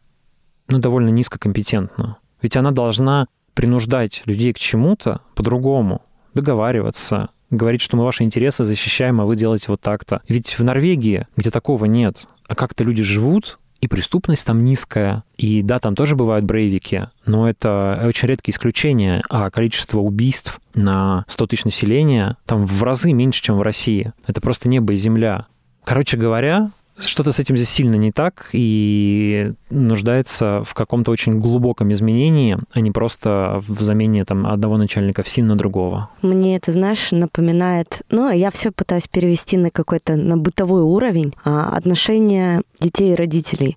ну, 0.68 0.78
довольно 0.78 1.08
низкокомпетентна. 1.08 2.18
Ведь 2.40 2.56
она 2.56 2.70
должна 2.70 3.26
принуждать 3.54 4.22
людей 4.24 4.52
к 4.52 4.58
чему-то 4.58 5.22
по-другому, 5.34 6.02
договариваться, 6.32 7.30
говорить, 7.50 7.80
что 7.80 7.96
мы 7.96 8.04
ваши 8.04 8.22
интересы 8.22 8.62
защищаем, 8.62 9.20
а 9.20 9.24
вы 9.24 9.34
делаете 9.34 9.66
вот 9.66 9.80
так-то. 9.80 10.22
Ведь 10.28 10.60
в 10.60 10.62
Норвегии, 10.62 11.26
где 11.36 11.50
такого 11.50 11.86
нет, 11.86 12.28
а 12.46 12.54
как-то 12.54 12.84
люди 12.84 13.02
живут, 13.02 13.58
и 13.84 13.86
преступность 13.86 14.46
там 14.46 14.64
низкая, 14.64 15.24
и 15.36 15.62
да, 15.62 15.78
там 15.78 15.94
тоже 15.94 16.16
бывают 16.16 16.46
брейвики, 16.46 17.08
но 17.26 17.46
это 17.46 18.02
очень 18.06 18.28
редкие 18.28 18.54
исключения, 18.54 19.22
а 19.28 19.50
количество 19.50 20.00
убийств 20.00 20.58
на 20.74 21.26
100 21.28 21.46
тысяч 21.48 21.64
населения 21.66 22.38
там 22.46 22.64
в 22.64 22.82
разы 22.82 23.12
меньше, 23.12 23.42
чем 23.42 23.58
в 23.58 23.62
России. 23.62 24.14
Это 24.26 24.40
просто 24.40 24.70
небо 24.70 24.94
и 24.94 24.96
земля. 24.96 25.44
Короче 25.84 26.16
говоря, 26.16 26.70
что-то 26.98 27.32
с 27.32 27.38
этим 27.38 27.56
здесь 27.56 27.70
сильно 27.70 27.96
не 27.96 28.12
так 28.12 28.50
и 28.52 29.52
нуждается 29.70 30.62
в 30.64 30.74
каком-то 30.74 31.10
очень 31.10 31.32
глубоком 31.38 31.92
изменении, 31.92 32.58
а 32.70 32.80
не 32.80 32.90
просто 32.90 33.62
в 33.66 33.82
замене 33.82 34.24
там, 34.24 34.46
одного 34.46 34.76
начальника 34.76 35.22
в 35.22 35.28
СИН 35.28 35.48
на 35.48 35.56
другого. 35.56 36.10
Мне 36.22 36.56
это, 36.56 36.72
знаешь, 36.72 37.10
напоминает... 37.10 38.02
Ну, 38.10 38.30
я 38.30 38.50
все 38.50 38.70
пытаюсь 38.70 39.08
перевести 39.08 39.56
на 39.56 39.70
какой-то 39.70 40.16
на 40.16 40.36
бытовой 40.36 40.82
уровень 40.82 41.34
а, 41.44 41.76
отношения 41.76 42.62
детей 42.80 43.12
и 43.12 43.16
родителей. 43.16 43.76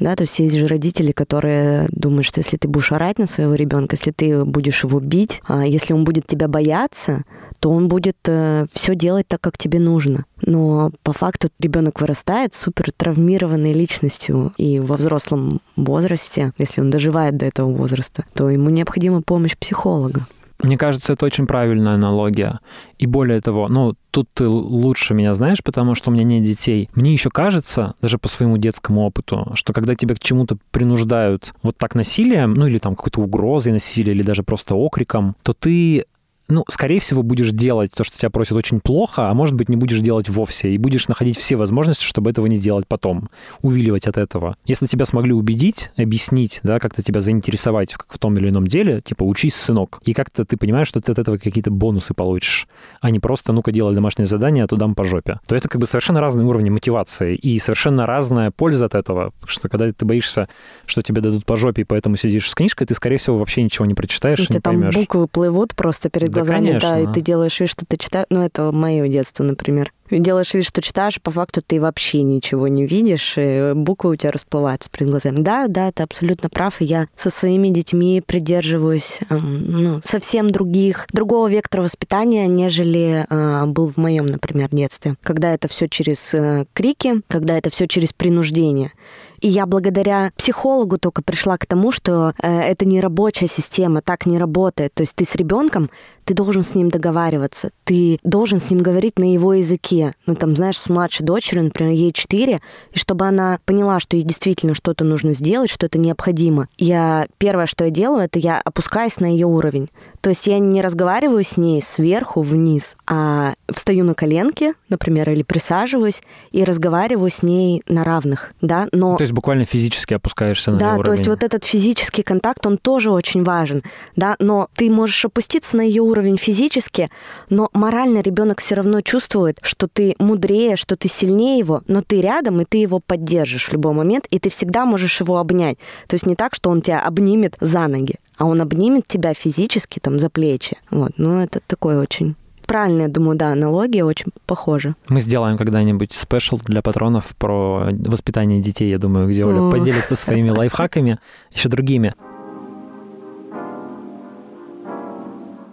Да, 0.00 0.14
то 0.14 0.22
есть 0.22 0.38
есть 0.38 0.54
же 0.54 0.66
родители, 0.66 1.12
которые 1.12 1.88
думают, 1.90 2.26
что 2.26 2.40
если 2.40 2.56
ты 2.56 2.68
будешь 2.68 2.92
орать 2.92 3.18
на 3.18 3.26
своего 3.26 3.54
ребенка, 3.54 3.96
если 3.96 4.12
ты 4.12 4.44
будешь 4.44 4.84
его 4.84 5.00
бить, 5.00 5.40
а 5.46 5.66
если 5.66 5.92
он 5.92 6.04
будет 6.04 6.26
тебя 6.26 6.48
бояться, 6.48 7.24
то 7.60 7.70
он 7.70 7.88
будет 7.88 8.16
э, 8.26 8.66
все 8.72 8.94
делать 8.94 9.26
так, 9.26 9.40
как 9.40 9.58
тебе 9.58 9.80
нужно. 9.80 10.24
Но 10.42 10.92
по 11.02 11.12
факту 11.12 11.50
ребенок 11.58 12.00
вырастает 12.00 12.54
супер 12.54 12.92
травмированной 12.92 13.72
личностью, 13.72 14.52
и 14.56 14.78
во 14.78 14.96
взрослом 14.96 15.60
возрасте, 15.76 16.52
если 16.58 16.80
он 16.80 16.90
доживает 16.90 17.36
до 17.36 17.46
этого 17.46 17.70
возраста, 17.72 18.24
то 18.34 18.48
ему 18.48 18.70
необходима 18.70 19.22
помощь 19.22 19.56
психолога. 19.56 20.26
Мне 20.60 20.76
кажется, 20.76 21.12
это 21.12 21.24
очень 21.24 21.46
правильная 21.46 21.94
аналогия. 21.94 22.58
И 22.98 23.06
более 23.06 23.40
того, 23.40 23.68
ну, 23.68 23.94
тут 24.10 24.28
ты 24.34 24.48
лучше 24.48 25.14
меня 25.14 25.32
знаешь, 25.32 25.62
потому 25.62 25.94
что 25.94 26.10
у 26.10 26.12
меня 26.12 26.24
нет 26.24 26.42
детей. 26.42 26.90
Мне 26.94 27.12
еще 27.12 27.30
кажется, 27.30 27.94
даже 28.02 28.18
по 28.18 28.26
своему 28.28 28.56
детскому 28.58 29.02
опыту, 29.02 29.52
что 29.54 29.72
когда 29.72 29.94
тебя 29.94 30.16
к 30.16 30.20
чему-то 30.20 30.58
принуждают 30.72 31.54
вот 31.62 31.76
так 31.78 31.94
насилием, 31.94 32.54
ну 32.54 32.66
или 32.66 32.78
там 32.78 32.96
какой-то 32.96 33.20
угрозой 33.20 33.72
насилия, 33.72 34.12
или 34.12 34.22
даже 34.22 34.42
просто 34.42 34.74
окриком, 34.74 35.36
то 35.44 35.52
ты 35.52 36.06
ну, 36.48 36.64
скорее 36.68 36.98
всего, 36.98 37.22
будешь 37.22 37.50
делать 37.50 37.92
то, 37.94 38.04
что 38.04 38.16
тебя 38.16 38.30
просят 38.30 38.52
очень 38.52 38.80
плохо, 38.80 39.28
а 39.28 39.34
может 39.34 39.54
быть, 39.54 39.68
не 39.68 39.76
будешь 39.76 40.00
делать 40.00 40.28
вовсе, 40.30 40.70
и 40.70 40.78
будешь 40.78 41.06
находить 41.06 41.36
все 41.38 41.56
возможности, 41.56 42.04
чтобы 42.04 42.30
этого 42.30 42.46
не 42.46 42.56
делать 42.56 42.86
потом, 42.88 43.28
увиливать 43.60 44.06
от 44.06 44.16
этого. 44.16 44.56
Если 44.64 44.86
тебя 44.86 45.04
смогли 45.04 45.32
убедить, 45.32 45.90
объяснить, 45.96 46.60
да, 46.62 46.78
как-то 46.78 47.02
тебя 47.02 47.20
заинтересовать 47.20 47.94
в, 48.08 48.18
том 48.18 48.36
или 48.38 48.48
ином 48.48 48.66
деле, 48.66 49.02
типа, 49.02 49.24
учись, 49.24 49.54
сынок, 49.54 50.00
и 50.04 50.14
как-то 50.14 50.44
ты 50.44 50.56
понимаешь, 50.56 50.88
что 50.88 51.00
ты 51.00 51.12
от 51.12 51.18
этого 51.18 51.36
какие-то 51.36 51.70
бонусы 51.70 52.14
получишь, 52.14 52.66
а 53.00 53.10
не 53.10 53.20
просто, 53.20 53.52
ну-ка, 53.52 53.70
делай 53.70 53.94
домашнее 53.94 54.26
задание, 54.26 54.64
а 54.64 54.68
то 54.68 54.76
дам 54.76 54.94
по 54.94 55.04
жопе, 55.04 55.40
то 55.46 55.54
это 55.54 55.68
как 55.68 55.80
бы 55.80 55.86
совершенно 55.86 56.20
разные 56.20 56.46
уровни 56.46 56.70
мотивации 56.70 57.36
и 57.36 57.58
совершенно 57.58 58.06
разная 58.06 58.50
польза 58.50 58.86
от 58.86 58.94
этого, 58.94 59.32
потому 59.40 59.50
что 59.50 59.68
когда 59.68 59.92
ты 59.92 60.04
боишься, 60.04 60.48
что 60.86 61.02
тебе 61.02 61.20
дадут 61.20 61.44
по 61.44 61.56
жопе, 61.56 61.82
и 61.82 61.84
поэтому 61.84 62.16
сидишь 62.16 62.48
с 62.48 62.54
книжкой, 62.54 62.86
ты, 62.86 62.94
скорее 62.94 63.18
всего, 63.18 63.36
вообще 63.36 63.62
ничего 63.62 63.84
не 63.84 63.94
прочитаешь, 63.94 64.38
и 64.40 64.46
не 64.50 64.60
там 64.60 64.80
поймешь. 64.80 64.94
буквы 64.94 65.28
плывут 65.28 65.74
просто 65.74 66.08
перед 66.08 66.37
глазами, 66.38 66.68
конечно. 66.68 66.90
да, 66.90 66.98
и 67.00 67.06
ты 67.12 67.20
делаешь 67.20 67.58
вид, 67.60 67.70
что 67.70 67.84
ты 67.86 67.96
читаешь. 67.96 68.26
Ну, 68.30 68.42
это 68.42 68.72
мое 68.72 69.08
детство, 69.08 69.44
например. 69.44 69.92
Делаешь 70.10 70.54
вид, 70.54 70.64
что 70.64 70.80
читаешь, 70.80 71.18
а 71.18 71.20
по 71.20 71.30
факту 71.30 71.60
ты 71.64 71.80
вообще 71.80 72.22
ничего 72.22 72.66
не 72.68 72.86
видишь, 72.86 73.34
и 73.36 73.72
буквы 73.74 74.10
у 74.10 74.16
тебя 74.16 74.30
расплываются 74.30 74.88
перед 74.90 75.10
глазами. 75.10 75.40
Да, 75.40 75.66
да, 75.68 75.92
ты 75.92 76.02
абсолютно 76.02 76.48
прав, 76.48 76.80
и 76.80 76.86
я 76.86 77.08
со 77.14 77.30
своими 77.30 77.68
детьми 77.68 78.22
придерживаюсь 78.24 79.20
ну, 79.28 80.00
совсем 80.02 80.50
других, 80.50 81.06
другого 81.12 81.48
вектора 81.48 81.82
воспитания, 81.82 82.46
нежели 82.46 83.26
э, 83.28 83.66
был 83.66 83.88
в 83.88 83.98
моем, 83.98 84.26
например, 84.26 84.68
детстве. 84.72 85.16
Когда 85.22 85.52
это 85.52 85.68
все 85.68 85.88
через 85.88 86.32
э, 86.32 86.64
крики, 86.72 87.20
когда 87.28 87.58
это 87.58 87.70
все 87.70 87.86
через 87.86 88.12
принуждение. 88.12 88.92
И 89.40 89.48
я 89.48 89.66
благодаря 89.66 90.32
психологу 90.36 90.98
только 90.98 91.22
пришла 91.22 91.58
к 91.58 91.66
тому, 91.66 91.92
что 91.92 92.32
э, 92.40 92.60
это 92.60 92.84
не 92.84 93.00
рабочая 93.00 93.48
система, 93.48 94.02
так 94.02 94.26
не 94.26 94.38
работает. 94.38 94.94
То 94.94 95.02
есть 95.02 95.14
ты 95.14 95.24
с 95.24 95.34
ребенком, 95.34 95.90
ты 96.28 96.34
должен 96.34 96.62
с 96.62 96.74
ним 96.74 96.90
договариваться, 96.90 97.70
ты 97.84 98.18
должен 98.22 98.60
с 98.60 98.68
ним 98.68 98.80
говорить 98.80 99.18
на 99.18 99.32
его 99.32 99.54
языке. 99.54 100.12
Ну, 100.26 100.34
там, 100.34 100.54
знаешь, 100.54 100.78
с 100.78 100.90
младшей 100.90 101.24
дочерью, 101.24 101.64
например, 101.64 101.92
ей 101.92 102.12
4, 102.12 102.60
и 102.92 102.98
чтобы 102.98 103.26
она 103.26 103.60
поняла, 103.64 103.98
что 103.98 104.14
ей 104.14 104.24
действительно 104.24 104.74
что-то 104.74 105.04
нужно 105.04 105.32
сделать, 105.32 105.70
что 105.70 105.86
это 105.86 105.98
необходимо. 105.98 106.68
Я 106.76 107.28
первое, 107.38 107.64
что 107.64 107.84
я 107.84 107.90
делаю, 107.90 108.24
это 108.24 108.38
я 108.38 108.60
опускаюсь 108.62 109.20
на 109.20 109.26
ее 109.26 109.46
уровень. 109.46 109.88
То 110.20 110.28
есть 110.28 110.46
я 110.46 110.58
не 110.58 110.82
разговариваю 110.82 111.44
с 111.44 111.56
ней 111.56 111.80
сверху 111.80 112.42
вниз, 112.42 112.96
а 113.06 113.54
встаю 113.72 114.04
на 114.04 114.12
коленки, 114.12 114.74
например, 114.90 115.30
или 115.30 115.42
присаживаюсь 115.42 116.20
и 116.50 116.62
разговариваю 116.62 117.30
с 117.30 117.42
ней 117.42 117.82
на 117.88 118.04
равных, 118.04 118.52
да, 118.60 118.88
но... 118.92 119.16
То 119.16 119.27
есть 119.28 119.34
буквально 119.34 119.64
физически 119.64 120.14
опускаешься 120.14 120.70
на 120.70 120.78
Да, 120.78 120.92
уровень. 120.94 121.04
то 121.04 121.12
есть 121.12 121.28
вот 121.28 121.42
этот 121.42 121.64
физический 121.64 122.22
контакт, 122.22 122.66
он 122.66 122.78
тоже 122.78 123.10
очень 123.10 123.44
важен, 123.44 123.82
да, 124.16 124.36
но 124.38 124.68
ты 124.74 124.90
можешь 124.90 125.24
опуститься 125.24 125.76
на 125.76 125.82
ее 125.82 126.02
уровень 126.02 126.38
физически, 126.38 127.10
но 127.50 127.68
морально 127.72 128.20
ребенок 128.20 128.60
все 128.60 128.74
равно 128.74 129.00
чувствует, 129.02 129.58
что 129.62 129.86
ты 129.88 130.14
мудрее, 130.18 130.76
что 130.76 130.96
ты 130.96 131.08
сильнее 131.08 131.58
его, 131.58 131.82
но 131.86 132.02
ты 132.02 132.20
рядом, 132.20 132.60
и 132.60 132.64
ты 132.64 132.78
его 132.78 133.00
поддержишь 133.00 133.68
в 133.68 133.72
любой 133.72 133.92
момент, 133.92 134.26
и 134.30 134.38
ты 134.38 134.50
всегда 134.50 134.84
можешь 134.86 135.20
его 135.20 135.38
обнять. 135.38 135.78
То 136.06 136.14
есть 136.14 136.26
не 136.26 136.34
так, 136.34 136.54
что 136.54 136.70
он 136.70 136.82
тебя 136.82 137.00
обнимет 137.00 137.56
за 137.60 137.86
ноги, 137.86 138.16
а 138.36 138.46
он 138.46 138.60
обнимет 138.60 139.06
тебя 139.06 139.34
физически 139.34 139.98
там 139.98 140.18
за 140.18 140.30
плечи. 140.30 140.76
Вот, 140.90 141.12
ну 141.16 141.40
это 141.40 141.60
такой 141.66 141.98
очень 141.98 142.34
правильная, 142.68 143.08
думаю, 143.08 143.36
да, 143.36 143.52
аналогия 143.52 144.04
очень 144.04 144.30
похожа. 144.46 144.94
Мы 145.08 145.22
сделаем 145.22 145.56
когда-нибудь 145.56 146.12
спешл 146.12 146.60
для 146.64 146.82
патронов 146.82 147.34
про 147.36 147.88
воспитание 147.90 148.60
детей, 148.60 148.90
я 148.90 148.98
думаю, 148.98 149.26
где 149.26 149.44
Оля 149.44 149.70
поделится 149.70 150.14
своими 150.14 150.50
лайфхаками, 150.56 151.18
еще 151.50 151.68
другими. 151.68 152.14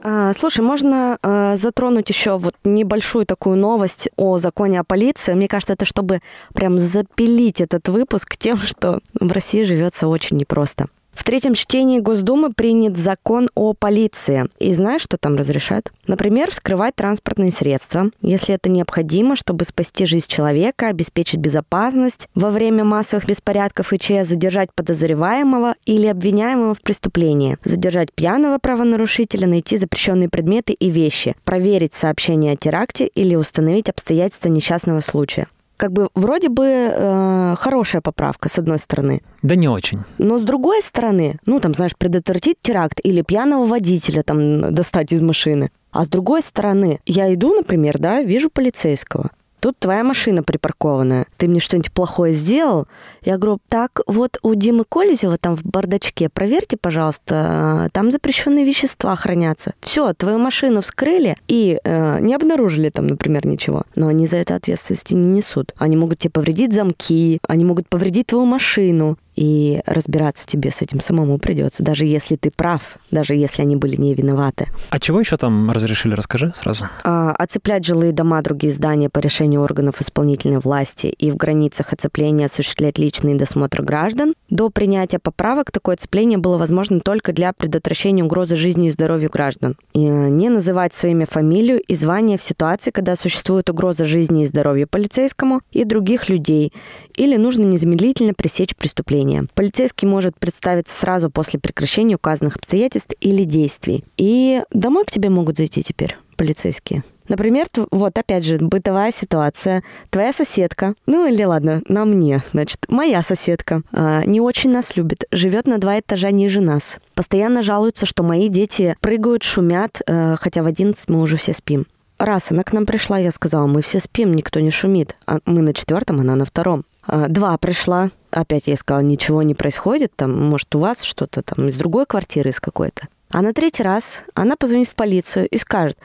А, 0.07 0.33
Слушай, 0.39 0.61
можно 0.61 1.17
э, 1.21 1.55
затронуть 1.59 2.09
еще 2.09 2.37
вот 2.37 2.55
небольшую 2.63 3.25
такую 3.25 3.57
новость 3.57 4.07
о 4.15 4.37
законе 4.37 4.79
о 4.79 4.83
полиции. 4.83 5.33
Мне 5.33 5.47
кажется, 5.47 5.73
это 5.73 5.85
чтобы 5.85 6.21
прям 6.53 6.77
запилить 6.77 7.59
этот 7.59 7.89
выпуск 7.89 8.37
тем, 8.37 8.57
что 8.57 8.99
в 9.19 9.31
России 9.31 9.63
живется 9.63 10.07
очень 10.07 10.37
непросто. 10.37 10.87
В 11.16 11.24
третьем 11.24 11.55
чтении 11.55 11.99
Госдумы 11.99 12.51
принят 12.51 12.97
закон 12.97 13.49
о 13.55 13.74
полиции. 13.74 14.47
И 14.59 14.74
знаешь, 14.74 15.01
что 15.01 15.18
там 15.18 15.38
разрешат? 15.38 15.91
Например, 16.07 16.51
вскрывать 16.51 16.93
транспортные 16.95 17.51
средства, 17.51 18.11
если 18.22 18.53
это 18.53 18.70
необходимо, 18.70 19.36
чтобы 19.36 19.63
спасти 19.63 20.05
жизнь 20.05 20.28
человека, 20.28 20.89
обеспечить 20.89 21.39
безопасность 21.39 22.28
во 22.36 22.51
время 22.51 22.84
массовых 22.84 23.26
беспорядков 23.26 23.93
и 23.93 23.97
ЧС, 23.97 24.28
задержать 24.28 24.70
подозреваемого 24.76 25.76
или 25.86 26.05
обвиняемого 26.05 26.74
в 26.74 26.82
преступлении, 26.82 27.57
задержать 27.63 28.11
пьяного 28.13 28.59
правонарушителя, 28.59 29.47
найти 29.47 29.78
запрещенные 29.78 30.30
предметы 30.30 30.74
и 30.74 30.89
вещи, 30.89 31.36
проверить 31.45 31.93
сообщение 31.93 32.53
о 32.53 32.57
теракте 32.57 33.07
или 33.07 33.36
установить 33.36 33.89
обстоятельства 33.89 34.49
несчастного 34.49 34.99
случая. 34.99 35.47
Как 35.78 35.91
бы 35.91 36.09
вроде 36.15 36.49
бы 36.49 36.65
э, 36.65 37.55
хорошая 37.59 38.01
поправка, 38.01 38.49
с 38.49 38.57
одной 38.57 38.80
стороны. 38.80 39.21
Да 39.41 39.55
не 39.55 39.67
очень. 39.67 39.99
Но 40.17 40.39
с 40.39 40.43
другой 40.43 40.82
стороны, 40.82 41.38
ну 41.45 41.59
там, 41.59 41.73
знаешь, 41.73 41.95
предотвратить 41.97 42.57
теракт 42.61 42.99
или 43.03 43.21
пьяного 43.21 43.65
водителя 43.65 44.23
там 44.23 44.73
достать 44.73 45.11
из 45.11 45.21
машины. 45.21 45.71
А 45.91 46.05
с 46.05 46.07
другой 46.07 46.41
стороны, 46.41 46.99
я 47.05 47.34
иду, 47.34 47.53
например, 47.53 47.97
да, 47.99 48.21
вижу 48.21 48.49
полицейского. 48.49 49.32
Тут 49.66 49.80
твоя 49.80 50.03
машина 50.03 50.43
припаркованная. 50.43 51.26
Ты 51.38 51.47
мне 51.47 51.59
что-нибудь 51.59 51.91
плохое 51.91 52.34
сделал? 52.34 52.86
Я 53.24 53.39
говорю, 53.39 53.57
так, 53.68 54.01
вот 54.05 54.38
у 54.43 54.53
Димы 54.53 54.84
Колезева 54.88 55.39
там 55.39 55.55
в 55.55 55.66
бардачке, 55.66 56.30
проверьте, 56.30 56.78
пожалуйста, 56.78 57.89
там 57.91 58.11
запрещенные 58.11 58.63
вещества 58.63 59.16
хранятся. 59.16 59.74
Все, 59.82 60.13
твою 60.13 60.38
машину 60.38 60.84
вскрыли 60.84 61.36
и 61.47 61.80
э, 61.84 62.20
не 62.20 62.36
обнаружили 62.36 62.91
там, 62.91 63.07
например, 63.07 63.47
ничего. 63.47 63.86
Но 63.95 64.07
они 64.07 64.28
за 64.28 64.38
это 64.38 64.53
ответственности 64.53 65.16
не 65.16 65.30
несут. 65.39 65.74
Они 65.78 65.97
могут 65.97 66.20
тебе 66.20 66.30
повредить 66.30 66.72
замки, 66.72 67.39
они 67.47 67.66
могут 67.66 67.89
повредить 67.89 68.28
твою 68.28 68.45
машину. 68.45 69.18
И 69.36 69.81
разбираться 69.86 70.47
тебе 70.47 70.71
с 70.71 70.81
этим 70.81 71.01
самому 71.01 71.38
придется, 71.38 71.83
даже 71.83 72.05
если 72.05 72.36
ты 72.36 72.51
прав, 72.51 72.97
даже 73.11 73.36
если 73.36 73.61
они 73.61 73.75
были 73.75 73.95
не 73.95 74.13
виноваты. 74.13 74.67
А 74.89 74.99
чего 74.99 75.19
еще 75.19 75.38
там 75.38 75.71
разрешили, 75.71 76.13
расскажи 76.13 76.53
сразу. 76.55 76.88
А, 77.03 77.31
оцеплять 77.31 77.86
жилые 77.86 78.13
дома, 78.13 78.41
другие 78.41 78.71
здания 78.71 79.09
по 79.09 79.19
решению 79.19 79.61
органов 79.61 80.01
исполнительной 80.01 80.59
власти 80.59 81.07
и 81.07 81.31
в 81.31 81.36
границах 81.36 81.93
оцепления 81.93 82.45
осуществлять 82.45 82.97
личный 82.97 83.36
досмотр 83.36 83.81
граждан. 83.81 84.33
До 84.49 84.69
принятия 84.69 85.19
поправок 85.19 85.71
такое 85.71 85.95
оцепление 85.95 86.38
было 86.38 86.57
возможно 86.57 86.99
только 86.99 87.33
для 87.33 87.51
предотвращения 87.53 88.23
угрозы 88.23 88.55
жизни 88.55 88.88
и 88.88 88.91
здоровью 88.91 89.29
граждан. 89.29 89.75
И 89.93 90.05
э, 90.05 90.29
не 90.29 90.49
называть 90.49 90.93
свое 90.93 91.13
имя, 91.13 91.25
фамилию 91.25 91.81
и 91.81 91.95
звание 91.95 92.38
в 92.38 92.41
ситуации, 92.41 92.91
когда 92.91 93.15
существует 93.15 93.69
угроза 93.69 94.05
жизни 94.05 94.43
и 94.43 94.47
здоровью 94.47 94.88
полицейскому 94.88 95.61
и 95.71 95.83
других 95.83 96.29
людей, 96.29 96.71
или 97.15 97.36
нужно 97.36 97.63
незамедлительно 97.63 98.33
пресечь 98.33 98.75
преступление. 98.75 99.24
Полицейский 99.53 100.07
может 100.07 100.38
представиться 100.38 100.93
сразу 100.93 101.30
после 101.30 101.59
прекращения 101.59 102.15
указанных 102.15 102.55
обстоятельств 102.55 103.13
или 103.19 103.43
действий. 103.43 104.03
И 104.17 104.61
домой 104.71 105.05
к 105.05 105.11
тебе 105.11 105.30
могут 105.30 105.57
зайти 105.57 105.84
теперь 105.84 106.15
полицейские. 106.38 107.03
Например, 107.28 107.65
вот 107.91 108.17
опять 108.17 108.45
же, 108.45 108.57
бытовая 108.57 109.11
ситуация. 109.11 109.84
Твоя 110.11 110.32
соседка, 110.32 110.93
ну 111.07 111.28
или 111.28 111.43
ладно, 111.43 111.82
на 111.88 112.05
мне, 112.05 112.43
значит, 112.51 112.86
моя 112.88 113.23
соседка, 113.23 113.82
а, 113.91 114.23
не 114.26 114.39
очень 114.39 114.71
нас 114.71 114.95
любит, 114.95 115.23
живет 115.32 115.65
на 115.65 115.80
два 115.80 115.99
этажа 115.99 116.30
ниже 116.32 116.61
нас. 116.61 116.99
Постоянно 117.15 117.63
жалуется, 117.63 118.05
что 118.05 118.21
мои 118.21 118.47
дети 118.47 118.95
прыгают, 118.99 119.43
шумят, 119.43 120.01
э, 120.05 120.36
хотя 120.39 120.61
в 120.61 120.67
11 120.67 121.09
мы 121.09 121.21
уже 121.21 121.38
все 121.38 121.53
спим. 121.53 121.88
Раз 122.17 122.51
она 122.51 122.63
к 122.63 122.71
нам 122.71 122.86
пришла, 122.86 123.17
я 123.17 123.32
сказала, 123.32 123.65
мы 123.67 123.82
все 123.82 123.99
спим, 123.99 124.34
никто 124.34 124.59
не 124.59 124.71
шумит. 124.71 125.15
А 125.26 125.39
мы 125.45 125.61
на 125.61 125.73
четвертом, 125.73 126.19
она 126.21 126.36
на 126.36 126.45
втором. 126.45 126.86
А, 127.08 127.28
Два 127.28 127.58
пришла, 127.58 128.10
опять 128.32 128.64
я 128.68 128.76
сказала, 128.78 129.03
ничего 129.03 129.41
не 129.43 129.56
происходит, 129.56 130.12
там, 130.16 130.49
может, 130.49 130.74
у 130.76 130.80
вас 130.80 131.01
что-то 131.01 131.41
там 131.41 131.68
из 131.68 131.76
другой 131.76 132.06
квартиры, 132.06 132.49
из 132.49 132.60
какой-то. 132.60 133.08
А 133.32 133.41
на 133.41 133.53
третий 133.53 133.84
раз 133.84 134.24
она 134.34 134.56
позвонит 134.56 134.88
в 134.88 134.95
полицию 134.95 135.47
и 135.47 135.58
скажет, 135.58 135.97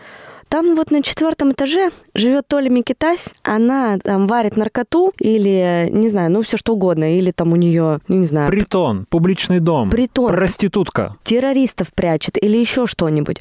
там 0.48 0.74
вот 0.74 0.90
на 0.90 1.00
четвертом 1.00 1.52
этаже 1.52 1.90
живет 2.12 2.48
Толя 2.48 2.68
Микитась, 2.70 3.28
она 3.44 3.98
там 3.98 4.26
варит 4.26 4.56
наркоту 4.56 5.12
или, 5.20 5.88
не 5.92 6.08
знаю, 6.08 6.32
ну 6.32 6.42
все 6.42 6.56
что 6.56 6.72
угодно, 6.72 7.16
или 7.16 7.30
там 7.30 7.52
у 7.52 7.56
нее, 7.56 8.00
ну, 8.08 8.16
не 8.16 8.24
знаю, 8.24 8.50
Притон, 8.50 9.06
публичный 9.08 9.60
дом, 9.60 9.90
притон, 9.90 10.32
проститутка. 10.32 11.14
террористов 11.22 11.92
прячет 11.94 12.36
или 12.42 12.58
еще 12.58 12.86
что-нибудь. 12.86 13.40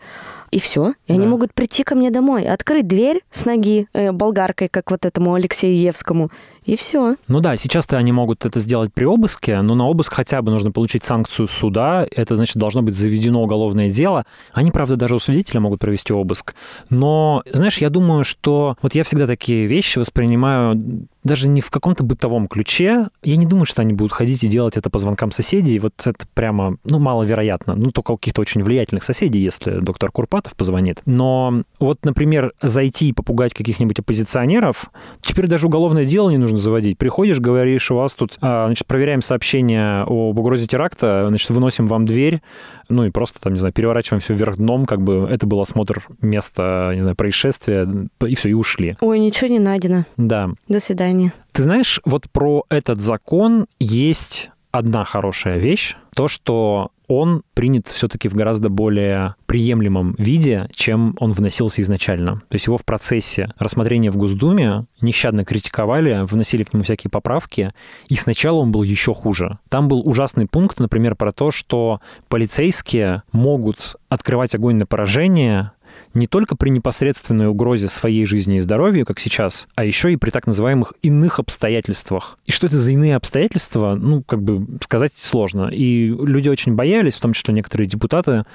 И 0.51 0.59
все. 0.59 0.93
И 1.07 1.13
они 1.13 1.23
Да. 1.23 1.27
могут 1.29 1.53
прийти 1.53 1.83
ко 1.83 1.93
мне 1.95 2.09
домой, 2.09 2.47
открыть 2.47 2.87
дверь 2.87 3.21
с 3.29 3.45
ноги 3.45 3.87
э, 3.93 4.11
болгаркой, 4.11 4.67
как 4.67 4.89
вот 4.89 5.05
этому 5.05 5.35
Алексею 5.35 5.77
Евскому, 5.79 6.29
и 6.69 6.75
все. 6.75 7.15
Ну 7.27 7.39
да, 7.39 7.57
сейчас-то 7.57 7.97
они 7.97 8.11
могут 8.11 8.45
это 8.45 8.59
сделать 8.59 8.93
при 8.93 9.05
обыске, 9.05 9.61
но 9.61 9.73
на 9.75 9.87
обыск 9.87 10.13
хотя 10.13 10.41
бы 10.41 10.51
нужно 10.51 10.71
получить 10.71 11.03
санкцию 11.03 11.47
суда. 11.47 12.05
Это, 12.11 12.35
значит, 12.35 12.57
должно 12.57 12.81
быть 12.81 12.95
заведено 12.95 13.41
уголовное 13.41 13.89
дело. 13.89 14.25
Они, 14.53 14.71
правда, 14.71 14.95
даже 14.95 15.15
у 15.15 15.19
свидетеля 15.19 15.61
могут 15.61 15.79
провести 15.79 16.13
обыск. 16.13 16.53
Но, 16.89 17.41
знаешь, 17.51 17.79
я 17.79 17.89
думаю, 17.89 18.23
что 18.23 18.77
вот 18.81 18.93
я 18.93 19.03
всегда 19.03 19.25
такие 19.25 19.65
вещи 19.65 19.97
воспринимаю 19.97 21.07
даже 21.23 21.47
не 21.47 21.61
в 21.61 21.69
каком-то 21.69 22.03
бытовом 22.03 22.47
ключе. 22.47 23.07
Я 23.23 23.35
не 23.35 23.45
думаю, 23.45 23.65
что 23.65 23.81
они 23.81 23.93
будут 23.93 24.13
ходить 24.13 24.43
и 24.43 24.47
делать 24.47 24.77
это 24.77 24.89
по 24.89 24.99
звонкам 24.99 25.31
соседей. 25.31 25.77
Вот 25.79 25.93
это 26.05 26.25
прямо, 26.33 26.77
ну, 26.85 26.99
маловероятно. 26.99 27.75
Ну, 27.75 27.91
только 27.91 28.11
у 28.11 28.17
каких-то 28.17 28.41
очень 28.41 28.63
влиятельных 28.63 29.03
соседей, 29.03 29.39
если 29.39 29.79
доктор 29.79 30.11
Курпатов 30.11 30.55
позвонит. 30.55 31.01
Но 31.05 31.63
вот, 31.79 31.99
например, 32.03 32.53
зайти 32.61 33.09
и 33.09 33.13
попугать 33.13 33.53
каких-нибудь 33.53 33.99
оппозиционеров, 33.99 34.91
теперь 35.21 35.47
даже 35.47 35.67
уголовное 35.67 36.05
дело 36.05 36.29
не 36.29 36.37
нужно 36.37 36.57
заводить. 36.59 36.97
Приходишь, 36.97 37.39
говоришь, 37.39 37.91
у 37.91 37.95
вас 37.95 38.13
тут, 38.13 38.37
а, 38.41 38.67
значит, 38.67 38.85
проверяем 38.87 39.21
сообщение 39.21 40.01
об 40.01 40.37
угрозе 40.37 40.67
теракта, 40.67 41.25
значит, 41.29 41.49
выносим 41.49 41.87
вам 41.87 42.05
дверь, 42.05 42.41
ну 42.89 43.05
и 43.05 43.09
просто 43.09 43.39
там, 43.39 43.53
не 43.53 43.59
знаю, 43.59 43.73
переворачиваем 43.73 44.21
все 44.21 44.33
вверх 44.33 44.57
дном, 44.57 44.85
как 44.85 45.01
бы 45.01 45.27
это 45.29 45.45
был 45.45 45.61
осмотр 45.61 46.03
места, 46.21 46.91
не 46.95 47.01
знаю, 47.01 47.15
происшествия, 47.15 47.87
и 48.25 48.35
все, 48.35 48.49
и 48.49 48.53
ушли. 48.53 48.97
Ой, 49.01 49.19
ничего 49.19 49.47
не 49.49 49.59
найдено. 49.59 50.05
Да. 50.17 50.49
До 50.67 50.79
свидания. 50.79 51.33
Ты 51.51 51.63
знаешь, 51.63 51.99
вот 52.05 52.29
про 52.31 52.63
этот 52.69 53.01
закон 53.01 53.65
есть 53.79 54.51
одна 54.71 55.03
хорошая 55.03 55.57
вещь, 55.57 55.95
то, 56.15 56.27
что 56.27 56.91
он 57.09 57.41
принят 57.55 57.87
все-таки 57.87 58.29
в 58.29 58.35
гораздо 58.35 58.69
более 58.69 59.35
приемлемом 59.47 60.15
виде, 60.17 60.69
чем 60.73 61.15
он 61.19 61.31
вносился 61.31 61.81
изначально. 61.81 62.43
То 62.47 62.55
есть 62.55 62.67
его 62.67 62.77
в 62.77 62.85
процессе 62.85 63.51
рассмотрения 63.57 64.11
в 64.11 64.15
Госдуме 64.15 64.85
нещадно 65.01 65.43
критиковали, 65.43 66.23
вносили 66.25 66.63
к 66.63 66.73
нему 66.73 66.83
всякие 66.83 67.09
поправки, 67.09 67.73
и 68.07 68.15
сначала 68.15 68.59
он 68.59 68.71
был 68.71 68.83
еще 68.83 69.13
хуже. 69.13 69.57
Там 69.69 69.87
был 69.87 70.07
ужасный 70.07 70.47
пункт, 70.47 70.79
например, 70.79 71.15
про 71.15 71.31
то, 71.31 71.51
что 71.51 71.99
полицейские 72.27 73.23
могут 73.31 73.95
открывать 74.07 74.53
огонь 74.53 74.75
на 74.75 74.85
поражение 74.85 75.71
не 76.13 76.27
только 76.27 76.55
при 76.55 76.69
непосредственной 76.69 77.47
угрозе 77.47 77.87
своей 77.87 78.25
жизни 78.25 78.57
и 78.57 78.59
здоровью, 78.59 79.05
как 79.05 79.19
сейчас, 79.19 79.67
а 79.75 79.85
еще 79.85 80.11
и 80.11 80.17
при 80.17 80.31
так 80.31 80.47
называемых 80.47 80.93
иных 81.01 81.39
обстоятельствах. 81.39 82.37
И 82.45 82.51
что 82.51 82.67
это 82.67 82.79
за 82.79 82.91
иные 82.91 83.15
обстоятельства, 83.15 83.95
ну, 83.95 84.23
как 84.23 84.41
бы 84.41 84.65
сказать 84.83 85.13
сложно. 85.15 85.69
И 85.71 86.07
люди 86.07 86.49
очень 86.49 86.75
боялись, 86.75 87.15
в 87.15 87.21
том 87.21 87.33
числе 87.33 87.53
некоторые 87.53 87.87
депутаты, 87.87 88.45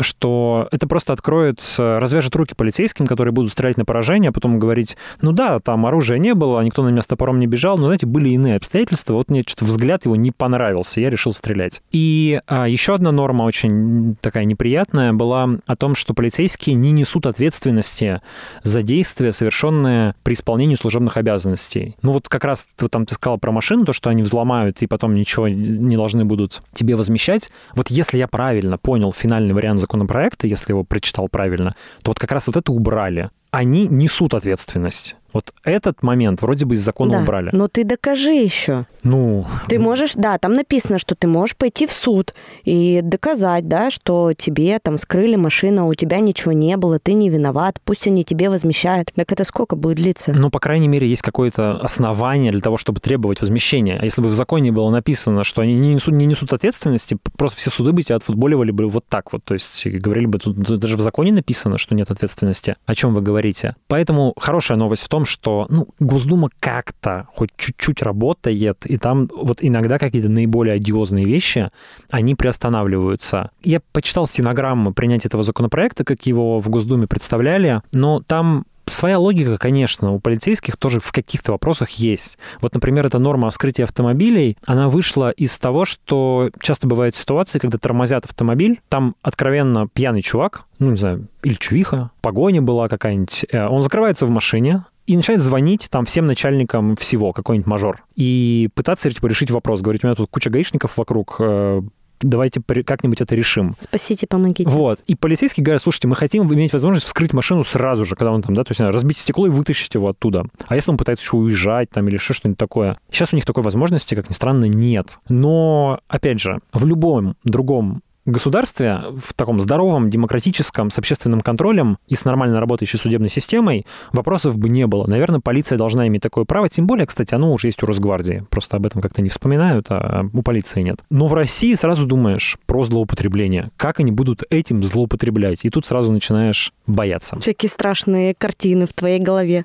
что 0.00 0.68
это 0.70 0.86
просто 0.86 1.12
откроет, 1.12 1.62
развяжет 1.78 2.34
руки 2.36 2.54
полицейским, 2.54 3.06
которые 3.06 3.32
будут 3.32 3.52
стрелять 3.52 3.76
на 3.76 3.84
поражение, 3.84 4.30
а 4.30 4.32
потом 4.32 4.58
говорить, 4.58 4.96
ну 5.20 5.32
да, 5.32 5.58
там 5.58 5.86
оружия 5.86 6.18
не 6.18 6.34
было, 6.34 6.60
никто 6.60 6.82
на 6.82 6.88
меня 6.88 7.02
с 7.02 7.06
топором 7.06 7.38
не 7.40 7.46
бежал, 7.46 7.78
но, 7.78 7.86
знаете, 7.86 8.06
были 8.06 8.30
иные 8.30 8.56
обстоятельства, 8.56 9.14
вот 9.14 9.30
мне 9.30 9.42
что-то 9.46 9.64
взгляд 9.64 10.04
его 10.04 10.16
не 10.16 10.30
понравился, 10.30 11.00
я 11.00 11.10
решил 11.10 11.32
стрелять. 11.32 11.82
И 11.92 12.40
а, 12.46 12.68
еще 12.68 12.94
одна 12.94 13.12
норма 13.12 13.44
очень 13.44 14.16
такая 14.20 14.44
неприятная 14.44 15.12
была 15.12 15.48
о 15.66 15.76
том, 15.76 15.94
что 15.94 16.14
полицейские 16.14 16.74
не 16.76 16.92
несут 16.92 17.26
ответственности 17.26 18.20
за 18.62 18.82
действия, 18.82 19.32
совершенные 19.32 20.14
при 20.22 20.34
исполнении 20.34 20.74
служебных 20.74 21.16
обязанностей. 21.16 21.96
Ну 22.02 22.12
вот 22.12 22.28
как 22.28 22.44
раз 22.44 22.66
ты, 22.76 22.88
там 22.88 23.06
ты 23.06 23.14
сказал 23.14 23.38
про 23.38 23.52
машину, 23.52 23.84
то, 23.84 23.92
что 23.92 24.10
они 24.10 24.22
взломают 24.22 24.82
и 24.82 24.86
потом 24.86 25.14
ничего 25.14 25.48
не 25.48 25.96
должны 25.96 26.24
будут 26.24 26.60
тебе 26.74 26.96
возмещать. 26.96 27.50
Вот 27.74 27.88
если 27.90 28.18
я 28.18 28.28
правильно 28.28 28.78
понял 28.78 29.12
финальный 29.12 29.54
вариант 29.54 29.80
законопроекта, 29.86 30.46
если 30.46 30.72
его 30.72 30.84
прочитал 30.84 31.28
правильно, 31.28 31.74
то 32.02 32.10
вот 32.10 32.18
как 32.18 32.32
раз 32.32 32.46
вот 32.48 32.56
это 32.56 32.72
убрали. 32.72 33.30
Они 33.50 33.86
несут 33.86 34.34
ответственность. 34.34 35.16
Вот 35.36 35.52
этот 35.64 36.02
момент 36.02 36.40
вроде 36.40 36.64
бы 36.64 36.76
из 36.76 36.80
закона 36.82 37.12
да, 37.12 37.18
убрали. 37.20 37.50
Но 37.52 37.68
ты 37.68 37.84
докажи 37.84 38.32
еще. 38.32 38.86
Ну, 39.02 39.44
Ты 39.68 39.78
можешь, 39.78 40.14
да, 40.14 40.38
там 40.38 40.54
написано, 40.54 40.98
что 40.98 41.14
ты 41.14 41.28
можешь 41.28 41.54
пойти 41.56 41.86
в 41.86 41.92
суд 41.92 42.32
и 42.64 43.02
доказать, 43.02 43.68
да, 43.68 43.90
что 43.90 44.32
тебе 44.32 44.78
там 44.78 44.96
вскрыли 44.96 45.36
машину, 45.36 45.82
а 45.82 45.84
у 45.84 45.94
тебя 45.94 46.20
ничего 46.20 46.52
не 46.52 46.76
было, 46.78 46.98
ты 46.98 47.12
не 47.12 47.28
виноват, 47.28 47.80
пусть 47.84 48.06
они 48.06 48.24
тебе 48.24 48.48
возмещают. 48.48 49.12
Так 49.14 49.30
это 49.30 49.44
сколько 49.44 49.76
будет 49.76 49.98
длиться? 49.98 50.34
ну, 50.36 50.48
по 50.48 50.58
крайней 50.58 50.88
мере, 50.88 51.06
есть 51.06 51.22
какое-то 51.22 51.78
основание 51.80 52.50
для 52.50 52.62
того, 52.62 52.78
чтобы 52.78 53.00
требовать 53.00 53.42
возмещения. 53.42 53.98
А 54.00 54.04
если 54.04 54.22
бы 54.22 54.28
в 54.28 54.34
законе 54.34 54.72
было 54.72 54.88
написано, 54.88 55.44
что 55.44 55.60
они 55.60 55.74
не 55.74 55.94
несут, 55.94 56.14
не 56.14 56.24
несут 56.24 56.54
ответственности, 56.54 57.18
просто 57.36 57.58
все 57.58 57.70
суды 57.70 57.92
бы 57.92 58.02
тебя 58.02 58.16
отфутболивали 58.16 58.70
бы 58.70 58.88
вот 58.88 59.04
так 59.06 59.34
вот. 59.34 59.44
То 59.44 59.52
есть 59.52 59.86
говорили 59.86 60.24
бы, 60.24 60.38
тут 60.38 60.56
даже 60.56 60.96
в 60.96 61.00
законе 61.00 61.32
написано, 61.32 61.76
что 61.76 61.94
нет 61.94 62.10
ответственности. 62.10 62.74
О 62.86 62.94
чем 62.94 63.12
вы 63.12 63.20
говорите? 63.20 63.76
Поэтому 63.86 64.32
хорошая 64.38 64.78
новость 64.78 65.02
в 65.02 65.08
том, 65.08 65.25
что 65.26 65.66
ну, 65.68 65.88
Госдума 65.98 66.48
как-то 66.60 67.28
хоть 67.34 67.50
чуть-чуть 67.56 68.02
работает, 68.02 68.86
и 68.86 68.96
там 68.98 69.28
вот 69.34 69.58
иногда 69.60 69.98
какие-то 69.98 70.28
наиболее 70.28 70.76
одиозные 70.76 71.24
вещи, 71.24 71.70
они 72.10 72.34
приостанавливаются. 72.34 73.50
Я 73.62 73.80
почитал 73.92 74.26
стенограммы 74.26 74.92
принятия 74.92 75.28
этого 75.28 75.42
законопроекта, 75.42 76.04
как 76.04 76.26
его 76.26 76.60
в 76.60 76.68
Госдуме 76.68 77.06
представляли, 77.06 77.82
но 77.92 78.22
там 78.26 78.64
Своя 78.88 79.18
логика, 79.18 79.58
конечно, 79.58 80.12
у 80.12 80.20
полицейских 80.20 80.76
тоже 80.76 81.00
в 81.00 81.10
каких-то 81.10 81.50
вопросах 81.50 81.90
есть. 81.90 82.38
Вот, 82.60 82.72
например, 82.72 83.04
эта 83.04 83.18
норма 83.18 83.48
о 83.48 83.50
вскрытии 83.50 83.82
автомобилей, 83.82 84.56
она 84.64 84.88
вышла 84.88 85.30
из 85.30 85.58
того, 85.58 85.84
что 85.84 86.50
часто 86.60 86.86
бывают 86.86 87.16
ситуации, 87.16 87.58
когда 87.58 87.78
тормозят 87.78 88.26
автомобиль, 88.26 88.80
там 88.88 89.16
откровенно 89.22 89.88
пьяный 89.88 90.22
чувак, 90.22 90.66
ну, 90.78 90.92
не 90.92 90.96
знаю, 90.96 91.26
или 91.42 91.54
чувиха, 91.54 92.10
погоня 92.20 92.62
была 92.62 92.88
какая-нибудь, 92.88 93.46
э, 93.50 93.66
он 93.66 93.82
закрывается 93.82 94.24
в 94.24 94.30
машине, 94.30 94.84
и 95.06 95.16
начинает 95.16 95.42
звонить 95.42 95.88
там 95.90 96.04
всем 96.04 96.24
начальникам 96.24 96.96
всего, 96.96 97.32
какой-нибудь 97.32 97.66
мажор, 97.66 98.04
и 98.14 98.68
пытаться 98.74 99.10
типа, 99.10 99.26
решить 99.26 99.50
вопрос. 99.50 99.80
Говорить, 99.80 100.04
у 100.04 100.06
меня 100.06 100.14
тут 100.14 100.30
куча 100.30 100.50
гаишников 100.50 100.96
вокруг, 100.96 101.36
э, 101.38 101.82
давайте 102.20 102.60
как-нибудь 102.60 103.20
это 103.20 103.34
решим. 103.34 103.74
Спасите, 103.78 104.26
помогите. 104.26 104.68
Вот. 104.68 105.00
И 105.06 105.14
полицейские 105.14 105.64
говорят, 105.64 105.82
слушайте, 105.82 106.08
мы 106.08 106.16
хотим 106.16 106.52
иметь 106.52 106.72
возможность 106.72 107.06
вскрыть 107.06 107.32
машину 107.32 107.64
сразу 107.64 108.04
же, 108.04 108.16
когда 108.16 108.32
он 108.32 108.42
там, 108.42 108.54
да, 108.54 108.64
то 108.64 108.72
есть 108.72 108.80
разбить 108.80 109.18
стекло 109.18 109.46
и 109.46 109.50
вытащить 109.50 109.94
его 109.94 110.08
оттуда. 110.08 110.44
А 110.66 110.74
если 110.74 110.90
он 110.90 110.96
пытается 110.96 111.24
еще 111.24 111.36
уезжать 111.36 111.90
там 111.90 112.06
или 112.08 112.14
еще 112.14 112.32
что-нибудь 112.32 112.58
такое? 112.58 112.98
Сейчас 113.10 113.32
у 113.32 113.36
них 113.36 113.44
такой 113.44 113.62
возможности, 113.62 114.14
как 114.14 114.28
ни 114.28 114.34
странно, 114.34 114.64
нет. 114.64 115.18
Но, 115.28 116.00
опять 116.08 116.40
же, 116.40 116.60
в 116.72 116.84
любом 116.84 117.36
другом 117.44 118.02
государстве, 118.30 119.00
в 119.16 119.34
таком 119.34 119.60
здоровом, 119.60 120.10
демократическом, 120.10 120.90
с 120.90 120.98
общественным 120.98 121.40
контролем 121.40 121.98
и 122.08 122.14
с 122.14 122.24
нормально 122.24 122.60
работающей 122.60 122.98
судебной 122.98 123.28
системой 123.28 123.86
вопросов 124.12 124.56
бы 124.58 124.68
не 124.68 124.86
было. 124.86 125.06
Наверное, 125.06 125.40
полиция 125.40 125.78
должна 125.78 126.06
иметь 126.08 126.22
такое 126.22 126.44
право. 126.44 126.68
Тем 126.68 126.86
более, 126.86 127.06
кстати, 127.06 127.34
оно 127.34 127.52
уже 127.52 127.68
есть 127.68 127.82
у 127.82 127.86
Росгвардии. 127.86 128.44
Просто 128.50 128.76
об 128.76 128.86
этом 128.86 129.00
как-то 129.00 129.22
не 129.22 129.28
вспоминают, 129.28 129.86
а 129.90 130.24
у 130.32 130.42
полиции 130.42 130.82
нет. 130.82 131.00
Но 131.10 131.26
в 131.26 131.34
России 131.34 131.74
сразу 131.74 132.06
думаешь 132.06 132.58
про 132.66 132.84
злоупотребление. 132.84 133.70
Как 133.76 134.00
они 134.00 134.12
будут 134.12 134.42
этим 134.50 134.82
злоупотреблять? 134.82 135.60
И 135.62 135.70
тут 135.70 135.86
сразу 135.86 136.12
начинаешь 136.12 136.72
бояться. 136.86 137.38
Всякие 137.38 137.70
страшные 137.70 138.34
картины 138.34 138.86
в 138.86 138.92
твоей 138.92 139.20
голове. 139.20 139.64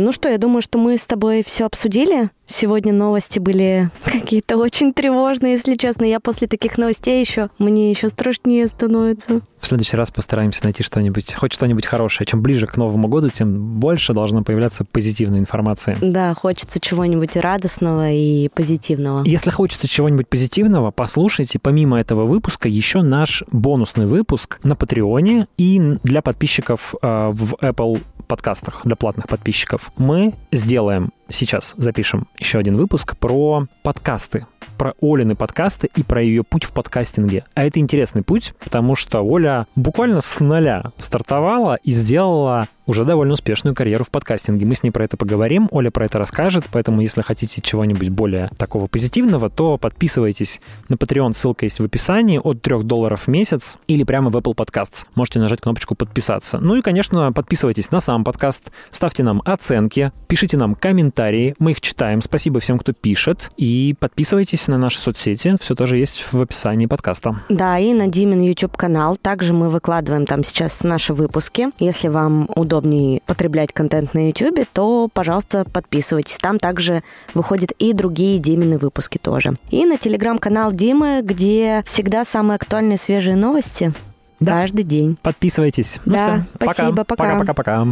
Ну 0.00 0.12
что, 0.12 0.30
я 0.30 0.38
думаю, 0.38 0.62
что 0.62 0.78
мы 0.78 0.96
с 0.96 1.02
тобой 1.02 1.44
все 1.46 1.66
обсудили. 1.66 2.30
Сегодня 2.46 2.90
новости 2.90 3.38
были 3.38 3.90
какие-то 4.02 4.56
очень 4.56 4.94
тревожные, 4.94 5.52
если 5.52 5.74
честно. 5.74 6.04
Я 6.04 6.20
после 6.20 6.48
таких 6.48 6.78
новостей 6.78 7.20
еще, 7.20 7.50
мне 7.58 7.90
еще 7.90 8.08
страшнее 8.08 8.66
становится. 8.66 9.42
В 9.60 9.66
следующий 9.66 9.98
раз 9.98 10.10
постараемся 10.10 10.64
найти 10.64 10.82
что-нибудь, 10.82 11.34
хоть 11.34 11.52
что-нибудь 11.52 11.84
хорошее. 11.84 12.26
Чем 12.26 12.40
ближе 12.40 12.66
к 12.66 12.78
Новому 12.78 13.08
году, 13.08 13.28
тем 13.28 13.78
больше 13.78 14.14
должно 14.14 14.42
появляться 14.42 14.86
позитивной 14.86 15.38
информации. 15.38 15.98
Да, 16.00 16.32
хочется 16.32 16.80
чего-нибудь 16.80 17.36
радостного 17.36 18.10
и 18.10 18.48
позитивного. 18.48 19.22
Если 19.26 19.50
хочется 19.50 19.86
чего-нибудь 19.86 20.28
позитивного, 20.28 20.92
послушайте 20.92 21.58
помимо 21.58 22.00
этого 22.00 22.24
выпуска 22.24 22.68
еще 22.68 23.02
наш 23.02 23.44
бонусный 23.52 24.06
выпуск 24.06 24.60
на 24.62 24.76
Патреоне 24.76 25.46
и 25.58 25.78
для 26.02 26.22
подписчиков 26.22 26.94
э, 27.02 27.30
в 27.32 27.54
Apple 27.60 28.00
подкастах, 28.30 28.82
для 28.84 28.94
платных 28.94 29.26
подписчиков. 29.26 29.90
Мы 29.96 30.34
сделаем 30.52 31.10
сейчас 31.30 31.74
запишем 31.76 32.28
еще 32.38 32.58
один 32.58 32.76
выпуск 32.76 33.16
про 33.16 33.66
подкасты, 33.82 34.46
про 34.76 34.94
Олины 35.00 35.34
подкасты 35.34 35.90
и 35.94 36.02
про 36.02 36.22
ее 36.22 36.42
путь 36.42 36.64
в 36.64 36.72
подкастинге. 36.72 37.44
А 37.54 37.64
это 37.64 37.80
интересный 37.80 38.22
путь, 38.22 38.54
потому 38.62 38.96
что 38.96 39.20
Оля 39.20 39.66
буквально 39.76 40.20
с 40.20 40.40
нуля 40.40 40.92
стартовала 40.98 41.78
и 41.82 41.92
сделала 41.92 42.66
уже 42.86 43.04
довольно 43.04 43.34
успешную 43.34 43.74
карьеру 43.74 44.04
в 44.04 44.10
подкастинге. 44.10 44.66
Мы 44.66 44.74
с 44.74 44.82
ней 44.82 44.90
про 44.90 45.04
это 45.04 45.16
поговорим, 45.16 45.68
Оля 45.70 45.90
про 45.90 46.06
это 46.06 46.18
расскажет, 46.18 46.64
поэтому 46.72 47.02
если 47.02 47.22
хотите 47.22 47.60
чего-нибудь 47.60 48.08
более 48.08 48.50
такого 48.58 48.88
позитивного, 48.88 49.48
то 49.48 49.78
подписывайтесь 49.78 50.60
на 50.88 50.94
Patreon, 50.94 51.32
ссылка 51.32 51.66
есть 51.66 51.78
в 51.78 51.84
описании, 51.84 52.40
от 52.42 52.62
3 52.62 52.82
долларов 52.82 53.26
в 53.26 53.28
месяц 53.28 53.76
или 53.86 54.02
прямо 54.02 54.30
в 54.30 54.36
Apple 54.36 54.56
Podcasts. 54.56 55.06
Можете 55.14 55.38
нажать 55.38 55.60
кнопочку 55.60 55.94
«Подписаться». 55.94 56.58
Ну 56.58 56.74
и, 56.74 56.82
конечно, 56.82 57.32
подписывайтесь 57.32 57.92
на 57.92 58.00
сам 58.00 58.24
подкаст, 58.24 58.72
ставьте 58.90 59.22
нам 59.22 59.40
оценки, 59.44 60.10
пишите 60.26 60.56
нам 60.56 60.74
комментарии, 60.74 61.19
мы 61.58 61.72
их 61.72 61.80
читаем. 61.80 62.22
Спасибо 62.22 62.60
всем, 62.60 62.78
кто 62.78 62.92
пишет, 62.92 63.50
и 63.56 63.94
подписывайтесь 63.98 64.68
на 64.68 64.78
наши 64.78 64.98
соцсети, 64.98 65.56
все 65.60 65.74
тоже 65.74 65.96
есть 65.98 66.24
в 66.32 66.40
описании 66.40 66.86
подкаста. 66.86 67.42
Да, 67.48 67.78
и 67.78 67.92
на 67.92 68.06
Димин 68.06 68.40
YouTube-канал. 68.40 69.16
Также 69.16 69.52
мы 69.52 69.68
выкладываем 69.68 70.24
там 70.24 70.42
сейчас 70.44 70.82
наши 70.82 71.12
выпуски. 71.12 71.68
Если 71.78 72.08
вам 72.08 72.48
удобнее 72.56 73.20
потреблять 73.26 73.72
контент 73.72 74.14
на 74.14 74.28
YouTube, 74.28 74.66
то, 74.72 75.08
пожалуйста, 75.12 75.64
подписывайтесь. 75.70 76.38
Там 76.38 76.58
также 76.58 77.02
выходят 77.34 77.72
и 77.72 77.92
другие 77.92 78.38
Димины 78.38 78.78
выпуски 78.78 79.18
тоже. 79.18 79.56
И 79.70 79.84
на 79.84 79.98
телеграм-канал 79.98 80.72
Димы, 80.72 81.20
где 81.22 81.82
всегда 81.84 82.24
самые 82.24 82.56
актуальные 82.56 82.96
свежие 82.96 83.36
новости. 83.36 83.92
Да. 84.40 84.52
Каждый 84.52 84.84
день. 84.84 85.18
Подписывайтесь. 85.20 85.98
Ну 86.06 86.14
да, 86.14 86.46
все. 86.58 86.64
спасибо, 86.64 87.04
пока. 87.04 87.38
Пока-пока-пока. 87.38 87.88